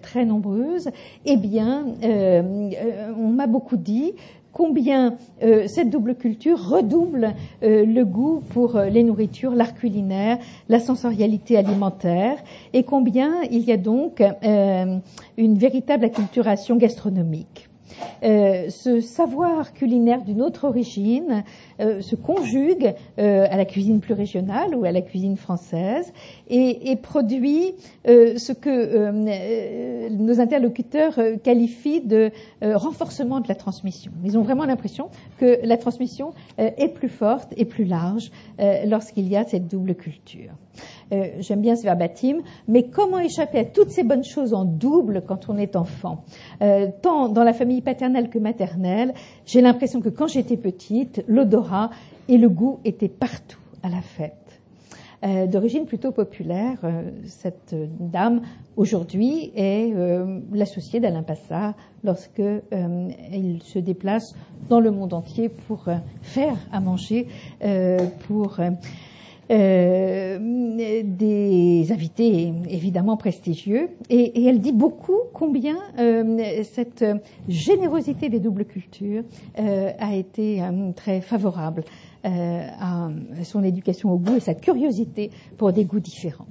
très 0.02 0.24
nombreuses. 0.24 0.90
Eh 1.24 1.36
bien, 1.36 1.86
on 2.02 3.28
m'a 3.28 3.46
beaucoup 3.46 3.76
dit 3.76 4.12
combien 4.58 5.14
euh, 5.44 5.68
cette 5.68 5.88
double 5.88 6.16
culture 6.16 6.58
redouble 6.58 7.32
euh, 7.62 7.86
le 7.86 8.04
goût 8.04 8.42
pour 8.50 8.74
euh, 8.74 8.86
les 8.86 9.04
nourritures, 9.04 9.54
l'art 9.54 9.76
culinaire, 9.76 10.38
la 10.68 10.80
sensorialité 10.80 11.56
alimentaire, 11.56 12.38
et 12.72 12.82
combien 12.82 13.40
il 13.52 13.62
y 13.62 13.70
a 13.70 13.76
donc 13.76 14.20
une 14.42 15.58
véritable 15.58 16.06
acculturation 16.06 16.76
gastronomique. 16.76 17.68
Ce 18.22 19.00
savoir 19.00 19.72
culinaire 19.72 20.22
d'une 20.22 20.42
autre 20.42 20.64
origine 20.64 21.44
euh, 21.80 22.00
se 22.00 22.16
conjugue 22.16 22.94
euh, 23.18 23.46
à 23.50 23.56
la 23.56 23.64
cuisine 23.64 24.00
plus 24.00 24.14
régionale 24.14 24.74
ou 24.74 24.84
à 24.84 24.92
la 24.92 25.00
cuisine 25.00 25.36
française 25.36 26.12
et, 26.48 26.90
et 26.90 26.96
produit 26.96 27.74
ce 28.06 28.52
que 28.52 30.10
nos 30.10 30.40
interlocuteurs 30.40 31.18
qualifient 31.42 32.00
de 32.00 32.30
renforcement 32.62 33.40
de 33.40 33.48
la 33.48 33.54
transmission. 33.54 34.12
Ils 34.24 34.38
ont 34.38 34.42
vraiment 34.42 34.64
l'impression 34.64 35.10
que 35.38 35.58
la 35.62 35.76
transmission 35.76 36.32
est 36.56 36.92
plus 36.94 37.08
forte 37.08 37.52
et 37.56 37.64
plus 37.64 37.84
large 37.84 38.30
lorsqu'il 38.86 39.28
y 39.28 39.36
a 39.36 39.44
cette 39.44 39.68
double 39.68 39.94
culture. 39.94 40.52
Euh, 41.12 41.28
j'aime 41.38 41.60
bien 41.60 41.76
ce 41.76 41.82
verbatim, 41.82 42.38
mais 42.66 42.84
comment 42.84 43.18
échapper 43.18 43.58
à 43.58 43.64
toutes 43.64 43.90
ces 43.90 44.02
bonnes 44.02 44.24
choses 44.24 44.52
en 44.52 44.64
double 44.64 45.22
quand 45.26 45.48
on 45.48 45.56
est 45.56 45.76
enfant? 45.76 46.24
Euh, 46.62 46.88
Tant 47.02 47.28
dans 47.28 47.44
la 47.44 47.52
famille 47.52 47.80
paternelle 47.80 48.28
que 48.28 48.38
maternelle, 48.38 49.14
j'ai 49.46 49.60
l'impression 49.60 50.00
que 50.00 50.08
quand 50.08 50.26
j'étais 50.26 50.56
petite, 50.56 51.24
l'odorat 51.26 51.67
et 52.28 52.38
le 52.38 52.48
goût 52.48 52.80
étaient 52.84 53.08
partout 53.08 53.58
à 53.82 53.88
la 53.88 54.00
fête. 54.00 54.34
Euh, 55.24 55.46
d'origine 55.46 55.86
plutôt 55.86 56.12
populaire, 56.12 56.78
cette 57.24 57.74
dame 57.98 58.42
aujourd'hui 58.76 59.50
est 59.56 59.92
l'associée 60.52 61.00
d'Alain 61.00 61.24
Passard 61.24 61.74
lorsque 62.04 62.42
il 63.32 63.62
se 63.62 63.80
déplace 63.80 64.36
dans 64.68 64.78
le 64.78 64.92
monde 64.92 65.12
entier 65.12 65.48
pour 65.48 65.86
faire 66.22 66.56
à 66.70 66.78
manger, 66.78 67.26
pour 68.28 68.60
euh, 69.50 70.38
des 71.02 71.90
invités 71.90 72.52
évidemment 72.68 73.16
prestigieux, 73.16 73.88
et, 74.10 74.44
elle 74.44 74.60
dit 74.60 74.72
beaucoup 74.72 75.20
combien 75.32 75.76
euh, 75.98 76.62
cette 76.64 77.04
générosité 77.48 78.28
des 78.28 78.40
doubles 78.40 78.66
cultures 78.66 79.22
euh, 79.58 79.90
a 79.98 80.14
été 80.14 80.62
très 80.96 81.20
favorable 81.20 81.84
à 82.24 83.08
son 83.44 83.62
éducation 83.62 84.12
au 84.12 84.18
goût 84.18 84.36
et 84.36 84.40
sa 84.40 84.52
curiosité 84.52 85.30
pour 85.56 85.72
des 85.72 85.84
goûts 85.84 86.00
différents. 86.00 86.48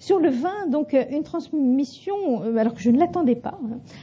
Sur 0.00 0.18
le 0.18 0.30
vin, 0.30 0.66
donc 0.68 0.96
une 1.10 1.22
transmission, 1.22 2.14
alors 2.56 2.74
que 2.74 2.80
je 2.80 2.90
ne 2.90 2.98
l'attendais 2.98 3.36
pas, 3.36 3.58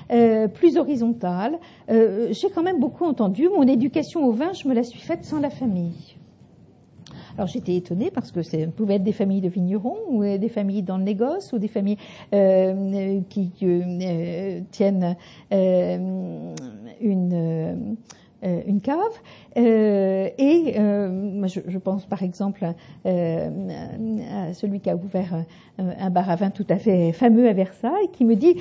hein, 0.09 0.47
plus 0.53 0.77
horizontale. 0.77 1.59
J'ai 1.89 2.49
quand 2.53 2.63
même 2.63 2.79
beaucoup 2.79 3.03
entendu. 3.03 3.49
Mon 3.49 3.63
éducation 3.63 4.25
au 4.25 4.31
vin, 4.31 4.53
je 4.53 4.69
me 4.69 4.73
la 4.73 4.83
suis 4.83 4.99
faite 4.99 5.25
sans 5.25 5.39
la 5.39 5.49
famille. 5.49 6.15
Alors 7.37 7.47
j'étais 7.47 7.75
étonnée 7.75 8.11
parce 8.11 8.31
que 8.31 8.41
ça 8.41 8.57
pouvait 8.75 8.95
être 8.95 9.03
des 9.03 9.11
familles 9.11 9.41
de 9.41 9.49
vignerons 9.49 9.97
ou 10.07 10.23
des 10.23 10.49
familles 10.49 10.83
dans 10.83 10.97
le 10.97 11.03
négoce 11.03 11.51
ou 11.51 11.59
des 11.59 11.67
familles 11.67 11.97
euh, 12.33 13.19
qui 13.29 13.51
euh, 13.63 14.61
tiennent 14.71 15.17
euh, 15.51 16.55
une 17.01 17.97
une 18.67 18.79
cave. 18.79 18.99
Et 19.55 20.73
je, 20.75 21.59
je, 21.67 21.77
pense 21.77 22.05
par 22.05 22.23
exemple 22.23 22.65
à 23.05 24.53
celui 24.53 24.79
qui 24.79 24.89
a 24.89 24.95
ouvert 24.95 25.43
un 25.77 26.09
bar 26.09 26.29
à 26.29 26.35
vin 26.35 26.49
tout 26.49 26.65
à 26.69 26.77
fait 26.77 27.11
fameux 27.13 27.47
à 27.47 27.53
Versailles, 27.53 28.09
qui 28.11 28.25
me 28.25 28.35
dit 28.35 28.57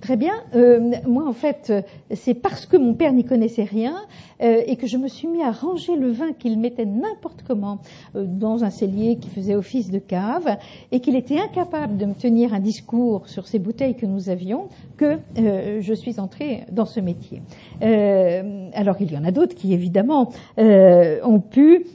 Très 0.00 0.16
bien. 0.16 0.32
Euh, 0.54 0.92
moi, 1.06 1.28
en 1.28 1.32
fait, 1.32 1.72
c'est 2.10 2.34
parce 2.34 2.66
que 2.66 2.76
mon 2.76 2.94
père 2.94 3.12
n'y 3.12 3.24
connaissait 3.24 3.64
rien 3.64 3.96
euh, 4.42 4.62
et 4.66 4.76
que 4.76 4.86
je 4.86 4.96
me 4.96 5.08
suis 5.08 5.28
mis 5.28 5.42
à 5.42 5.50
ranger 5.50 5.96
le 5.96 6.10
vin 6.10 6.32
qu'il 6.32 6.58
mettait 6.58 6.86
n'importe 6.86 7.42
comment 7.46 7.78
euh, 8.16 8.24
dans 8.26 8.64
un 8.64 8.70
cellier 8.70 9.16
qui 9.16 9.28
faisait 9.28 9.54
office 9.54 9.90
de 9.90 9.98
cave 9.98 10.56
et 10.90 11.00
qu'il 11.00 11.16
était 11.16 11.38
incapable 11.38 11.96
de 11.96 12.06
me 12.06 12.14
tenir 12.14 12.54
un 12.54 12.60
discours 12.60 13.28
sur 13.28 13.46
ces 13.46 13.58
bouteilles 13.58 13.94
que 13.94 14.06
nous 14.06 14.30
avions 14.30 14.68
que 14.96 15.18
je 15.36 15.94
suis 15.94 16.20
entrée 16.20 16.64
dans 16.70 16.86
ce 16.86 17.00
métier. 17.00 17.42
alors, 17.80 18.96
il 19.00 19.12
y 19.12 19.18
en 19.18 19.24
a 19.24 19.32
d'autres 19.32 19.54
qui, 19.54 19.72
évidemment, 19.72 20.30
ont 20.58 21.40
pu 21.40 21.86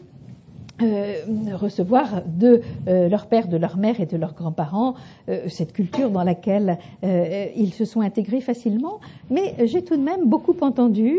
euh, 0.82 1.24
recevoir 1.56 2.22
de 2.26 2.62
euh, 2.88 3.10
leur 3.10 3.28
père, 3.28 3.50
de 3.50 3.58
leur 3.58 3.76
mère 3.76 4.00
et 4.00 4.06
de 4.06 4.16
leurs 4.16 4.34
grands-parents 4.34 4.94
euh, 5.28 5.50
cette 5.50 5.74
culture 5.74 6.10
dans 6.10 6.24
laquelle 6.24 6.78
ils 7.04 7.74
se 7.74 7.84
sont 7.84 8.00
intégrés 8.00 8.40
facilement. 8.40 9.02
Mais 9.30 9.56
j'ai 9.66 9.84
tout 9.84 9.98
de 9.98 10.02
même 10.02 10.26
beaucoup 10.26 10.56
entendu 10.62 11.18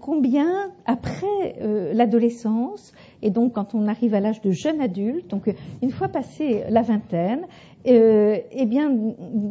combien, 0.00 0.70
après 0.86 1.56
l'adolescence, 1.92 2.92
et 3.22 3.30
donc 3.30 3.54
quand 3.54 3.74
on 3.74 3.88
arrive 3.88 4.14
à 4.14 4.20
l'âge 4.20 4.40
de 4.40 4.50
jeune 4.50 4.80
adulte, 4.80 5.28
donc 5.28 5.52
une 5.82 5.90
fois 5.90 6.08
passé 6.08 6.64
la 6.68 6.82
vingtaine, 6.82 7.46
euh, 7.86 8.36
eh 8.50 8.66
bien, 8.66 8.90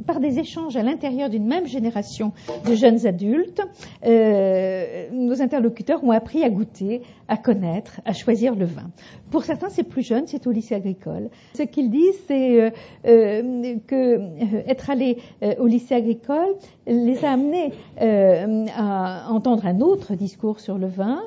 par 0.06 0.20
des 0.20 0.38
échanges 0.38 0.76
à 0.76 0.84
l'intérieur 0.84 1.30
d'une 1.30 1.48
même 1.48 1.66
génération 1.66 2.32
de 2.68 2.76
jeunes 2.76 3.08
adultes, 3.08 3.62
euh, 4.06 5.08
nos 5.12 5.42
interlocuteurs 5.42 6.04
ont 6.04 6.12
appris 6.12 6.44
à 6.44 6.50
goûter, 6.50 7.02
à 7.28 7.38
connaître, 7.38 8.02
à 8.06 8.14
choisir 8.14 8.54
le 8.54 8.66
vin. 8.66 8.92
Pour 9.32 9.44
certains, 9.44 9.70
c'est 9.70 9.84
plus 9.84 10.04
jeune, 10.04 10.28
c'est 10.28 10.46
au 10.46 10.52
lycée 10.52 10.76
agricole. 10.76 11.30
Ce 11.56 11.64
qu'ils 11.64 11.90
disent, 11.90 12.20
c'est 12.28 12.62
euh, 12.62 12.70
euh 13.08 13.76
que 13.88 13.96
euh, 13.96 14.64
être 14.68 14.90
allé 14.90 15.18
au 15.60 15.66
lycée 15.66 15.96
agricole 15.96 16.56
les 16.86 17.24
a 17.24 17.32
amenés 17.32 17.72
à 17.98 19.32
entendre 19.32 19.66
un 19.66 19.80
autre 19.80 20.16
discours 20.16 20.60
sur 20.60 20.78
le 20.78 20.88
vin 20.88 21.20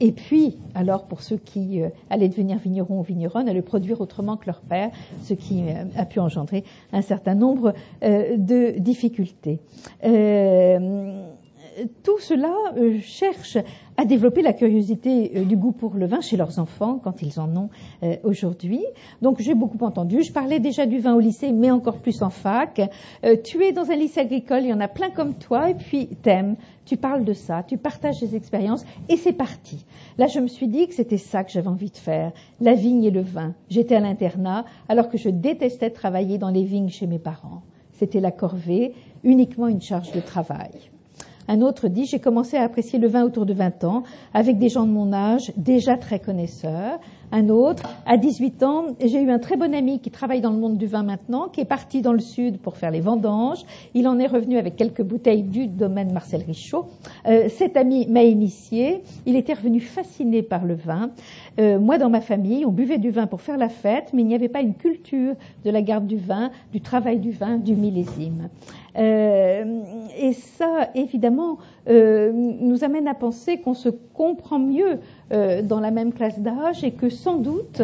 et 0.00 0.12
puis, 0.12 0.56
alors 0.74 1.04
pour 1.04 1.22
ceux 1.22 1.38
qui 1.38 1.82
euh, 1.82 1.88
allaient 2.08 2.28
devenir 2.28 2.58
vignerons 2.58 3.00
ou 3.00 3.02
vigneronnes, 3.02 3.48
à 3.48 3.52
le 3.52 3.62
produire 3.62 4.00
autrement 4.00 4.36
que 4.36 4.46
leur 4.46 4.60
père, 4.60 4.90
ce 5.22 5.34
qui 5.34 5.62
euh, 5.62 5.84
a 5.96 6.04
pu 6.04 6.20
engendrer 6.20 6.64
un 6.92 7.02
certain 7.02 7.34
nombre 7.34 7.74
euh, 8.04 8.36
de 8.36 8.78
difficultés. 8.78 9.58
Tout 12.02 12.18
cela 12.18 12.54
cherche 13.02 13.58
à 13.98 14.04
développer 14.04 14.42
la 14.42 14.52
curiosité 14.52 15.32
euh, 15.34 15.44
du 15.44 15.56
goût 15.56 15.72
pour 15.72 15.94
le 15.94 16.06
vin 16.06 16.20
chez 16.20 16.36
leurs 16.36 16.60
enfants 16.60 17.00
quand 17.02 17.20
ils 17.20 17.40
en 17.40 17.54
ont 17.56 17.68
euh, 18.04 18.16
aujourd'hui. 18.22 18.84
Donc 19.22 19.40
j'ai 19.40 19.54
beaucoup 19.54 19.84
entendu. 19.84 20.22
Je 20.22 20.32
parlais 20.32 20.60
déjà 20.60 20.86
du 20.86 21.00
vin 21.00 21.14
au 21.14 21.20
lycée, 21.20 21.50
mais 21.50 21.72
encore 21.72 21.98
plus 21.98 22.22
en 22.22 22.30
fac. 22.30 22.80
Euh, 23.24 23.36
tu 23.42 23.60
es 23.64 23.72
dans 23.72 23.90
un 23.90 23.96
lycée 23.96 24.20
agricole, 24.20 24.62
il 24.62 24.68
y 24.68 24.72
en 24.72 24.78
a 24.78 24.86
plein 24.86 25.10
comme 25.10 25.34
toi, 25.34 25.70
et 25.70 25.74
puis 25.74 26.06
t'aimes, 26.22 26.54
tu 26.84 26.96
parles 26.96 27.24
de 27.24 27.32
ça, 27.32 27.64
tu 27.64 27.76
partages 27.76 28.20
des 28.20 28.36
expériences, 28.36 28.84
et 29.08 29.16
c'est 29.16 29.32
parti. 29.32 29.84
Là, 30.16 30.28
je 30.28 30.38
me 30.38 30.46
suis 30.46 30.68
dit 30.68 30.86
que 30.86 30.94
c'était 30.94 31.18
ça 31.18 31.42
que 31.42 31.50
j'avais 31.50 31.66
envie 31.66 31.90
de 31.90 31.96
faire, 31.96 32.30
la 32.60 32.74
vigne 32.74 33.02
et 33.02 33.10
le 33.10 33.22
vin. 33.22 33.54
J'étais 33.68 33.96
à 33.96 34.00
l'internat, 34.00 34.64
alors 34.88 35.08
que 35.08 35.18
je 35.18 35.28
détestais 35.28 35.90
travailler 35.90 36.38
dans 36.38 36.50
les 36.50 36.62
vignes 36.62 36.88
chez 36.88 37.08
mes 37.08 37.18
parents. 37.18 37.62
C'était 37.94 38.20
la 38.20 38.30
corvée, 38.30 38.94
uniquement 39.24 39.66
une 39.66 39.80
charge 39.80 40.12
de 40.12 40.20
travail. 40.20 40.70
Un 41.48 41.62
autre 41.62 41.88
dit, 41.88 42.04
j'ai 42.04 42.18
commencé 42.18 42.58
à 42.58 42.62
apprécier 42.62 42.98
le 42.98 43.08
vin 43.08 43.24
autour 43.24 43.46
de 43.46 43.54
20 43.54 43.84
ans, 43.84 44.02
avec 44.34 44.58
des 44.58 44.68
gens 44.68 44.84
de 44.84 44.92
mon 44.92 45.14
âge, 45.14 45.50
déjà 45.56 45.96
très 45.96 46.20
connaisseurs. 46.20 47.00
Un 47.30 47.50
autre, 47.50 47.82
à 48.06 48.16
18 48.16 48.62
ans, 48.62 48.84
j'ai 49.00 49.20
eu 49.20 49.30
un 49.30 49.38
très 49.38 49.56
bon 49.56 49.74
ami 49.74 50.00
qui 50.00 50.10
travaille 50.10 50.40
dans 50.40 50.50
le 50.50 50.58
monde 50.58 50.78
du 50.78 50.86
vin 50.86 51.02
maintenant, 51.02 51.48
qui 51.48 51.60
est 51.60 51.66
parti 51.66 52.00
dans 52.00 52.14
le 52.14 52.20
sud 52.20 52.58
pour 52.58 52.76
faire 52.76 52.90
les 52.90 53.00
vendanges. 53.00 53.64
Il 53.94 54.08
en 54.08 54.18
est 54.18 54.26
revenu 54.26 54.56
avec 54.56 54.76
quelques 54.76 55.02
bouteilles 55.02 55.42
du 55.42 55.66
domaine 55.66 56.12
Marcel 56.12 56.42
Richaud. 56.42 56.86
Euh, 57.26 57.48
cet 57.48 57.76
ami 57.76 58.06
m'a 58.06 58.22
initié. 58.22 59.02
Il 59.26 59.36
était 59.36 59.52
revenu 59.52 59.80
fasciné 59.80 60.42
par 60.42 60.64
le 60.64 60.74
vin. 60.74 61.10
Euh, 61.60 61.78
moi, 61.78 61.98
dans 61.98 62.08
ma 62.08 62.22
famille, 62.22 62.64
on 62.64 62.72
buvait 62.72 62.98
du 62.98 63.10
vin 63.10 63.26
pour 63.26 63.42
faire 63.42 63.58
la 63.58 63.68
fête, 63.68 64.10
mais 64.14 64.22
il 64.22 64.28
n'y 64.28 64.34
avait 64.34 64.48
pas 64.48 64.60
une 64.62 64.74
culture 64.74 65.34
de 65.64 65.70
la 65.70 65.82
garde 65.82 66.06
du 66.06 66.16
vin, 66.16 66.50
du 66.72 66.80
travail 66.80 67.18
du 67.18 67.30
vin, 67.30 67.58
du 67.58 67.74
millésime. 67.74 68.48
Euh, 68.98 69.82
et 70.18 70.32
ça, 70.32 70.88
évidemment, 70.94 71.58
euh, 71.88 72.32
nous 72.32 72.82
amène 72.82 73.06
à 73.06 73.14
penser 73.14 73.58
qu'on 73.58 73.74
se 73.74 73.88
comprend 73.88 74.58
mieux 74.58 74.98
euh, 75.32 75.62
dans 75.62 75.80
la 75.80 75.90
même 75.90 76.12
classe 76.12 76.40
d'âge 76.40 76.82
et 76.82 76.92
que 76.92 77.08
sans 77.08 77.36
doute 77.36 77.82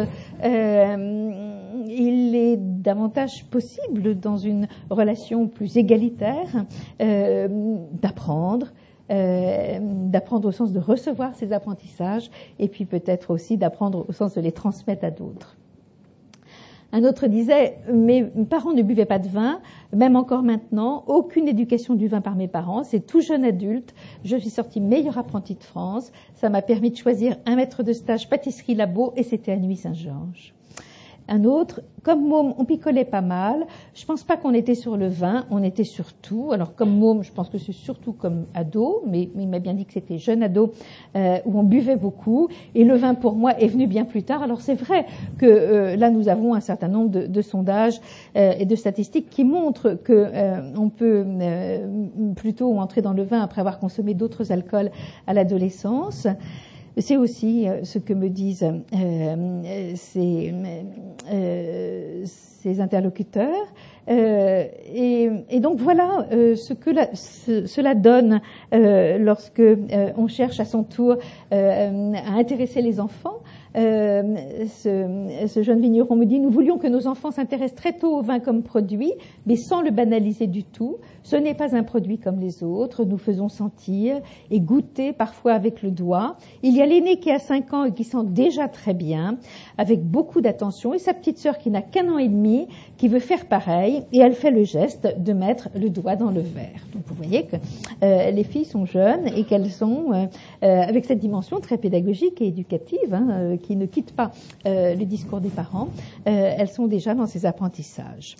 il 1.87 2.35
est 2.35 2.57
davantage 2.57 3.45
possible 3.45 4.19
dans 4.19 4.37
une 4.37 4.67
relation 4.89 5.47
plus 5.47 5.77
égalitaire 5.77 6.65
d'apprendre, 6.99 8.73
d'apprendre 9.09 10.47
au 10.47 10.51
sens 10.51 10.73
de 10.73 10.79
recevoir 10.79 11.35
ces 11.35 11.53
apprentissages, 11.53 12.29
et 12.59 12.67
puis 12.67 12.85
peut-être 12.85 13.31
aussi 13.31 13.57
d'apprendre 13.57 14.05
au 14.09 14.11
sens 14.11 14.33
de 14.33 14.41
les 14.41 14.51
transmettre 14.51 15.05
à 15.05 15.11
d'autres. 15.11 15.55
Un 16.95 17.03
autre 17.03 17.27
disait, 17.27 17.77
mes 17.91 18.23
parents 18.49 18.71
ne 18.71 18.81
buvaient 18.81 19.03
pas 19.03 19.19
de 19.19 19.27
vin, 19.27 19.59
même 19.91 20.15
encore 20.15 20.43
maintenant, 20.43 21.03
aucune 21.07 21.45
éducation 21.45 21.93
du 21.93 22.07
vin 22.07 22.21
par 22.21 22.37
mes 22.37 22.47
parents. 22.47 22.85
C'est 22.85 23.05
tout 23.05 23.19
jeune 23.19 23.43
adulte, 23.43 23.93
je 24.23 24.37
suis 24.37 24.49
sortie 24.49 24.79
meilleure 24.79 25.17
apprentie 25.17 25.55
de 25.55 25.63
France. 25.63 26.13
Ça 26.35 26.49
m'a 26.49 26.61
permis 26.61 26.91
de 26.91 26.95
choisir 26.95 27.35
un 27.45 27.57
maître 27.57 27.83
de 27.83 27.91
stage 27.91 28.29
pâtisserie 28.29 28.75
labo 28.75 29.11
et 29.17 29.23
c'était 29.23 29.51
à 29.51 29.57
Nuit 29.57 29.75
Saint-Georges. 29.75 30.54
Un 31.27 31.43
autre, 31.43 31.81
comme 32.03 32.27
môme, 32.27 32.53
on 32.59 32.65
picolait 32.65 33.03
pas 33.03 33.21
mal. 33.21 33.65
Je 33.95 34.05
pense 34.05 34.23
pas 34.23 34.37
qu'on 34.37 34.53
était 34.53 34.75
sur 34.75 34.95
le 34.95 35.07
vin, 35.07 35.45
on 35.49 35.63
était 35.63 35.83
sur 35.83 36.13
tout. 36.13 36.51
Alors 36.51 36.75
comme 36.75 36.95
môme, 36.97 37.23
je 37.23 37.31
pense 37.31 37.49
que 37.49 37.57
c'est 37.57 37.71
surtout 37.71 38.13
comme 38.13 38.45
ado, 38.53 39.01
mais 39.07 39.29
il 39.35 39.47
m'a 39.47 39.57
bien 39.57 39.73
dit 39.73 39.85
que 39.85 39.93
c'était 39.93 40.19
jeune 40.19 40.43
ado 40.43 40.71
euh, 41.15 41.39
où 41.45 41.59
on 41.59 41.63
buvait 41.63 41.95
beaucoup. 41.95 42.47
Et 42.75 42.83
le 42.83 42.95
vin 42.95 43.15
pour 43.15 43.33
moi 43.33 43.59
est 43.59 43.67
venu 43.67 43.87
bien 43.87 44.05
plus 44.05 44.21
tard. 44.21 44.43
Alors 44.43 44.61
c'est 44.61 44.75
vrai 44.75 45.07
que 45.39 45.45
euh, 45.47 45.95
là 45.95 46.11
nous 46.11 46.29
avons 46.29 46.53
un 46.53 46.59
certain 46.59 46.89
nombre 46.89 47.09
de, 47.09 47.41
sondages 47.41 47.99
euh, 48.35 48.53
et 48.59 48.65
de 48.65 48.75
statistiques 48.75 49.29
qui 49.29 49.43
montrent 49.43 49.97
que 50.03 50.31
on 50.77 50.89
peut 50.89 51.25
plutôt 52.35 52.77
entrer 52.77 53.01
dans 53.01 53.13
le 53.13 53.23
vin 53.23 53.41
après 53.41 53.61
avoir 53.61 53.79
consommé 53.79 54.13
d'autres 54.13 54.51
alcools 54.51 54.91
à 55.25 55.33
l'adolescence. 55.33 56.27
C'est 56.97 57.17
aussi 57.17 57.67
euh, 57.67 57.83
ce 57.83 57.99
que 57.99 58.13
me 58.13 58.29
disent 58.29 58.63
euh, 58.63 59.93
ces, 59.95 60.53
euh, 61.31 62.25
interlocuteurs. 62.79 63.67
Et, 64.07 65.29
donc 65.59 65.79
voilà 65.79 66.27
ce 66.31 66.73
que 66.73 66.91
cela 67.15 67.95
donne 67.95 68.41
lorsque 68.71 69.61
on 70.17 70.27
cherche 70.27 70.59
à 70.59 70.65
son 70.65 70.83
tour 70.83 71.17
à 71.51 71.89
intéresser 72.35 72.81
les 72.81 72.99
enfants. 72.99 73.39
Ce, 73.75 75.61
jeune 75.61 75.81
vigneron 75.81 76.15
me 76.15 76.25
dit, 76.25 76.39
nous 76.39 76.49
voulions 76.49 76.77
que 76.77 76.87
nos 76.87 77.07
enfants 77.07 77.31
s'intéressent 77.31 77.75
très 77.75 77.93
tôt 77.93 78.17
au 78.17 78.21
vin 78.21 78.39
comme 78.39 78.63
produit, 78.63 79.11
mais 79.45 79.55
sans 79.55 79.81
le 79.81 79.91
banaliser 79.91 80.47
du 80.47 80.63
tout. 80.63 80.97
Ce 81.23 81.35
n'est 81.35 81.53
pas 81.53 81.75
un 81.75 81.83
produit 81.83 82.17
comme 82.17 82.39
les 82.39 82.63
autres. 82.63 83.03
Nous 83.03 83.17
faisons 83.17 83.49
sentir 83.49 84.21
et 84.51 84.59
goûter 84.59 85.11
parfois 85.11 85.53
avec 85.53 85.81
le 85.81 85.91
doigt. 85.91 86.37
Il 86.63 86.75
y 86.75 86.81
a 86.81 86.85
l'aîné 86.85 87.19
qui 87.19 87.31
a 87.31 87.39
5 87.39 87.73
ans 87.73 87.83
et 87.85 87.91
qui 87.91 88.03
sent 88.03 88.23
déjà 88.25 88.67
très 88.67 88.93
bien, 88.93 89.37
avec 89.77 90.03
beaucoup 90.03 90.41
d'attention, 90.41 90.93
et 90.93 90.99
sa 90.99 91.13
petite 91.13 91.37
sœur 91.37 91.57
qui 91.57 91.69
n'a 91.69 91.81
qu'un 91.81 92.09
an 92.11 92.17
et 92.17 92.27
demi, 92.27 92.67
qui 92.97 93.07
veut 93.07 93.19
faire 93.19 93.45
pareil, 93.45 94.03
et 94.13 94.19
elle 94.19 94.33
fait 94.33 94.51
le 94.51 94.63
geste 94.63 95.07
de 95.17 95.33
mettre 95.33 95.69
le 95.75 95.89
doigt 95.89 96.15
dans 96.15 96.31
le 96.31 96.41
verre. 96.41 96.85
Donc 96.93 97.03
vous 97.07 97.15
voyez 97.15 97.45
que 97.45 97.55
euh, 98.03 98.31
les 98.31 98.43
filles 98.43 98.65
sont 98.65 98.85
jeunes 98.85 99.27
et 99.35 99.43
qu'elles 99.43 99.71
sont 99.71 100.13
euh, 100.13 100.25
euh, 100.63 100.81
avec 100.81 101.05
cette 101.05 101.19
dimension 101.19 101.59
très 101.59 101.77
pédagogique 101.77 102.41
et 102.41 102.47
éducative, 102.47 103.13
hein, 103.13 103.57
qui 103.65 103.75
ne 103.75 103.85
quitte 103.85 104.13
pas 104.15 104.31
le 104.65 105.03
discours 105.05 105.41
des 105.41 105.49
parents. 105.49 105.89
elles 106.25 106.69
sont 106.69 106.87
déjà 106.87 107.15
dans 107.15 107.25
ces 107.27 107.45
apprentissages. 107.45 108.35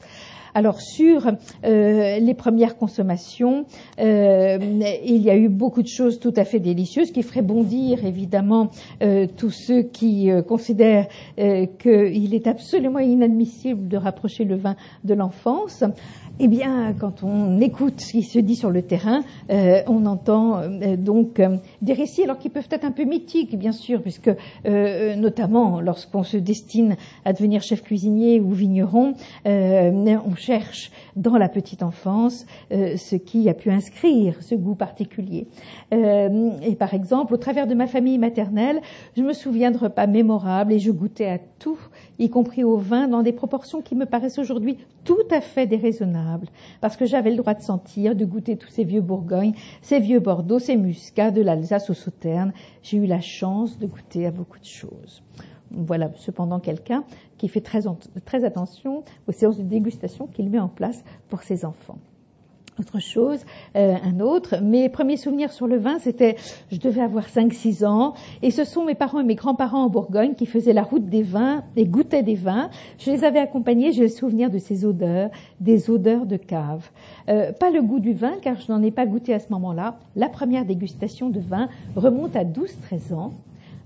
Alors 0.55 0.79
sur 0.79 1.27
euh, 1.65 2.19
les 2.19 2.33
premières 2.33 2.77
consommations, 2.77 3.65
euh, 3.99 4.57
il 5.03 5.21
y 5.21 5.29
a 5.29 5.35
eu 5.35 5.49
beaucoup 5.49 5.81
de 5.81 5.89
choses 5.89 6.17
tout 6.21 6.33
à 6.37 6.45
fait 6.45 6.61
délicieuses 6.61 7.11
qui 7.11 7.23
feraient 7.23 7.41
bondir 7.41 8.05
évidemment 8.05 8.69
euh, 9.03 9.27
tous 9.35 9.49
ceux 9.49 9.81
qui 9.81 10.29
considèrent 10.47 11.07
qu'il 11.35 12.33
est 12.33 12.47
absolument 12.47 12.99
inadmissible 12.99 13.89
de 13.89 13.97
rapprocher 13.97 14.45
le 14.45 14.55
vin 14.55 14.77
de 15.03 15.13
l'enfance. 15.13 15.83
Eh 16.37 16.49
bien, 16.49 16.93
quand 16.99 17.23
on 17.23 17.61
écoute 17.61 18.01
ce 18.01 18.11
qui 18.11 18.23
se 18.23 18.39
dit 18.39 18.57
sur 18.57 18.69
le 18.69 18.81
terrain, 18.81 19.23
euh, 19.49 19.81
on 19.87 20.05
entend 20.05 20.59
euh, 20.59 20.97
donc 20.97 21.39
euh, 21.39 21.55
des 21.81 21.93
récits, 21.93 22.23
alors 22.23 22.39
qui 22.39 22.49
peuvent 22.49 22.67
être 22.69 22.83
un 22.83 22.91
peu 22.91 23.05
mythiques, 23.05 23.57
bien 23.57 23.71
sûr, 23.71 24.01
puisque 24.01 24.31
notamment 24.65 25.79
lorsqu'on 25.79 26.23
se 26.23 26.35
destine 26.35 26.97
à 27.23 27.31
devenir 27.31 27.61
chef 27.61 27.83
cuisinier 27.83 28.41
ou 28.41 28.51
vigneron, 28.51 29.13
on 29.45 30.35
cherche 30.45 30.91
dans 31.15 31.37
la 31.37 31.49
petite 31.49 31.83
enfance 31.83 32.45
ce 32.71 33.15
qui 33.15 33.49
a 33.49 33.53
pu 33.53 33.71
inscrire 33.71 34.41
ce 34.41 34.55
goût 34.55 34.75
particulier. 34.75 35.47
et 35.91 36.75
par 36.77 36.93
exemple, 36.93 37.33
au 37.33 37.37
travers 37.37 37.67
de 37.67 37.73
ma 37.73 37.87
famille 37.87 38.17
maternelle, 38.17 38.81
je 39.17 39.23
me 39.23 39.33
souviens 39.33 39.71
de 39.71 39.77
repas 39.77 40.07
mémorables 40.07 40.73
et 40.73 40.79
je 40.79 40.91
goûtais 40.91 41.29
à 41.29 41.39
tout 41.59 41.79
y 42.19 42.29
compris 42.29 42.63
au 42.63 42.77
vin, 42.77 43.07
dans 43.07 43.23
des 43.23 43.31
proportions 43.31 43.81
qui 43.81 43.95
me 43.95 44.05
paraissent 44.05 44.39
aujourd'hui 44.39 44.77
tout 45.03 45.27
à 45.31 45.41
fait 45.41 45.67
déraisonnables, 45.67 46.47
parce 46.81 46.97
que 46.97 47.05
j'avais 47.05 47.31
le 47.31 47.37
droit 47.37 47.53
de 47.53 47.61
sentir, 47.61 48.15
de 48.15 48.25
goûter 48.25 48.57
tous 48.57 48.69
ces 48.69 48.83
vieux 48.83 49.01
Bourgognes, 49.01 49.53
ces 49.81 49.99
vieux 49.99 50.19
Bordeaux, 50.19 50.59
ces 50.59 50.77
Muscats, 50.77 51.31
de 51.31 51.41
l'Alsace 51.41 51.89
au 51.89 51.93
Sauternes. 51.93 52.53
J'ai 52.83 52.97
eu 52.97 53.05
la 53.05 53.21
chance 53.21 53.77
de 53.77 53.85
goûter 53.85 54.25
à 54.25 54.31
beaucoup 54.31 54.59
de 54.59 54.65
choses. 54.65 55.23
Voilà 55.75 56.09
cependant 56.15 56.59
quelqu'un 56.59 57.03
qui 57.37 57.47
fait 57.47 57.61
très, 57.61 57.85
attention 58.45 59.03
aux 59.27 59.31
séances 59.31 59.57
de 59.57 59.63
dégustation 59.63 60.27
qu'il 60.27 60.49
met 60.49 60.59
en 60.59 60.69
place 60.69 61.03
pour 61.29 61.43
ses 61.43 61.65
enfants 61.65 61.97
autre 62.79 62.99
chose, 62.99 63.39
euh, 63.75 63.95
un 64.03 64.19
autre. 64.19 64.61
Mes 64.61 64.89
premiers 64.89 65.17
souvenirs 65.17 65.51
sur 65.51 65.67
le 65.67 65.77
vin, 65.77 65.97
c'était, 65.99 66.35
je 66.71 66.77
devais 66.77 67.01
avoir 67.01 67.27
5-6 67.27 67.85
ans, 67.85 68.13
et 68.41 68.51
ce 68.51 68.63
sont 68.63 68.83
mes 68.83 68.95
parents 68.95 69.19
et 69.19 69.23
mes 69.23 69.35
grands-parents 69.35 69.85
en 69.85 69.89
Bourgogne 69.89 70.35
qui 70.35 70.45
faisaient 70.45 70.73
la 70.73 70.83
route 70.83 71.05
des 71.05 71.23
vins 71.23 71.63
et 71.75 71.85
goûtaient 71.85 72.23
des 72.23 72.35
vins. 72.35 72.69
Je 72.97 73.11
les 73.11 73.23
avais 73.23 73.39
accompagnés, 73.39 73.93
j'ai 73.93 74.03
le 74.03 74.09
souvenir 74.09 74.49
de 74.49 74.57
ces 74.57 74.85
odeurs, 74.85 75.29
des 75.59 75.89
odeurs 75.89 76.25
de 76.25 76.37
cave. 76.37 76.89
Euh, 77.29 77.53
pas 77.53 77.69
le 77.69 77.81
goût 77.81 77.99
du 77.99 78.13
vin, 78.13 78.33
car 78.41 78.59
je 78.59 78.71
n'en 78.71 78.83
ai 78.83 78.91
pas 78.91 79.05
goûté 79.05 79.33
à 79.33 79.39
ce 79.39 79.51
moment-là. 79.51 79.97
La 80.15 80.29
première 80.29 80.65
dégustation 80.65 81.29
de 81.29 81.39
vin 81.39 81.69
remonte 81.95 82.35
à 82.35 82.43
12-13 82.43 83.13
ans, 83.13 83.31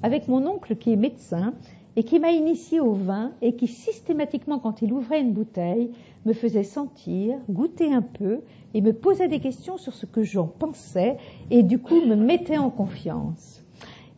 avec 0.01 0.27
mon 0.27 0.45
oncle 0.47 0.75
qui 0.75 0.93
est 0.93 0.95
médecin 0.95 1.53
et 1.99 2.03
qui 2.03 2.17
m'a 2.17 2.31
initié 2.31 2.79
au 2.79 2.93
vin 2.93 3.33
et 3.41 3.57
qui 3.57 3.67
systématiquement, 3.67 4.57
quand 4.57 4.81
il 4.81 4.93
ouvrait 4.93 5.19
une 5.19 5.33
bouteille, 5.33 5.91
me 6.25 6.31
faisait 6.31 6.63
sentir, 6.63 7.37
goûter 7.49 7.93
un 7.93 8.01
peu 8.01 8.39
et 8.73 8.79
me 8.79 8.93
posait 8.93 9.27
des 9.27 9.41
questions 9.41 9.77
sur 9.77 9.93
ce 9.93 10.05
que 10.05 10.23
j'en 10.23 10.47
pensais 10.47 11.17
et 11.51 11.61
du 11.61 11.77
coup 11.77 11.99
me 12.05 12.15
mettait 12.15 12.57
en 12.57 12.69
confiance. 12.69 13.58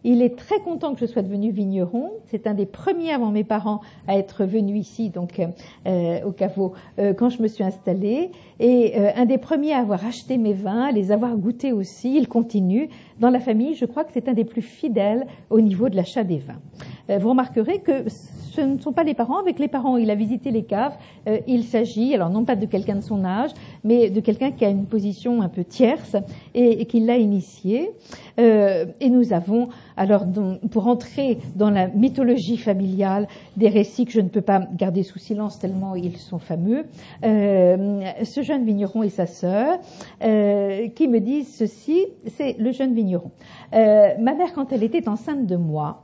Il 0.03 0.21
est 0.21 0.35
très 0.35 0.59
content 0.59 0.93
que 0.93 0.99
je 0.99 1.05
sois 1.05 1.21
devenu 1.21 1.51
vigneron. 1.51 2.11
C'est 2.25 2.47
un 2.47 2.53
des 2.53 2.65
premiers 2.65 3.11
avant 3.11 3.31
mes 3.31 3.43
parents 3.43 3.81
à 4.07 4.17
être 4.17 4.45
venu 4.45 4.77
ici, 4.77 5.09
donc 5.09 5.39
euh, 5.85 6.19
au 6.25 6.31
caveau, 6.31 6.73
euh, 6.99 7.13
quand 7.13 7.29
je 7.29 7.41
me 7.41 7.47
suis 7.47 7.63
installée, 7.63 8.31
et 8.59 8.99
euh, 8.99 9.11
un 9.15 9.25
des 9.25 9.37
premiers 9.37 9.73
à 9.73 9.79
avoir 9.79 10.05
acheté 10.05 10.37
mes 10.37 10.53
vins, 10.53 10.85
à 10.85 10.91
les 10.91 11.11
avoir 11.11 11.35
goûtés 11.35 11.71
aussi. 11.71 12.17
Il 12.17 12.27
continue. 12.27 12.89
Dans 13.19 13.29
la 13.29 13.39
famille, 13.39 13.75
je 13.75 13.85
crois 13.85 14.03
que 14.03 14.11
c'est 14.13 14.27
un 14.27 14.33
des 14.33 14.45
plus 14.45 14.63
fidèles 14.63 15.27
au 15.49 15.61
niveau 15.61 15.89
de 15.89 15.95
l'achat 15.95 16.23
des 16.23 16.39
vins. 16.39 17.19
vous 17.19 17.29
remarquerez 17.29 17.79
que 17.79 18.05
ce 18.51 18.61
ne 18.61 18.77
sont 18.79 18.91
pas 18.91 19.03
les 19.03 19.13
parents. 19.13 19.39
Avec 19.39 19.59
les 19.59 19.67
parents, 19.67 19.97
il 19.97 20.09
a 20.11 20.15
visité 20.15 20.51
les 20.51 20.63
caves. 20.63 20.95
Euh, 21.27 21.39
il 21.47 21.63
s'agit, 21.63 22.13
alors 22.13 22.29
non 22.29 22.45
pas 22.45 22.55
de 22.55 22.65
quelqu'un 22.65 22.95
de 22.95 23.01
son 23.01 23.23
âge, 23.23 23.51
mais 23.83 24.09
de 24.09 24.19
quelqu'un 24.19 24.51
qui 24.51 24.65
a 24.65 24.69
une 24.69 24.85
position 24.85 25.41
un 25.41 25.49
peu 25.49 25.63
tierce 25.63 26.15
et, 26.53 26.85
qui 26.85 26.99
l'a 26.99 27.17
initié. 27.17 27.91
Euh, 28.39 28.85
et 28.99 29.09
nous 29.09 29.33
avons, 29.33 29.69
alors, 29.97 30.25
pour 30.71 30.87
entrer 30.87 31.39
dans 31.55 31.69
la 31.69 31.87
mythologie 31.87 32.57
familiale, 32.57 33.27
des 33.57 33.69
récits 33.69 34.05
que 34.05 34.11
je 34.11 34.21
ne 34.21 34.29
peux 34.29 34.41
pas 34.41 34.61
garder 34.73 35.03
sous 35.03 35.19
silence 35.19 35.59
tellement 35.59 35.95
ils 35.95 36.17
sont 36.17 36.39
fameux. 36.39 36.85
Euh, 37.23 38.01
ce 38.23 38.41
jeune 38.41 38.65
vigneron 38.65 39.03
et 39.03 39.09
sa 39.09 39.25
sœur, 39.25 39.79
qui 40.19 41.07
me 41.07 41.19
disent 41.19 41.55
ceci, 41.55 42.05
c'est 42.27 42.55
le 42.57 42.71
jeune 42.71 42.93
vigneron. 42.93 43.31
ma 43.71 44.33
mère, 44.33 44.53
quand 44.53 44.71
elle 44.71 44.83
était 44.83 45.07
enceinte 45.07 45.45
de 45.45 45.55
moi, 45.55 46.03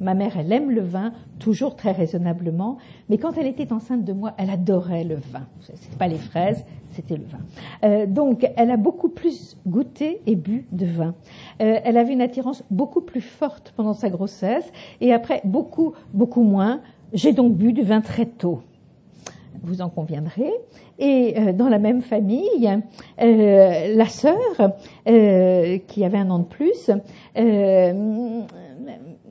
Ma 0.00 0.14
mère, 0.14 0.36
elle 0.38 0.52
aime 0.52 0.70
le 0.70 0.82
vin, 0.82 1.12
toujours 1.38 1.74
très 1.74 1.92
raisonnablement, 1.92 2.76
mais 3.08 3.16
quand 3.16 3.38
elle 3.38 3.46
était 3.46 3.72
enceinte 3.72 4.04
de 4.04 4.12
moi, 4.12 4.34
elle 4.36 4.50
adorait 4.50 5.04
le 5.04 5.14
vin. 5.14 5.46
Ce 5.60 5.72
n'était 5.72 5.96
pas 5.98 6.08
les 6.08 6.18
fraises, 6.18 6.64
c'était 6.90 7.16
le 7.16 7.24
vin. 7.24 7.38
Euh, 7.84 8.06
donc, 8.06 8.46
elle 8.56 8.70
a 8.70 8.76
beaucoup 8.76 9.08
plus 9.08 9.56
goûté 9.66 10.20
et 10.26 10.36
bu 10.36 10.66
de 10.72 10.86
vin. 10.86 11.14
Euh, 11.62 11.80
elle 11.82 11.96
avait 11.96 12.12
une 12.12 12.20
attirance 12.20 12.62
beaucoup 12.70 13.00
plus 13.00 13.22
forte 13.22 13.72
pendant 13.76 13.94
sa 13.94 14.10
grossesse, 14.10 14.70
et 15.00 15.12
après, 15.12 15.40
beaucoup, 15.44 15.94
beaucoup 16.12 16.42
moins. 16.42 16.80
J'ai 17.12 17.32
donc 17.32 17.54
bu 17.54 17.72
du 17.72 17.82
vin 17.82 18.00
très 18.00 18.26
tôt 18.26 18.62
vous 19.62 19.80
en 19.80 19.88
conviendrez. 19.88 20.52
Et 21.00 21.34
euh, 21.36 21.52
dans 21.52 21.68
la 21.68 21.78
même 21.78 22.00
famille, 22.00 22.80
la 23.18 24.06
sœur, 24.06 24.36
qui 25.06 26.04
avait 26.04 26.18
un 26.18 26.30
an 26.30 26.38
de 26.40 26.44
plus, 26.44 26.90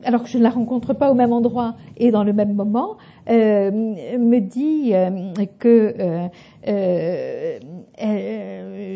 alors 0.05 0.23
que 0.23 0.29
je 0.29 0.37
ne 0.37 0.43
la 0.43 0.49
rencontre 0.49 0.93
pas 0.93 1.11
au 1.11 1.13
même 1.13 1.33
endroit 1.33 1.75
et 1.97 2.11
dans 2.11 2.23
le 2.23 2.33
même 2.33 2.53
moment, 2.53 2.97
me 3.27 4.39
dit 4.39 4.93
que 5.59 6.29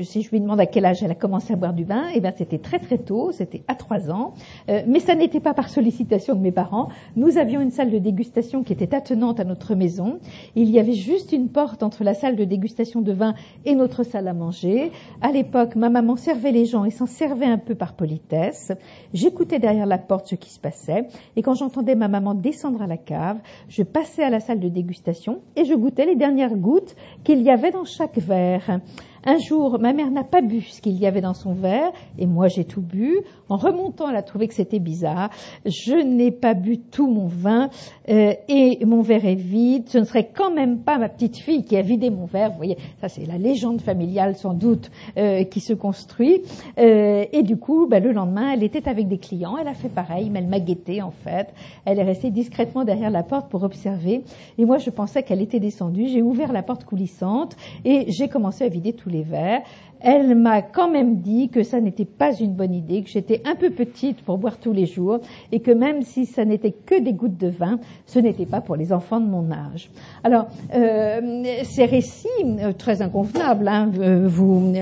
si 0.01 0.21
je 0.21 0.29
lui 0.29 0.39
demande 0.39 0.59
à 0.59 0.65
quel 0.65 0.85
âge 0.85 1.03
elle 1.03 1.11
a 1.11 1.15
commencé 1.15 1.53
à 1.53 1.55
boire 1.55 1.73
du 1.73 1.83
vin, 1.83 2.05
eh 2.13 2.19
bien 2.21 2.31
c'était 2.35 2.57
très 2.57 2.79
très 2.79 2.97
tôt, 2.97 3.31
c'était 3.31 3.63
à 3.67 3.75
3 3.75 4.11
ans, 4.11 4.33
mais 4.67 4.99
ça 4.99 5.15
n'était 5.15 5.39
pas 5.39 5.53
par 5.53 5.69
sollicitation 5.69 6.35
de 6.35 6.41
mes 6.41 6.51
parents. 6.51 6.89
Nous 7.15 7.37
avions 7.37 7.61
une 7.61 7.71
salle 7.71 7.91
de 7.91 7.97
dégustation 7.97 8.63
qui 8.63 8.73
était 8.73 8.95
attenante 8.95 9.39
à 9.39 9.43
notre 9.43 9.75
maison. 9.75 10.19
Il 10.55 10.69
y 10.69 10.79
avait 10.79 10.93
juste 10.93 11.31
une 11.31 11.49
porte 11.49 11.83
entre 11.83 12.03
la 12.03 12.13
salle 12.13 12.35
de 12.35 12.43
dégustation 12.43 13.01
de 13.01 13.11
vin 13.13 13.33
et 13.65 13.75
notre 13.75 14.03
salle 14.03 14.27
à 14.27 14.33
manger. 14.33 14.91
À 15.21 15.31
l'époque, 15.31 15.75
ma 15.75 15.89
maman 15.89 16.15
servait 16.15 16.51
les 16.51 16.65
gens 16.65 16.85
et 16.85 16.91
s'en 16.91 17.05
servait 17.05 17.45
un 17.45 17.57
peu 17.57 17.75
par 17.75 17.93
politesse. 17.93 18.71
J'écoutais 19.13 19.59
derrière 19.59 19.85
la 19.85 19.97
porte 19.97 20.27
ce 20.27 20.35
qui 20.35 20.49
se 20.49 20.59
passait 20.59 21.07
et 21.35 21.41
quand 21.41 21.55
j'entendais 21.55 21.95
ma 21.95 22.07
maman 22.07 22.35
descendre 22.35 22.81
à 22.81 22.87
la 22.87 22.97
cave, 22.97 23.37
je 23.67 23.83
passais 23.83 24.18
à 24.23 24.29
la 24.29 24.39
salle 24.39 24.59
de 24.59 24.69
dégustation 24.69 25.41
et 25.55 25.65
je 25.65 25.73
goûtais 25.73 26.05
les 26.05 26.15
dernières 26.15 26.55
gouttes 26.55 26.95
qu'il 27.23 27.41
y 27.41 27.49
avait 27.49 27.71
dans 27.71 27.85
chaque 27.85 28.17
verre. 28.17 28.79
Un 29.25 29.37
jour, 29.37 29.79
ma 29.79 29.93
mère 29.93 30.11
n'a 30.11 30.23
pas 30.23 30.41
bu 30.41 30.61
ce 30.61 30.81
qu'il 30.81 30.97
y 30.97 31.05
avait 31.05 31.21
dans 31.21 31.33
son 31.33 31.53
verre, 31.53 31.91
et 32.17 32.25
moi 32.25 32.47
j'ai 32.47 32.63
tout 32.63 32.81
bu. 32.81 33.19
En 33.49 33.57
remontant, 33.57 34.09
elle 34.09 34.15
a 34.15 34.21
trouvé 34.21 34.47
que 34.47 34.53
c'était 34.53 34.79
bizarre. 34.79 35.29
Je 35.65 35.95
n'ai 35.95 36.31
pas 36.31 36.53
bu 36.53 36.79
tout 36.79 37.07
mon 37.07 37.27
vin, 37.27 37.69
euh, 38.09 38.33
et 38.47 38.85
mon 38.85 39.01
verre 39.01 39.25
est 39.25 39.35
vide. 39.35 39.89
Ce 39.89 39.97
ne 39.97 40.03
serait 40.03 40.29
quand 40.33 40.51
même 40.51 40.79
pas 40.79 40.97
ma 40.97 41.09
petite 41.09 41.37
fille 41.37 41.63
qui 41.63 41.75
a 41.75 41.81
vidé 41.81 42.09
mon 42.09 42.25
verre. 42.25 42.51
Vous 42.51 42.57
voyez, 42.57 42.77
ça 43.01 43.09
c'est 43.09 43.25
la 43.25 43.37
légende 43.37 43.81
familiale 43.81 44.35
sans 44.35 44.53
doute 44.53 44.89
euh, 45.17 45.43
qui 45.43 45.59
se 45.59 45.73
construit. 45.73 46.41
Euh, 46.77 47.25
et 47.31 47.43
du 47.43 47.57
coup, 47.57 47.87
ben, 47.87 48.01
le 48.01 48.11
lendemain, 48.11 48.51
elle 48.53 48.63
était 48.63 48.87
avec 48.87 49.07
des 49.07 49.17
clients. 49.17 49.57
Elle 49.57 49.67
a 49.67 49.73
fait 49.73 49.89
pareil, 49.89 50.29
mais 50.29 50.39
elle 50.39 50.47
m'a 50.47 50.59
guetté 50.59 51.01
en 51.01 51.11
fait. 51.11 51.47
Elle 51.85 51.99
est 51.99 52.03
restée 52.03 52.31
discrètement 52.31 52.85
derrière 52.85 53.09
la 53.09 53.23
porte 53.23 53.49
pour 53.49 53.63
observer. 53.63 54.23
Et 54.57 54.65
moi, 54.65 54.77
je 54.77 54.89
pensais 54.89 55.23
qu'elle 55.23 55.41
était 55.41 55.59
descendue. 55.59 56.07
J'ai 56.07 56.21
ouvert 56.21 56.53
la 56.53 56.63
porte 56.63 56.85
coulissante 56.85 57.55
et 57.83 58.05
j'ai 58.11 58.29
commencé 58.29 58.63
à 58.63 58.69
vider 58.69 58.93
tout 58.93 59.08
les 59.09 59.23
verres. 59.23 59.61
Elle 60.01 60.35
m'a 60.35 60.61
quand 60.61 60.89
même 60.89 61.17
dit 61.17 61.49
que 61.49 61.63
ça 61.63 61.81
n'était 61.81 62.05
pas 62.05 62.33
une 62.33 62.53
bonne 62.53 62.73
idée, 62.73 63.03
que 63.03 63.09
j'étais 63.09 63.41
un 63.45 63.55
peu 63.55 63.69
petite 63.69 64.21
pour 64.21 64.37
boire 64.37 64.57
tous 64.57 64.71
les 64.71 64.85
jours 64.85 65.19
et 65.51 65.59
que 65.59 65.71
même 65.71 66.03
si 66.03 66.25
ça 66.25 66.45
n'était 66.45 66.71
que 66.71 66.99
des 67.01 67.11
gouttes 67.11 67.37
de 67.37 67.49
vin, 67.49 67.79
ce 68.05 68.19
n'était 68.19 68.45
pas 68.45 68.61
pour 68.61 68.77
les 68.77 68.93
enfants 68.93 69.19
de 69.19 69.27
mon 69.27 69.51
âge. 69.51 69.89
Alors, 70.23 70.47
euh, 70.73 71.43
ces 71.63 71.85
récits, 71.85 72.27
euh, 72.43 72.71
très 72.71 73.01
inconvenables, 73.01 73.67
hein, 73.67 73.91
euh, 73.99 74.27
vous 74.29 74.73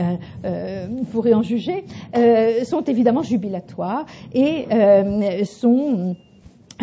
pourrez 1.11 1.33
en 1.33 1.41
juger, 1.41 1.85
sont 2.63 2.83
évidemment 2.83 3.23
jubilatoires 3.23 4.05
et 4.33 4.65
sont 5.45 6.15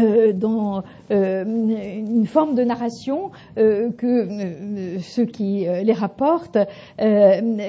euh, 0.00 0.32
dans 0.32 0.82
euh, 1.12 1.44
une 1.44 2.26
forme 2.26 2.56
de 2.56 2.64
narration 2.64 3.30
euh, 3.58 3.90
que 3.92 4.98
ceux 5.00 5.24
qui 5.24 5.66
les 5.66 5.92
rapportent 5.92 6.58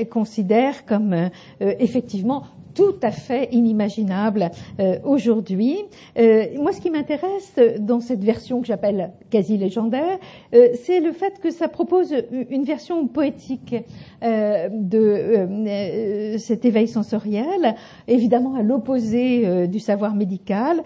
considèrent 0.10 0.86
comme 0.86 1.30
effectivement 1.60 2.44
tout 2.76 2.96
à 3.02 3.12
fait 3.12 3.50
inimaginable 3.52 4.52
euh, 4.80 5.00
aujourd'hui. 5.04 5.78
Euh, 6.20 6.46
moi, 6.58 6.74
ce 6.74 6.82
qui 6.82 6.92
m'intéresse 6.92 7.56
dans 7.80 8.02
cette 8.02 8.24
version 8.24 8.62
que 8.62 8.68
j'appelle 8.68 9.14
quasi 9.32 9.58
légendaire, 9.58 10.20
euh, 10.54 10.68
c'est 10.84 11.00
le 11.00 11.14
fait 11.14 11.40
que 11.40 11.50
ça 11.50 11.70
propose 11.70 12.14
une 12.50 12.66
version 12.66 13.08
poétique 13.08 13.76
de 14.22 16.36
cet 16.38 16.66
éveil 16.66 16.88
sensoriel, 16.88 17.76
évidemment 18.08 18.56
à 18.56 18.64
l'opposé 18.64 19.68
du 19.68 19.80
savoir 19.80 20.16
médical, 20.16 20.82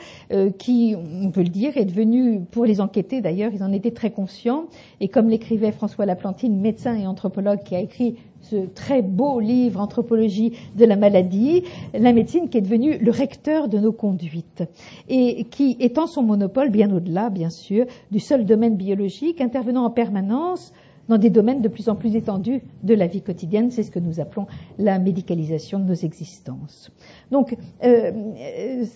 qui, 0.57 0.95
on 1.23 1.31
peut 1.31 1.41
le 1.41 1.49
dire, 1.49 1.77
est 1.77 1.85
devenu, 1.85 2.41
pour 2.51 2.65
les 2.65 2.81
enquêter 2.81 3.21
d'ailleurs, 3.21 3.51
ils 3.53 3.63
en 3.63 3.71
étaient 3.71 3.91
très 3.91 4.11
conscients, 4.11 4.65
et 4.99 5.07
comme 5.07 5.29
l'écrivait 5.29 5.71
François 5.71 6.05
Laplantine, 6.05 6.59
médecin 6.59 6.95
et 6.95 7.07
anthropologue 7.07 7.63
qui 7.63 7.75
a 7.75 7.79
écrit 7.79 8.17
ce 8.41 8.55
très 8.73 9.01
beau 9.01 9.39
livre 9.39 9.79
Anthropologie 9.79 10.53
de 10.75 10.85
la 10.85 10.95
maladie, 10.95 11.63
la 11.93 12.13
médecine 12.13 12.49
qui 12.49 12.57
est 12.57 12.61
devenue 12.61 12.97
le 12.97 13.11
recteur 13.11 13.67
de 13.67 13.77
nos 13.77 13.91
conduites 13.91 14.63
et 15.07 15.45
qui 15.45 15.77
étend 15.79 16.07
son 16.07 16.23
monopole 16.23 16.69
bien 16.69 16.93
au-delà, 16.93 17.29
bien 17.29 17.49
sûr, 17.49 17.85
du 18.11 18.19
seul 18.19 18.45
domaine 18.45 18.75
biologique, 18.75 19.41
intervenant 19.41 19.85
en 19.85 19.89
permanence 19.89 20.73
dans 21.09 21.17
des 21.17 21.29
domaines 21.29 21.61
de 21.61 21.67
plus 21.67 21.89
en 21.89 21.95
plus 21.95 22.15
étendus 22.15 22.61
de 22.83 22.93
la 22.93 23.07
vie 23.07 23.21
quotidienne. 23.21 23.71
C'est 23.71 23.83
ce 23.83 23.91
que 23.91 23.99
nous 23.99 24.19
appelons 24.19 24.47
la 24.77 24.99
médicalisation 24.99 25.79
de 25.79 25.85
nos 25.85 25.95
existences. 25.95 26.91
Donc, 27.31 27.57
euh, 27.83 28.11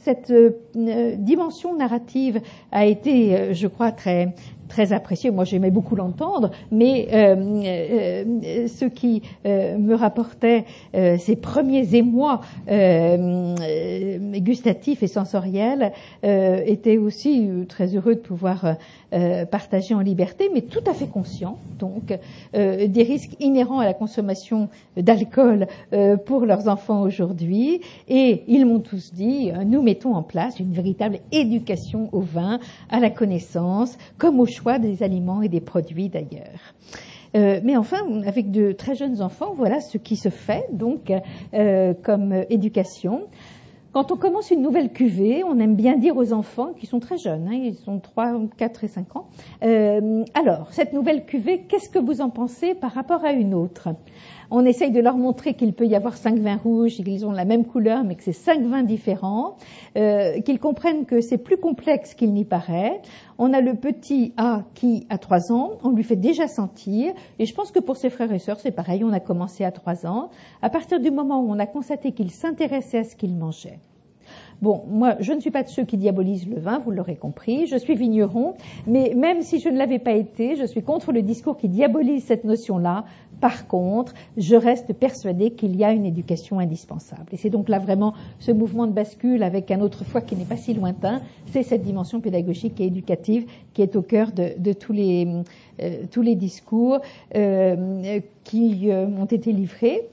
cette 0.04 0.32
euh, 0.32 1.16
dimension 1.18 1.76
narrative 1.76 2.40
a 2.72 2.86
été, 2.86 3.36
euh, 3.36 3.54
je 3.54 3.68
crois, 3.68 3.92
très 3.92 4.36
très 4.74 4.92
apprécié. 4.92 5.30
Moi, 5.30 5.44
j'aimais 5.44 5.70
beaucoup 5.70 5.96
l'entendre, 5.96 6.50
mais 6.72 7.08
euh, 7.14 7.36
euh, 7.64 8.68
ce 8.68 8.86
qui 8.86 9.22
euh, 9.46 9.78
me 9.78 9.94
rapportait 9.94 10.66
ces 10.94 11.36
premiers 11.36 11.96
émois 11.96 12.42
gustatifs 14.40 15.04
et 15.04 15.08
sensoriels 15.08 15.92
était 16.24 16.98
aussi 16.98 17.50
très 17.68 17.96
heureux 17.96 18.16
de 18.16 18.20
pouvoir 18.20 18.78
partager 19.52 19.94
en 19.94 20.00
liberté, 20.00 20.50
mais 20.54 20.62
tout 20.62 20.84
à 20.88 20.94
fait 20.94 21.08
conscient 21.08 21.58
donc 21.80 22.18
des 22.54 23.04
risques 23.04 23.36
inhérents 23.40 23.80
à 23.80 23.86
la 23.86 23.94
consommation 23.94 24.70
d'alcool 24.98 25.68
pour 26.26 26.46
leurs 26.46 26.68
enfants 26.68 27.02
aujourd'hui. 27.02 27.82
Et 28.08 28.44
ils 28.48 28.66
m'ont 28.66 28.80
tous 28.80 29.14
dit, 29.14 29.52
nous 29.66 29.82
mettons 29.82 30.16
en 30.16 30.24
place 30.24 30.60
une 30.60 30.74
véritable 30.74 31.20
éducation 31.32 32.10
au 32.12 32.22
vin, 32.22 32.60
à 32.90 33.00
la 33.00 33.10
connaissance, 33.10 33.98
comme 34.18 34.40
au 34.40 34.46
choix 34.46 34.63
des 34.80 35.04
aliments 35.04 35.42
et 35.42 35.50
des 35.50 35.62
produits 35.62 36.10
d'ailleurs. 36.10 36.74
Euh, 37.36 37.60
mais 37.64 37.76
enfin, 37.78 37.98
avec 38.26 38.52
de 38.52 38.72
très 38.72 38.96
jeunes 38.96 39.22
enfants, 39.22 39.54
voilà 39.58 39.82
ce 39.82 39.98
qui 39.98 40.16
se 40.16 40.30
fait 40.30 40.68
donc 40.72 41.12
euh, 41.54 41.94
comme 42.04 42.46
éducation. 42.50 43.28
Quand 43.94 44.12
on 44.12 44.18
commence 44.18 44.50
une 44.50 44.64
nouvelle 44.64 44.92
cuvée, 44.92 45.44
on 45.44 45.60
aime 45.60 45.76
bien 45.76 45.98
dire 45.98 46.18
aux 46.18 46.34
enfants 46.34 46.74
qui 46.74 46.88
sont 46.88 47.00
très 47.00 47.20
jeunes, 47.20 47.48
hein, 47.48 47.54
ils 47.54 47.76
sont 47.76 48.00
3, 48.00 48.40
4 48.58 48.84
et 48.84 48.88
5 48.88 49.16
ans, 49.16 49.28
euh, 49.64 50.24
alors, 50.34 50.72
cette 50.72 50.94
nouvelle 50.94 51.26
cuvée, 51.26 51.66
qu'est-ce 51.70 51.90
que 51.90 52.00
vous 52.00 52.20
en 52.20 52.32
pensez 52.32 52.74
par 52.74 52.92
rapport 52.92 53.24
à 53.24 53.34
une 53.34 53.54
autre? 53.54 53.90
On 54.56 54.66
essaye 54.66 54.92
de 54.92 55.00
leur 55.00 55.18
montrer 55.18 55.56
qu'il 55.56 55.74
peut 55.74 55.88
y 55.88 55.96
avoir 55.96 56.16
cinq 56.16 56.38
vins 56.38 56.58
rouges, 56.58 56.98
qu'ils 56.98 57.26
ont 57.26 57.32
la 57.32 57.44
même 57.44 57.66
couleur, 57.66 58.04
mais 58.04 58.14
que 58.14 58.24
c'est 58.24 58.34
cinq 58.34 58.62
vins 58.62 58.84
différents, 58.84 59.58
euh, 59.98 60.40
qu'ils 60.42 60.60
comprennent 60.60 61.06
que 61.06 61.22
c'est 61.22 61.40
plus 61.40 61.58
complexe 61.58 62.14
qu'il 62.14 62.34
n'y 62.34 62.46
paraît. 62.46 63.02
On 63.40 63.52
a 63.52 63.62
le 63.62 63.74
petit 63.74 64.32
A 64.38 64.62
qui 64.76 65.08
a 65.10 65.18
trois 65.18 65.52
ans, 65.52 65.80
on 65.84 65.90
lui 65.90 66.04
fait 66.04 66.16
déjà 66.16 66.48
sentir, 66.48 67.14
et 67.40 67.48
je 67.48 67.54
pense 67.56 67.72
que 67.72 67.80
pour 67.80 67.98
ses 67.98 68.12
frères 68.12 68.32
et 68.32 68.38
sœurs, 68.38 68.60
c'est 68.60 68.72
pareil, 68.72 69.04
on 69.04 69.12
a 69.12 69.20
commencé 69.20 69.64
à 69.64 69.72
trois 69.72 70.06
ans, 70.06 70.30
à 70.62 70.70
partir 70.70 71.00
du 71.00 71.10
moment 71.10 71.42
où 71.42 71.52
on 71.52 71.58
a 71.58 71.66
constaté 71.66 72.12
qu'il 72.12 72.30
s'intéressait 72.30 73.00
à 73.00 73.04
ce 73.04 73.16
qu'il 73.16 73.36
mangeait. 73.36 73.80
Bon, 74.62 74.84
moi, 74.88 75.16
je 75.20 75.34
ne 75.34 75.40
suis 75.40 75.52
pas 75.52 75.64
de 75.64 75.70
ceux 75.70 75.84
qui 75.84 75.98
diabolisent 75.98 76.48
le 76.48 76.60
vin, 76.60 76.80
vous 76.80 76.92
l'aurez 76.92 77.16
compris. 77.16 77.68
Je 77.68 77.76
suis 77.76 77.96
vigneron, 77.96 78.54
mais 78.88 79.14
même 79.16 79.42
si 79.42 79.60
je 79.60 79.70
ne 79.70 79.78
l'avais 79.78 80.00
pas 80.00 80.14
été, 80.14 80.56
je 80.56 80.66
suis 80.66 80.82
contre 80.82 81.12
le 81.12 81.22
discours 81.22 81.58
qui 81.58 81.68
diabolise 81.68 82.24
cette 82.24 82.44
notion-là. 82.44 83.06
Par 83.42 83.68
contre, 83.68 84.14
je 84.38 84.56
reste 84.56 84.94
persuadée 84.94 85.52
qu'il 85.52 85.76
y 85.76 85.84
a 85.84 85.92
une 85.92 86.06
éducation 86.06 86.60
indispensable. 86.60 87.26
Et 87.34 87.38
c'est 87.38 87.50
donc 87.50 87.68
là 87.68 87.78
vraiment 87.78 88.14
ce 88.40 88.54
mouvement 88.54 88.88
de 88.88 88.94
bascule 88.94 89.44
avec 89.44 89.70
un 89.70 89.82
autre 89.82 90.06
foi 90.06 90.22
qui 90.22 90.38
n'est 90.38 90.46
pas 90.46 90.56
si 90.56 90.74
lointain. 90.74 91.22
C'est 91.52 91.64
cette 91.64 91.84
dimension 91.84 92.22
pédagogique 92.22 92.80
et 92.80 92.86
éducative 92.86 93.46
qui 93.74 93.82
est 93.82 93.98
au 93.98 94.02
cœur 94.02 94.32
de, 94.32 94.74
tous, 94.74 94.94
les, 94.94 95.28
euh, 95.82 96.04
tous 96.10 96.22
les 96.22 96.36
discours 96.36 97.00
euh, 97.36 98.20
qui 98.46 98.90
euh, 98.92 99.08
ont 99.08 99.26
été 99.26 99.52
livrés 99.52 100.08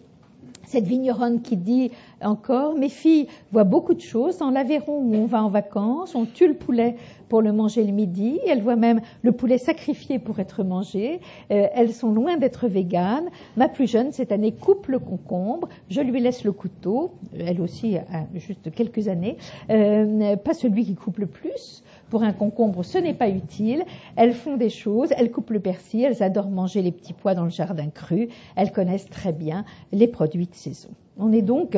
cette 0.70 0.86
vigneronne 0.86 1.42
qui 1.42 1.56
dit 1.56 1.90
encore, 2.22 2.76
mes 2.76 2.88
filles 2.88 3.26
voient 3.50 3.64
beaucoup 3.64 3.94
de 3.94 4.00
choses. 4.00 4.38
Dans 4.38 4.50
l'Aveyron 4.50 5.00
où 5.00 5.14
on 5.16 5.26
va 5.26 5.42
en 5.42 5.48
vacances, 5.48 6.14
on 6.14 6.26
tue 6.26 6.46
le 6.46 6.54
poulet 6.54 6.94
pour 7.28 7.42
le 7.42 7.52
manger 7.52 7.82
le 7.82 7.90
midi. 7.90 8.38
Elles 8.46 8.62
voient 8.62 8.76
même 8.76 9.00
le 9.22 9.32
poulet 9.32 9.58
sacrifié 9.58 10.20
pour 10.20 10.38
être 10.38 10.62
mangé. 10.62 11.20
Euh, 11.50 11.66
elles 11.74 11.92
sont 11.92 12.12
loin 12.12 12.36
d'être 12.36 12.68
véganes. 12.68 13.30
Ma 13.56 13.68
plus 13.68 13.90
jeune, 13.90 14.12
cette 14.12 14.30
année, 14.30 14.52
coupe 14.52 14.86
le 14.86 15.00
concombre. 15.00 15.68
Je 15.88 16.00
lui 16.02 16.20
laisse 16.20 16.44
le 16.44 16.52
couteau. 16.52 17.14
Elle 17.36 17.60
aussi 17.60 17.96
a 17.96 18.26
juste 18.36 18.70
quelques 18.70 19.08
années. 19.08 19.38
Euh, 19.70 20.36
pas 20.36 20.54
celui 20.54 20.84
qui 20.84 20.94
coupe 20.94 21.18
le 21.18 21.26
plus. 21.26 21.82
Pour 22.11 22.24
un 22.24 22.32
concombre, 22.32 22.84
ce 22.84 22.98
n'est 22.98 23.14
pas 23.14 23.28
utile. 23.28 23.84
Elles 24.16 24.34
font 24.34 24.56
des 24.56 24.68
choses, 24.68 25.11
elles 25.16 25.30
coupent 25.30 25.50
le 25.50 25.61
persil, 25.61 26.04
elles 26.04 26.22
adorent 26.22 26.50
manger 26.50 26.82
les 26.82 26.92
petits 26.92 27.12
pois 27.12 27.34
dans 27.34 27.44
le 27.44 27.50
jardin 27.50 27.88
cru, 27.88 28.28
elles 28.56 28.72
connaissent 28.72 29.08
très 29.08 29.32
bien 29.32 29.64
les 29.92 30.08
produits 30.08 30.46
de 30.46 30.54
saison. 30.54 30.90
On 31.18 31.32
est 31.32 31.42
donc 31.42 31.76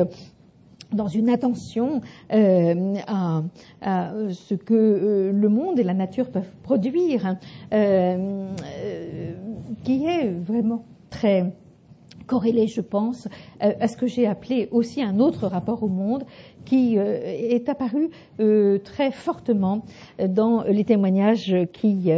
dans 0.91 1.07
une 1.07 1.29
attention 1.29 2.01
euh, 2.31 2.95
à, 3.07 3.43
ce 4.31 4.55
que 4.55 4.73
euh, 4.73 5.31
le 5.31 5.49
monde 5.49 5.79
et 5.79 5.83
la 5.83 5.93
nature 5.93 6.29
peuvent 6.29 6.51
produire, 6.61 7.25
hein, 7.25 7.37
euh, 7.73 8.47
qui 9.83 10.05
est 10.05 10.29
vraiment 10.29 10.85
très 11.09 11.53
corrélé, 12.27 12.67
je 12.67 12.81
pense, 12.81 13.27
euh, 13.61 13.73
à 13.79 13.87
ce 13.87 13.97
que 13.97 14.07
j'ai 14.07 14.27
appelé 14.27 14.67
aussi 14.71 15.01
un 15.01 15.19
autre 15.19 15.47
rapport 15.47 15.83
au 15.83 15.87
monde 15.87 16.23
qui 16.65 16.97
euh, 16.97 17.19
est 17.23 17.67
apparu 17.69 18.09
euh, 18.39 18.79
très 18.79 19.11
fortement 19.11 19.85
dans 20.19 20.63
les 20.63 20.85
témoignages 20.85 21.55
qui 21.73 22.11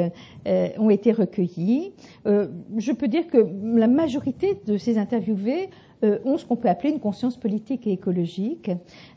ont 0.78 0.90
été 0.90 1.12
recueillis. 1.12 1.94
Je 2.26 2.92
peux 2.92 3.08
dire 3.08 3.28
que 3.28 3.38
la 3.78 3.88
majorité 3.88 4.60
de 4.66 4.78
ces 4.78 4.98
interviewés 4.98 5.70
ont 6.04 6.38
ce 6.38 6.46
qu'on 6.46 6.56
peut 6.56 6.70
appeler 6.70 6.92
une 6.92 7.00
conscience 7.00 7.38
politique 7.38 7.88
et 7.88 7.92
écologique. 7.92 8.70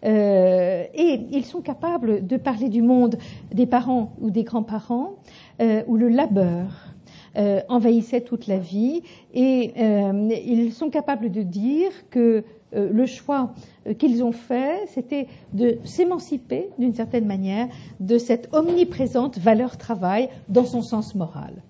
et 0.02 1.20
ils 1.30 1.44
sont 1.44 1.60
capables 1.60 2.26
de 2.26 2.36
parler 2.36 2.68
du 2.68 2.82
monde 2.82 3.16
des 3.52 3.66
parents 3.66 4.12
ou 4.20 4.30
des 4.30 4.44
grands-parents 4.44 5.16
où 5.60 5.96
le 5.96 6.08
labeur 6.08 6.94
euh, 7.36 7.60
envahissaient 7.68 8.20
toute 8.20 8.46
la 8.46 8.58
vie. 8.58 9.02
Et 9.34 9.72
euh, 9.78 10.28
ils 10.46 10.72
sont 10.72 10.90
capables 10.90 11.30
de 11.30 11.42
dire 11.42 11.90
que 12.10 12.44
euh, 12.74 12.90
le 12.90 13.06
choix 13.06 13.54
qu'ils 13.98 14.22
ont 14.22 14.32
fait, 14.32 14.86
c'était 14.88 15.26
de 15.52 15.78
s'émanciper 15.84 16.68
d'une 16.78 16.94
certaine 16.94 17.26
manière 17.26 17.68
de 18.00 18.18
cette 18.18 18.48
omniprésente 18.52 19.38
valeur 19.38 19.76
travail 19.76 20.28
dans 20.48 20.64
son 20.64 20.82
sens 20.82 21.14
moral 21.14 21.62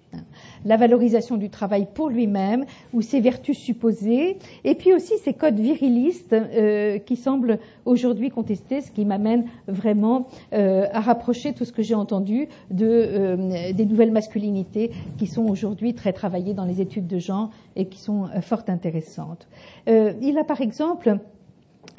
la 0.64 0.76
valorisation 0.76 1.36
du 1.36 1.50
travail 1.50 1.86
pour 1.92 2.08
lui-même 2.08 2.64
ou 2.92 3.02
ses 3.02 3.20
vertus 3.20 3.58
supposées, 3.58 4.38
et 4.64 4.74
puis 4.74 4.92
aussi 4.92 5.14
ces 5.18 5.34
codes 5.34 5.58
virilistes 5.58 6.32
euh, 6.32 6.98
qui 6.98 7.16
semblent 7.16 7.58
aujourd'hui 7.84 8.30
contestés, 8.30 8.80
ce 8.80 8.90
qui 8.90 9.04
m'amène 9.04 9.44
vraiment 9.66 10.26
euh, 10.52 10.86
à 10.92 11.00
rapprocher 11.00 11.52
tout 11.52 11.64
ce 11.64 11.72
que 11.72 11.82
j'ai 11.82 11.94
entendu 11.94 12.48
de, 12.70 12.86
euh, 12.86 13.72
des 13.72 13.86
nouvelles 13.86 14.12
masculinités 14.12 14.90
qui 15.18 15.26
sont 15.26 15.46
aujourd'hui 15.46 15.94
très 15.94 16.12
travaillées 16.12 16.54
dans 16.54 16.64
les 16.64 16.80
études 16.80 17.06
de 17.06 17.18
genre 17.18 17.50
et 17.76 17.86
qui 17.86 17.98
sont 17.98 18.28
fort 18.42 18.62
intéressantes. 18.68 19.46
il 19.86 20.36
a 20.38 20.44
par 20.44 20.60
exemple 20.60 21.18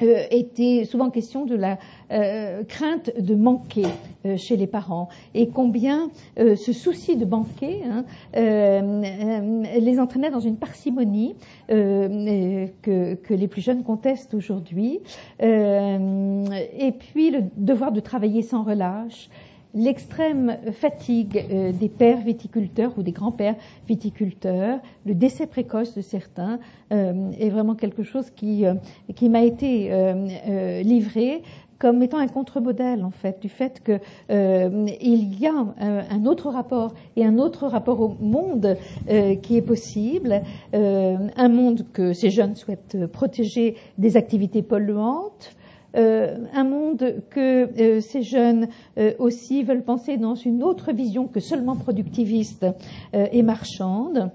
euh, 0.02 0.24
était 0.30 0.84
souvent 0.84 1.10
question 1.10 1.44
de 1.44 1.54
la 1.54 1.78
euh, 2.10 2.64
crainte 2.64 3.10
de 3.18 3.34
manquer 3.34 3.86
euh, 4.24 4.36
chez 4.36 4.56
les 4.56 4.66
parents. 4.66 5.08
Et 5.34 5.48
combien 5.48 6.10
ce 6.36 6.72
souci 6.72 7.16
de 7.16 7.24
manquer 7.24 7.82
hein, 7.84 8.04
les 8.34 10.00
entraînait 10.00 10.30
dans 10.30 10.40
une 10.40 10.56
parcimonie 10.56 11.34
que, 11.68 13.14
que, 13.14 13.34
les 13.34 13.48
plus 13.48 13.60
jeunes 13.60 13.82
contestent 13.82 14.34
aujourd'hui. 14.34 15.00
Et 15.40 16.92
puis 16.98 17.30
le 17.30 17.42
devoir 17.56 17.92
de 17.92 18.00
travailler 18.00 18.42
sans 18.42 18.62
relâche 18.62 19.28
l'extrême 19.74 20.58
fatigue 20.72 21.46
euh, 21.50 21.72
des 21.72 21.88
pères 21.88 22.20
viticulteurs 22.20 22.92
ou 22.98 23.02
des 23.02 23.12
grands-pères 23.12 23.56
viticulteurs, 23.88 24.80
le 25.06 25.14
décès 25.14 25.46
précoce 25.46 25.94
de 25.94 26.00
certains 26.00 26.58
euh, 26.92 27.30
est 27.38 27.50
vraiment 27.50 27.74
quelque 27.74 28.02
chose 28.02 28.30
qui, 28.30 28.66
euh, 28.66 28.74
qui 29.14 29.28
m'a 29.28 29.42
été 29.42 29.90
livré 30.82 31.42
comme 31.78 32.02
étant 32.02 32.18
un 32.18 32.26
contre-modèle 32.26 33.04
en 33.04 33.10
fait 33.10 33.40
du 33.40 33.48
fait 33.48 33.82
qu'il 33.82 34.00
y 34.28 35.46
a 35.46 35.54
un, 35.78 36.26
autre 36.26 36.50
rapport 36.50 36.92
et 37.16 37.24
un 37.24 37.38
autre 37.38 37.66
rapport 37.66 38.00
au 38.00 38.16
monde 38.20 38.76
qui 39.42 39.56
est 39.56 39.62
possible, 39.62 40.42
un 40.72 41.48
monde 41.48 41.86
que 41.92 42.12
ces 42.12 42.30
jeunes 42.30 42.54
souhaitent 42.54 43.06
protéger 43.06 43.76
des 43.98 44.16
activités 44.16 44.62
polluantes, 44.62 45.56
euh, 45.96 46.36
un 46.52 46.64
monde 46.64 47.22
que 47.30 47.68
euh, 47.80 48.00
ces 48.00 48.22
jeunes 48.22 48.68
euh, 48.98 49.12
aussi 49.18 49.64
veulent 49.64 49.82
penser 49.82 50.16
dans 50.18 50.34
une 50.34 50.62
autre 50.62 50.92
vision 50.92 51.26
que 51.26 51.40
seulement 51.40 51.76
productiviste 51.76 52.66
et 53.12 53.42
marchande 53.42 54.30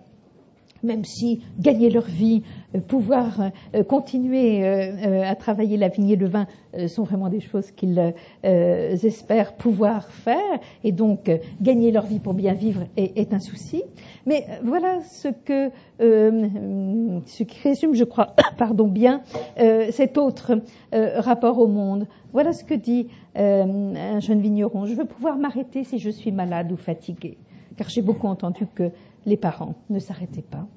même 0.85 1.03
si 1.03 1.41
gagner 1.59 1.89
leur 1.89 2.05
vie, 2.05 2.43
euh, 2.75 2.79
pouvoir 2.79 3.51
euh, 3.73 3.83
continuer 3.83 4.63
euh, 4.63 5.23
à 5.23 5.35
travailler 5.35 5.77
la 5.77 5.89
vigne 5.89 6.09
et 6.09 6.15
le 6.15 6.27
vin 6.27 6.47
sont 6.87 7.03
vraiment 7.03 7.29
des 7.29 7.39
choses 7.39 7.71
qu'ils 7.71 8.13
espèrent 8.41 9.53
pouvoir 9.53 10.09
faire, 10.09 10.59
et 10.83 10.91
donc 10.91 11.31
gagner 11.61 11.89
leur 11.89 12.05
vie 12.05 12.19
pour 12.19 12.33
bien 12.33 12.53
vivre 12.53 12.81
est, 12.97 13.33
un 13.33 13.39
souci. 13.39 13.81
Mais 14.25 14.45
voilà 14.61 14.99
ce 15.03 15.29
que 15.29 15.71
ce 15.99 17.43
qui 17.43 17.61
résume, 17.63 17.93
je 17.93 18.03
crois, 18.03 18.35
pardon 18.57 18.89
bien, 18.89 19.21
cet 19.91 20.17
autre 20.17 20.59
rapport 20.91 21.59
au 21.59 21.67
monde. 21.67 22.07
Voilà 22.33 22.51
ce 22.51 22.65
que 22.65 22.73
dit 22.73 23.07
un 23.35 24.19
jeune 24.19 24.41
vigneron. 24.41 24.85
Je 24.85 24.95
veux 24.95 25.05
pouvoir 25.05 25.37
m'arrêter 25.37 25.85
si 25.85 25.97
je 25.97 26.09
suis 26.09 26.33
malade 26.33 26.73
ou 26.73 26.75
fatigué, 26.75 27.37
car 27.77 27.87
j'ai 27.87 28.01
beaucoup 28.01 28.27
entendu 28.27 28.67
que 28.75 28.91
les 29.25 29.37
parents 29.37 29.75
ne 29.89 29.99
s'arrêtaient 29.99 30.41
pas. 30.41 30.67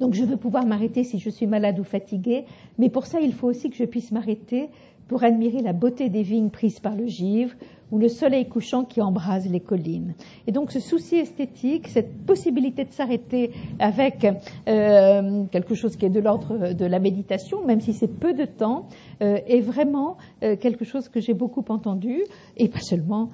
Donc 0.00 0.14
je 0.14 0.24
veux 0.24 0.36
pouvoir 0.36 0.66
m'arrêter 0.66 1.04
si 1.04 1.18
je 1.18 1.30
suis 1.30 1.46
malade 1.46 1.78
ou 1.78 1.84
fatigué, 1.84 2.44
mais 2.78 2.90
pour 2.90 3.06
ça 3.06 3.20
il 3.20 3.32
faut 3.32 3.48
aussi 3.48 3.70
que 3.70 3.76
je 3.76 3.84
puisse 3.84 4.12
m'arrêter 4.12 4.68
pour 5.08 5.24
admirer 5.24 5.62
la 5.62 5.72
beauté 5.72 6.08
des 6.08 6.22
vignes 6.22 6.50
prises 6.50 6.80
par 6.80 6.94
le 6.96 7.06
givre 7.06 7.54
ou 7.90 7.98
le 7.98 8.08
soleil 8.08 8.48
couchant 8.48 8.84
qui 8.84 9.00
embrase 9.00 9.48
les 9.48 9.60
collines. 9.60 10.14
Et 10.46 10.52
donc 10.52 10.72
ce 10.72 10.80
souci 10.80 11.16
esthétique, 11.16 11.88
cette 11.88 12.24
possibilité 12.26 12.84
de 12.84 12.92
s'arrêter 12.92 13.52
avec 13.78 14.26
euh, 14.68 15.44
quelque 15.50 15.74
chose 15.74 15.96
qui 15.96 16.06
est 16.06 16.10
de 16.10 16.20
l'ordre 16.20 16.74
de 16.74 16.84
la 16.84 16.98
méditation, 16.98 17.64
même 17.64 17.80
si 17.80 17.92
c'est 17.92 18.08
peu 18.08 18.34
de 18.34 18.44
temps, 18.44 18.88
euh, 19.22 19.38
est 19.46 19.60
vraiment 19.60 20.16
euh, 20.42 20.56
quelque 20.56 20.84
chose 20.84 21.08
que 21.08 21.20
j'ai 21.20 21.34
beaucoup 21.34 21.64
entendu, 21.68 22.22
et 22.56 22.68
pas 22.68 22.80
seulement 22.80 23.30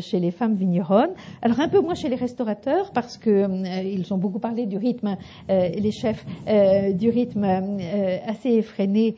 chez 0.00 0.18
les 0.18 0.30
femmes 0.30 0.54
vigneronnes. 0.54 1.12
Alors 1.42 1.60
un 1.60 1.68
peu 1.68 1.80
moins 1.80 1.94
chez 1.94 2.08
les 2.08 2.16
restaurateurs, 2.16 2.90
parce 2.92 3.18
qu'ils 3.18 4.12
ont 4.12 4.18
beaucoup 4.18 4.38
parlé 4.38 4.66
du 4.66 4.76
rythme, 4.76 5.16
les 5.48 5.92
chefs, 5.92 6.24
du 6.94 7.08
rythme 7.08 7.44
assez 8.26 8.50
effréné 8.50 9.14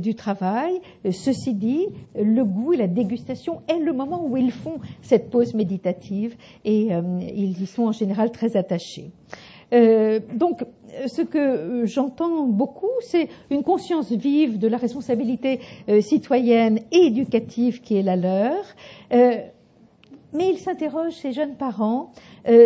du 0.00 0.14
travail. 0.14 0.80
Ceci 1.10 1.54
dit, 1.54 1.86
le 2.16 2.44
goût 2.44 2.72
et 2.72 2.76
la 2.76 2.88
dégustation 2.88 3.60
le 3.84 3.92
moment 3.92 4.24
où 4.26 4.36
ils 4.36 4.52
font 4.52 4.78
cette 5.02 5.30
pause 5.30 5.54
méditative 5.54 6.36
et 6.64 6.94
euh, 6.94 7.02
ils 7.20 7.60
y 7.62 7.66
sont 7.66 7.84
en 7.84 7.92
général 7.92 8.30
très 8.30 8.56
attachés. 8.56 9.10
Euh, 9.72 10.20
donc, 10.34 10.64
ce 11.06 11.22
que 11.22 11.86
j'entends 11.86 12.46
beaucoup, 12.46 12.90
c'est 13.00 13.28
une 13.50 13.62
conscience 13.62 14.12
vive 14.12 14.58
de 14.58 14.68
la 14.68 14.76
responsabilité 14.76 15.60
euh, 15.88 16.00
citoyenne 16.00 16.80
et 16.92 17.06
éducative 17.06 17.80
qui 17.80 17.96
est 17.96 18.02
la 18.02 18.16
leur. 18.16 18.64
Mais 20.32 20.50
ils 20.50 20.58
s'interrogent, 20.58 21.14
ces 21.14 21.32
jeunes 21.32 21.56
parents, 21.56 22.10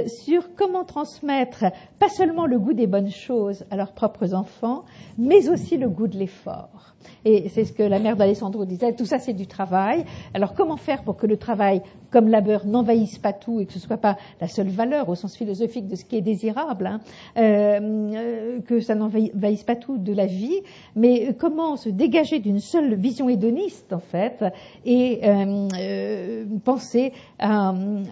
sur 0.06 0.54
comment 0.54 0.84
transmettre 0.84 1.64
pas 1.98 2.08
seulement 2.08 2.46
le 2.46 2.58
goût 2.58 2.72
des 2.72 2.86
bonnes 2.86 3.10
choses 3.10 3.64
à 3.70 3.76
leurs 3.76 3.92
propres 3.92 4.34
enfants, 4.34 4.84
mais 5.18 5.48
aussi 5.48 5.76
le 5.76 5.88
goût 5.88 6.08
de 6.08 6.16
l'effort. 6.16 6.96
Et 7.24 7.48
c'est 7.48 7.64
ce 7.64 7.72
que 7.72 7.82
la 7.82 7.98
mère 7.98 8.16
d'Alessandro 8.16 8.64
disait, 8.64 8.94
tout 8.94 9.04
ça 9.04 9.18
c'est 9.18 9.32
du 9.32 9.46
travail. 9.46 10.04
Alors 10.34 10.54
comment 10.54 10.76
faire 10.76 11.02
pour 11.02 11.16
que 11.16 11.26
le 11.26 11.36
travail 11.36 11.82
comme 12.10 12.28
labeur 12.28 12.66
n'envahisse 12.66 13.18
pas 13.18 13.32
tout 13.32 13.60
et 13.60 13.66
que 13.66 13.72
ce 13.72 13.78
ne 13.78 13.82
soit 13.82 13.96
pas 13.96 14.16
la 14.40 14.48
seule 14.48 14.68
valeur 14.68 15.08
au 15.08 15.14
sens 15.14 15.36
philosophique 15.36 15.88
de 15.88 15.96
ce 15.96 16.04
qui 16.04 16.16
est 16.16 16.22
désirable, 16.22 16.86
hein, 16.86 17.00
euh, 17.36 18.60
que 18.60 18.80
ça 18.80 18.94
n'envahisse 18.94 19.64
pas 19.64 19.76
tout 19.76 19.98
de 19.98 20.12
la 20.12 20.26
vie, 20.26 20.60
mais 20.94 21.34
comment 21.38 21.76
se 21.76 21.88
dégager 21.88 22.38
d'une 22.38 22.60
seule 22.60 22.94
vision 22.94 23.28
hédoniste 23.28 23.92
en 23.92 23.98
fait 23.98 24.44
et 24.84 25.20
euh, 25.24 25.68
euh, 25.78 26.44
penser 26.64 27.12
à, 27.38 27.55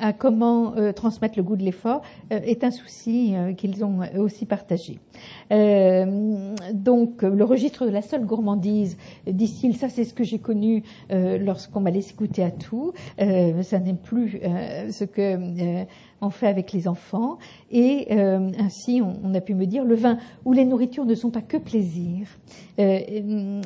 à 0.01 0.13
comment 0.13 0.75
transmettre 0.95 1.39
le 1.39 1.43
goût 1.43 1.57
de 1.57 1.63
l'effort 1.63 2.03
est 2.31 2.65
un 2.65 2.71
souci 2.71 3.35
qu'ils 3.57 3.85
ont 3.85 4.01
aussi 4.19 4.47
partagé. 4.47 4.99
donc 5.51 7.23
le 7.23 7.45
registre 7.45 7.87
de 7.87 7.91
la 7.91 8.03
seule 8.03 8.25
gourmandise, 8.25 8.97
disent-ils, 9.27 9.77
ça 9.77 9.89
c'est 9.89 10.05
ce 10.05 10.15
que 10.15 10.25
j'ai 10.25 10.39
connu 10.39 10.83
lorsqu'on 11.11 11.81
m'a 11.81 11.91
laissé 11.91 12.15
goûter 12.15 12.43
à 12.43 12.51
tout. 12.51 12.93
ça 13.19 13.79
n'est 13.79 13.95
plus 13.95 14.41
euh, 14.43 14.91
ce 14.91 15.05
que 15.05 15.21
euh, 15.21 15.85
on 16.21 16.31
fait 16.31 16.47
avec 16.47 16.73
les 16.73 16.89
enfants. 16.89 17.39
Et 17.71 18.09
euh, 18.11 18.51
ainsi, 18.59 19.03
on, 19.03 19.35
a 19.35 19.41
pu 19.41 19.55
me 19.55 19.67
dire, 19.67 19.85
le 19.85 19.95
vin 19.95 20.19
ou 20.45 20.53
les 20.53 20.65
nourritures 20.65 21.05
ne 21.05 21.15
sont 21.15 21.31
pas 21.31 21.43
que 21.43 21.57
plaisir. 21.57 22.27
il 22.79 23.61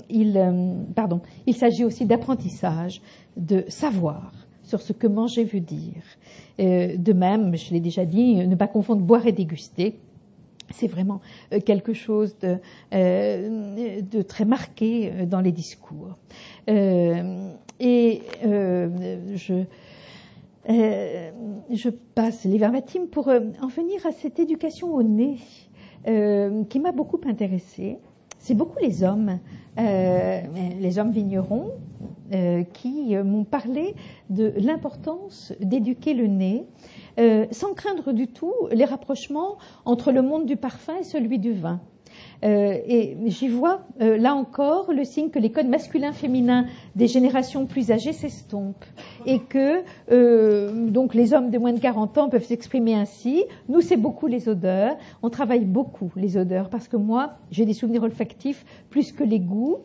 s'agit 1.55 1.85
aussi 1.85 2.07
d'apprentissage, 2.07 3.01
de 3.37 3.64
savoir 3.68 4.33
sur 4.69 4.81
ce 4.81 4.93
que 4.93 5.07
manger 5.07 5.45
veut 5.45 5.61
dire. 5.61 6.03
de 6.59 7.12
même, 7.12 7.57
je 7.57 7.73
l'ai 7.73 7.81
déjà 7.81 8.05
dit, 8.05 8.37
ne 8.47 8.55
pas 8.55 8.69
confondre 8.69 9.03
boire 9.03 9.27
et 9.27 9.33
déguster 9.33 9.97
c'est 10.71 10.87
vraiment 10.87 11.23
quelque 11.64 11.95
chose 11.95 12.37
de, 12.41 12.59
de, 12.93 14.21
très 14.21 14.45
marqué 14.45 15.11
dans 15.27 15.41
les 15.41 15.51
discours. 15.51 16.19
et 16.69 18.23
je, 19.35 19.64
euh, 20.69 21.31
passe 22.14 22.45
les 22.45 22.59
verbatims 22.59 23.07
pour 23.07 23.29
euh, 23.29 23.41
en 23.62 23.69
venir 23.69 24.05
à 24.07 24.12
cette 24.12 24.39
éducation 24.39 24.95
au 24.95 25.03
nez 25.03 25.39
euh, 26.07 26.64
qui 26.64 26.79
m'a 26.79 26.93
beaucoup 26.93 27.21
intéressée. 27.27 27.99
C'est 28.39 28.55
beaucoup 28.55 28.78
les 28.80 29.03
hommes, 29.03 29.39
les 29.76 30.99
hommes 30.99 31.12
vignerons, 31.12 31.72
qui 32.72 33.16
m'ont 33.16 33.45
parlé 33.45 33.95
de 34.30 34.53
l'importance 34.57 35.53
d'éduquer 35.61 36.14
le 36.14 36.26
nez, 36.26 36.66
sans 37.51 37.74
craindre 37.74 38.12
du 38.12 38.28
tout 38.28 38.55
les 38.70 38.84
rapprochements 38.84 39.59
entre 39.84 40.12
le 40.12 40.22
monde 40.22 40.47
du 40.47 40.57
parfum 40.57 40.97
et 41.01 41.05
celui 41.05 41.39
du 41.39 41.53
vin. 41.53 41.80
Et 42.43 43.16
j'y 43.26 43.49
vois, 43.49 43.82
là 43.99 44.34
encore, 44.34 44.93
le 44.93 45.05
signe 45.05 45.30
que 45.30 45.39
les 45.39 45.51
codes 45.51 45.68
masculins-féminins 45.68 46.66
des 46.95 47.09
générations 47.09 47.66
plus 47.66 47.91
âgées 47.91 48.12
s'estompent 48.12 48.84
et 49.26 49.41
que 49.41 49.82
donc 50.89 51.14
les 51.14 51.34
hommes 51.34 51.51
de 51.51 51.59
moins 51.59 51.72
de 51.72 51.80
40 51.80 52.18
ans 52.18 52.28
peuvent 52.28 52.45
s'exprimer 52.45 52.95
ainsi. 52.95 53.45
Nous, 53.68 53.80
c'est 53.80 53.97
beaucoup 53.97 54.26
les 54.26 54.49
odeurs. 54.49 54.97
On 55.22 55.30
travaille 55.30 55.64
beaucoup 55.64 56.12
les 56.16 56.36
odeurs 56.36 56.70
parce 56.70 56.89
que 56.89 56.97
moi, 56.97 57.34
j'ai 57.51 57.64
des 57.64 57.74
souvenirs 57.74 58.05
olfactifs 58.05 58.64
plus 58.91 59.12
que 59.12 59.24
les 59.24 59.41
goûts. 59.41 59.78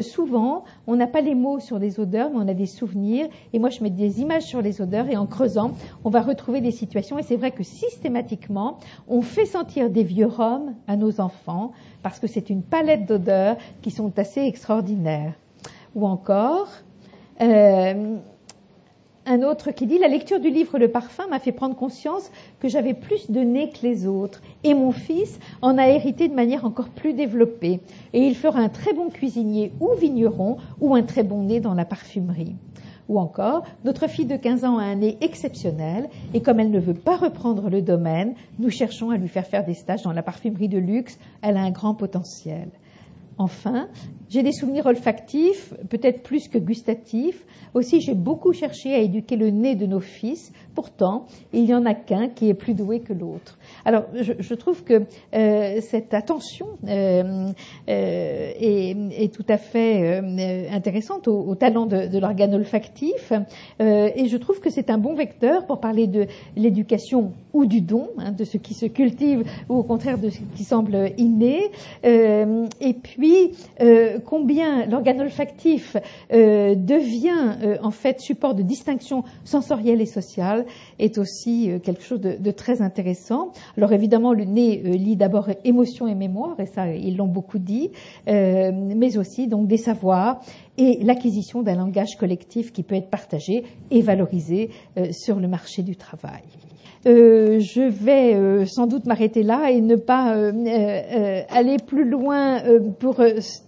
souvent, 0.00 0.64
on 0.86 0.96
n'a 0.96 1.06
pas 1.06 1.20
les 1.20 1.34
mots 1.34 1.60
sur 1.60 1.78
des 1.78 2.00
odeurs, 2.00 2.30
mais 2.30 2.38
on 2.38 2.48
a 2.48 2.54
des 2.54 2.66
souvenirs. 2.66 3.28
Et 3.52 3.58
moi, 3.58 3.70
je 3.70 3.82
mets 3.82 3.90
des 3.90 4.20
images 4.20 4.44
sur 4.44 4.62
les 4.62 4.80
odeurs 4.80 5.08
et 5.08 5.16
en 5.16 5.26
creusant, 5.26 5.72
on 6.04 6.10
va 6.10 6.22
retrouver 6.22 6.60
des 6.60 6.70
situations. 6.70 7.18
Et 7.18 7.22
c'est 7.22 7.36
vrai 7.36 7.50
que 7.50 7.62
systématiquement, 7.62 8.78
on 9.08 9.20
fait 9.20 9.46
sentir 9.46 9.90
des 9.90 10.02
vieux 10.02 10.26
rhums 10.26 10.74
à 10.86 10.96
nos 10.96 11.20
enfants 11.20 11.72
parce 12.02 12.18
que 12.18 12.26
c'est 12.26 12.50
une 12.50 12.62
palette 12.62 13.06
d'odeurs 13.06 13.56
qui 13.82 13.90
sont 13.90 14.18
assez 14.18 14.40
extraordinaires. 14.40 15.34
Ou 15.94 16.06
encore, 16.06 16.68
euh, 17.40 18.16
un 19.26 19.42
autre 19.42 19.70
qui 19.70 19.86
dit 19.86 19.98
La 19.98 20.08
lecture 20.08 20.40
du 20.40 20.50
livre 20.50 20.78
Le 20.78 20.88
parfum 20.88 21.26
m'a 21.28 21.38
fait 21.38 21.52
prendre 21.52 21.76
conscience 21.76 22.30
que 22.58 22.68
j'avais 22.68 22.94
plus 22.94 23.30
de 23.30 23.40
nez 23.40 23.70
que 23.70 23.86
les 23.86 24.06
autres. 24.06 24.40
Et 24.64 24.74
mon 24.74 24.92
fils 24.92 25.38
en 25.62 25.78
a 25.78 25.88
hérité 25.88 26.28
de 26.28 26.34
manière 26.34 26.64
encore 26.64 26.88
plus 26.88 27.12
développée. 27.12 27.80
Et 28.12 28.26
il 28.26 28.34
fera 28.34 28.60
un 28.60 28.68
très 28.68 28.92
bon 28.92 29.10
cuisinier 29.10 29.72
ou 29.80 29.94
vigneron 29.94 30.56
ou 30.80 30.94
un 30.94 31.02
très 31.02 31.22
bon 31.22 31.42
nez 31.42 31.60
dans 31.60 31.74
la 31.74 31.84
parfumerie. 31.84 32.54
Ou 33.10 33.18
encore, 33.18 33.64
notre 33.84 34.06
fille 34.08 34.24
de 34.24 34.36
15 34.36 34.64
ans 34.64 34.78
a 34.78 34.84
un 34.84 34.94
nez 34.94 35.18
exceptionnel 35.20 36.08
et 36.32 36.42
comme 36.42 36.60
elle 36.60 36.70
ne 36.70 36.78
veut 36.78 36.94
pas 36.94 37.16
reprendre 37.16 37.68
le 37.68 37.82
domaine, 37.82 38.34
nous 38.60 38.70
cherchons 38.70 39.10
à 39.10 39.16
lui 39.16 39.26
faire 39.26 39.48
faire 39.48 39.64
des 39.64 39.74
stages 39.74 40.02
dans 40.02 40.12
la 40.12 40.22
parfumerie 40.22 40.68
de 40.68 40.78
luxe. 40.78 41.18
Elle 41.42 41.56
a 41.56 41.60
un 41.60 41.72
grand 41.72 41.96
potentiel. 41.96 42.68
Enfin, 43.36 43.88
j'ai 44.28 44.44
des 44.44 44.52
souvenirs 44.52 44.86
olfactifs, 44.86 45.74
peut-être 45.88 46.22
plus 46.22 46.46
que 46.46 46.58
gustatifs. 46.58 47.44
Aussi, 47.74 48.00
j'ai 48.00 48.14
beaucoup 48.14 48.52
cherché 48.52 48.94
à 48.94 48.98
éduquer 48.98 49.34
le 49.34 49.50
nez 49.50 49.74
de 49.74 49.86
nos 49.86 49.98
fils. 49.98 50.52
Pourtant, 50.74 51.26
il 51.52 51.64
n'y 51.64 51.74
en 51.74 51.84
a 51.84 51.94
qu'un 51.94 52.28
qui 52.28 52.48
est 52.48 52.54
plus 52.54 52.74
doué 52.74 53.00
que 53.00 53.12
l'autre. 53.12 53.58
Alors, 53.84 54.04
je, 54.14 54.54
trouve 54.54 54.84
que 54.84 55.02
euh, 55.34 55.80
cette 55.80 56.14
attention 56.14 56.66
euh, 56.86 57.48
euh, 57.88 58.52
est, 58.58 59.34
tout 59.34 59.44
à 59.48 59.56
fait 59.56 60.18
intéressante 60.70 61.28
au, 61.28 61.54
talent 61.54 61.86
de, 61.86 62.18
l'organe 62.18 62.54
olfactif, 62.54 63.32
et 63.80 64.26
je 64.26 64.36
trouve 64.36 64.60
que 64.60 64.70
c'est 64.70 64.90
un 64.90 64.98
bon 64.98 65.14
vecteur 65.14 65.66
pour 65.66 65.80
parler 65.80 66.06
de 66.06 66.26
l'éducation 66.56 67.32
ou 67.52 67.66
du 67.66 67.80
don, 67.80 68.08
hein, 68.18 68.32
de 68.32 68.44
ce 68.44 68.56
qui 68.56 68.74
se 68.74 68.86
cultive, 68.86 69.44
ou 69.68 69.76
au 69.76 69.82
contraire 69.82 70.18
de 70.18 70.30
ce 70.30 70.38
qui 70.54 70.64
semble 70.64 71.12
inné. 71.18 71.70
et 72.04 72.94
puis, 73.02 73.52
combien 74.24 74.86
l'organe 74.86 75.20
olfactif 75.20 75.96
devient 76.30 77.78
en 77.82 77.90
fait 77.90 78.20
support 78.20 78.54
de 78.54 78.62
distinction 78.62 79.24
sensorielle 79.44 80.00
et 80.00 80.06
sociale 80.06 80.59
est 80.98 81.18
aussi 81.18 81.70
quelque 81.82 82.02
chose 82.02 82.20
de, 82.20 82.50
très 82.50 82.82
intéressant. 82.82 83.52
Alors 83.76 83.92
évidemment, 83.92 84.32
le 84.32 84.44
nez 84.44 84.82
euh, 84.84 84.90
lit 84.90 85.16
d'abord 85.16 85.48
émotion 85.64 86.06
et 86.06 86.14
mémoire, 86.14 86.58
et 86.60 86.66
ça, 86.66 86.88
ils 86.92 87.16
l'ont 87.16 87.28
beaucoup 87.28 87.58
dit, 87.58 87.90
euh, 88.28 88.70
mais 88.72 89.16
aussi 89.16 89.46
donc 89.46 89.66
des 89.66 89.76
savoirs 89.76 90.40
et 90.78 90.98
l'acquisition 91.02 91.62
d'un 91.62 91.76
langage 91.76 92.16
collectif 92.18 92.72
qui 92.72 92.82
peut 92.82 92.94
être 92.94 93.10
partagé 93.10 93.64
et 93.90 94.02
valorisé 94.02 94.70
euh, 94.96 95.12
sur 95.12 95.38
le 95.38 95.48
marché 95.48 95.82
du 95.82 95.96
travail. 95.96 96.42
je 97.04 97.88
vais 97.88 98.66
sans 98.66 98.86
doute 98.86 99.06
m'arrêter 99.06 99.42
là 99.42 99.70
et 99.70 99.80
ne 99.80 99.96
pas 99.96 100.36
aller 101.48 101.76
plus 101.86 102.08
loin 102.08 102.60
pour 102.98 103.16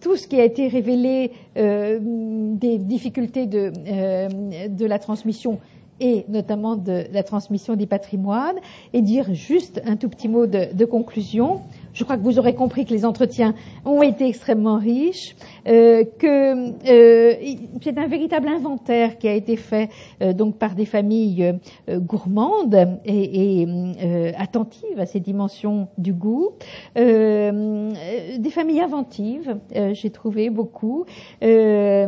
tout 0.02 0.16
ce 0.16 0.26
qui 0.28 0.38
a 0.38 0.44
été 0.44 0.68
révélé 0.68 1.30
des 1.56 2.78
difficultés 2.78 3.46
de 3.46 4.84
la 4.86 4.98
transmission 4.98 5.60
et 6.00 6.24
notamment 6.28 6.76
de 6.76 7.04
la 7.12 7.22
transmission 7.22 7.76
des 7.76 7.86
patrimoines, 7.86 8.58
et 8.92 9.02
dire 9.02 9.34
juste 9.34 9.80
un 9.84 9.96
tout 9.96 10.08
petit 10.08 10.28
mot 10.28 10.46
de, 10.46 10.84
conclusion. 10.84 11.60
Je 11.94 12.04
crois 12.04 12.16
que 12.16 12.22
vous 12.22 12.38
aurez 12.38 12.54
compris 12.54 12.84
que 12.86 12.94
les 12.94 13.04
entretiens 13.04 13.54
ont 13.84 14.02
été 14.02 14.26
extrêmement 14.26 14.78
riches, 14.78 15.36
euh, 15.66 16.04
que 16.18 16.70
euh, 16.90 17.34
c'est 17.82 17.98
un 17.98 18.06
véritable 18.06 18.48
inventaire 18.48 19.18
qui 19.18 19.28
a 19.28 19.34
été 19.34 19.56
fait 19.56 19.90
euh, 20.22 20.32
donc 20.32 20.56
par 20.56 20.74
des 20.74 20.86
familles 20.86 21.58
euh, 21.88 21.98
gourmandes 21.98 22.98
et, 23.04 23.62
et 23.62 23.66
euh, 23.66 24.32
attentives 24.38 24.98
à 24.98 25.06
ces 25.06 25.20
dimensions 25.20 25.88
du 25.98 26.14
goût, 26.14 26.50
des 26.94 28.50
familles 28.50 28.80
inventives, 28.80 29.58
j'ai 29.92 30.10
trouvé 30.10 30.50
beaucoup, 30.50 31.04
et, 31.40 32.06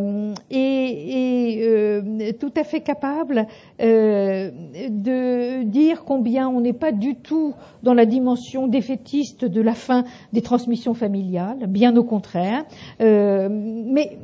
et 0.51 2.32
tout 2.39 2.53
à 2.57 2.64
fait 2.64 2.80
capables 2.80 3.47
de 3.78 5.62
dire 5.64 6.05
combien 6.05 6.49
on 6.49 6.61
n'est 6.61 6.72
pas 6.72 6.93
du 6.93 7.16
tout 7.16 7.55
dans 7.82 7.95
la 7.95 8.07
dimension 8.07 8.66
défaitiste 8.66 9.45
de 9.45 9.61
la 9.61 9.74
fin 9.75 10.05
des 10.33 10.43
transmissions 10.43 10.95
familiales, 10.95 11.66
bien 11.66 11.97
au 11.97 12.05
contraire, 12.05 12.64
euh, 13.01 13.49
mais 13.51 14.18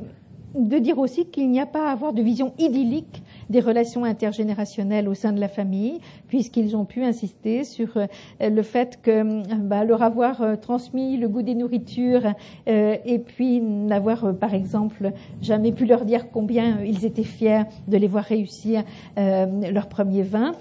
de 0.55 0.77
dire 0.79 0.97
aussi 0.97 1.27
qu'il 1.27 1.49
n'y 1.49 1.61
a 1.61 1.65
pas 1.65 1.87
à 1.87 1.91
avoir 1.93 2.11
de 2.11 2.21
vision 2.21 2.53
idyllique 2.59 3.23
des 3.49 3.61
relations 3.61 4.03
intergénérationnelles 4.03 5.07
au 5.07 5.13
sein 5.13 5.31
de 5.31 5.39
la 5.39 5.47
famille, 5.47 6.01
puisqu'ils 6.27 6.75
ont 6.75 6.83
pu 6.83 7.03
insister 7.03 7.63
sur 7.63 7.95
euh, 7.95 8.07
le 8.41 8.61
fait 8.61 8.99
que 9.01 9.43
bah, 9.57 9.85
leur 9.85 10.01
avoir 10.01 10.41
euh, 10.41 10.55
transmis 10.57 11.15
le 11.15 11.29
goût 11.29 11.41
des 11.41 11.55
nourritures 11.55 12.33
et 12.67 13.19
puis 13.19 13.61
n'avoir, 13.61 14.35
par 14.35 14.53
exemple, 14.53 15.11
jamais 15.41 15.71
pu 15.71 15.85
leur 15.85 16.03
dire 16.03 16.29
combien 16.31 16.81
ils 16.81 17.05
étaient 17.05 17.23
fiers 17.23 17.63
de 17.87 17.97
les 17.97 18.07
voir 18.07 18.23
réussir 18.23 18.83
leur 19.17 19.87
premier 19.87 20.23
vin, 20.23 20.53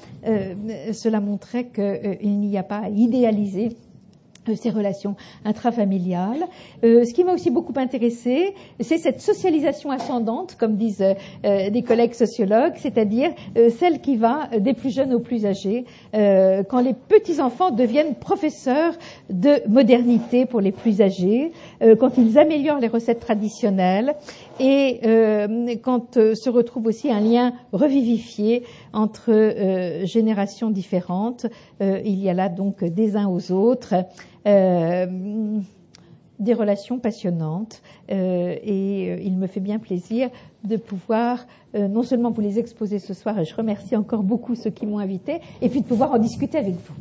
cela 0.92 1.20
montrait 1.20 1.66
qu'il 1.68 2.40
n'y 2.40 2.56
a 2.58 2.62
pas 2.62 2.78
à 2.78 2.88
idéaliser 2.88 3.70
ces 4.54 4.70
relations 4.70 5.16
intrafamiliales. 5.44 6.46
Euh, 6.84 7.04
ce 7.04 7.12
qui 7.12 7.24
m'a 7.24 7.32
aussi 7.32 7.50
beaucoup 7.50 7.72
intéressé, 7.76 8.54
c'est 8.80 8.98
cette 8.98 9.20
socialisation 9.20 9.90
ascendante, 9.90 10.56
comme 10.58 10.76
disent 10.76 11.04
euh, 11.44 11.70
des 11.70 11.82
collègues 11.82 12.14
sociologues, 12.14 12.74
c'est-à-dire 12.76 13.30
euh, 13.56 13.70
celle 13.70 14.00
qui 14.00 14.16
va 14.16 14.48
des 14.58 14.74
plus 14.74 14.94
jeunes 14.94 15.12
aux 15.12 15.20
plus 15.20 15.46
âgés, 15.46 15.84
quand 16.12 16.80
les 16.80 16.94
petits-enfants 16.94 17.70
deviennent 17.70 18.14
professeurs 18.14 18.94
de 19.28 19.66
modernité 19.68 20.46
pour 20.46 20.60
les 20.60 20.72
plus 20.72 21.00
âgés, 21.00 21.52
quand 21.98 22.18
ils 22.18 22.38
améliorent 22.38 22.78
les 22.78 22.88
recettes 22.88 23.20
traditionnelles 23.20 24.14
et 24.58 25.00
quand 25.82 26.14
se 26.14 26.50
retrouve 26.50 26.86
aussi 26.86 27.10
un 27.10 27.20
lien 27.20 27.52
revivifié 27.72 28.64
entre 28.92 30.04
générations 30.04 30.70
différentes. 30.70 31.46
il 31.80 32.20
y 32.20 32.28
a 32.28 32.34
là 32.34 32.48
donc 32.48 32.84
des 32.84 33.16
uns 33.16 33.28
aux 33.28 33.52
autres. 33.52 33.94
Euh, 34.46 35.60
des 36.38 36.54
relations 36.54 36.98
passionnantes 36.98 37.82
euh, 38.10 38.56
et 38.62 39.10
euh, 39.10 39.20
il 39.22 39.36
me 39.36 39.46
fait 39.46 39.60
bien 39.60 39.78
plaisir 39.78 40.30
de 40.64 40.78
pouvoir 40.78 41.46
non 41.74 42.02
seulement 42.02 42.30
vous 42.30 42.40
les 42.40 42.58
exposer 42.58 42.98
ce 42.98 43.12
soir 43.12 43.38
et 43.38 43.44
je 43.44 43.54
remercie 43.54 43.94
encore 43.94 44.22
beaucoup 44.22 44.54
ceux 44.54 44.70
qui 44.70 44.86
m'ont 44.86 44.98
invité 44.98 45.40
et 45.60 45.68
puis 45.68 45.82
de 45.82 45.86
pouvoir 45.86 46.12
en 46.12 46.18
discuter 46.18 46.56
avec 46.56 46.74
vous. 46.74 46.94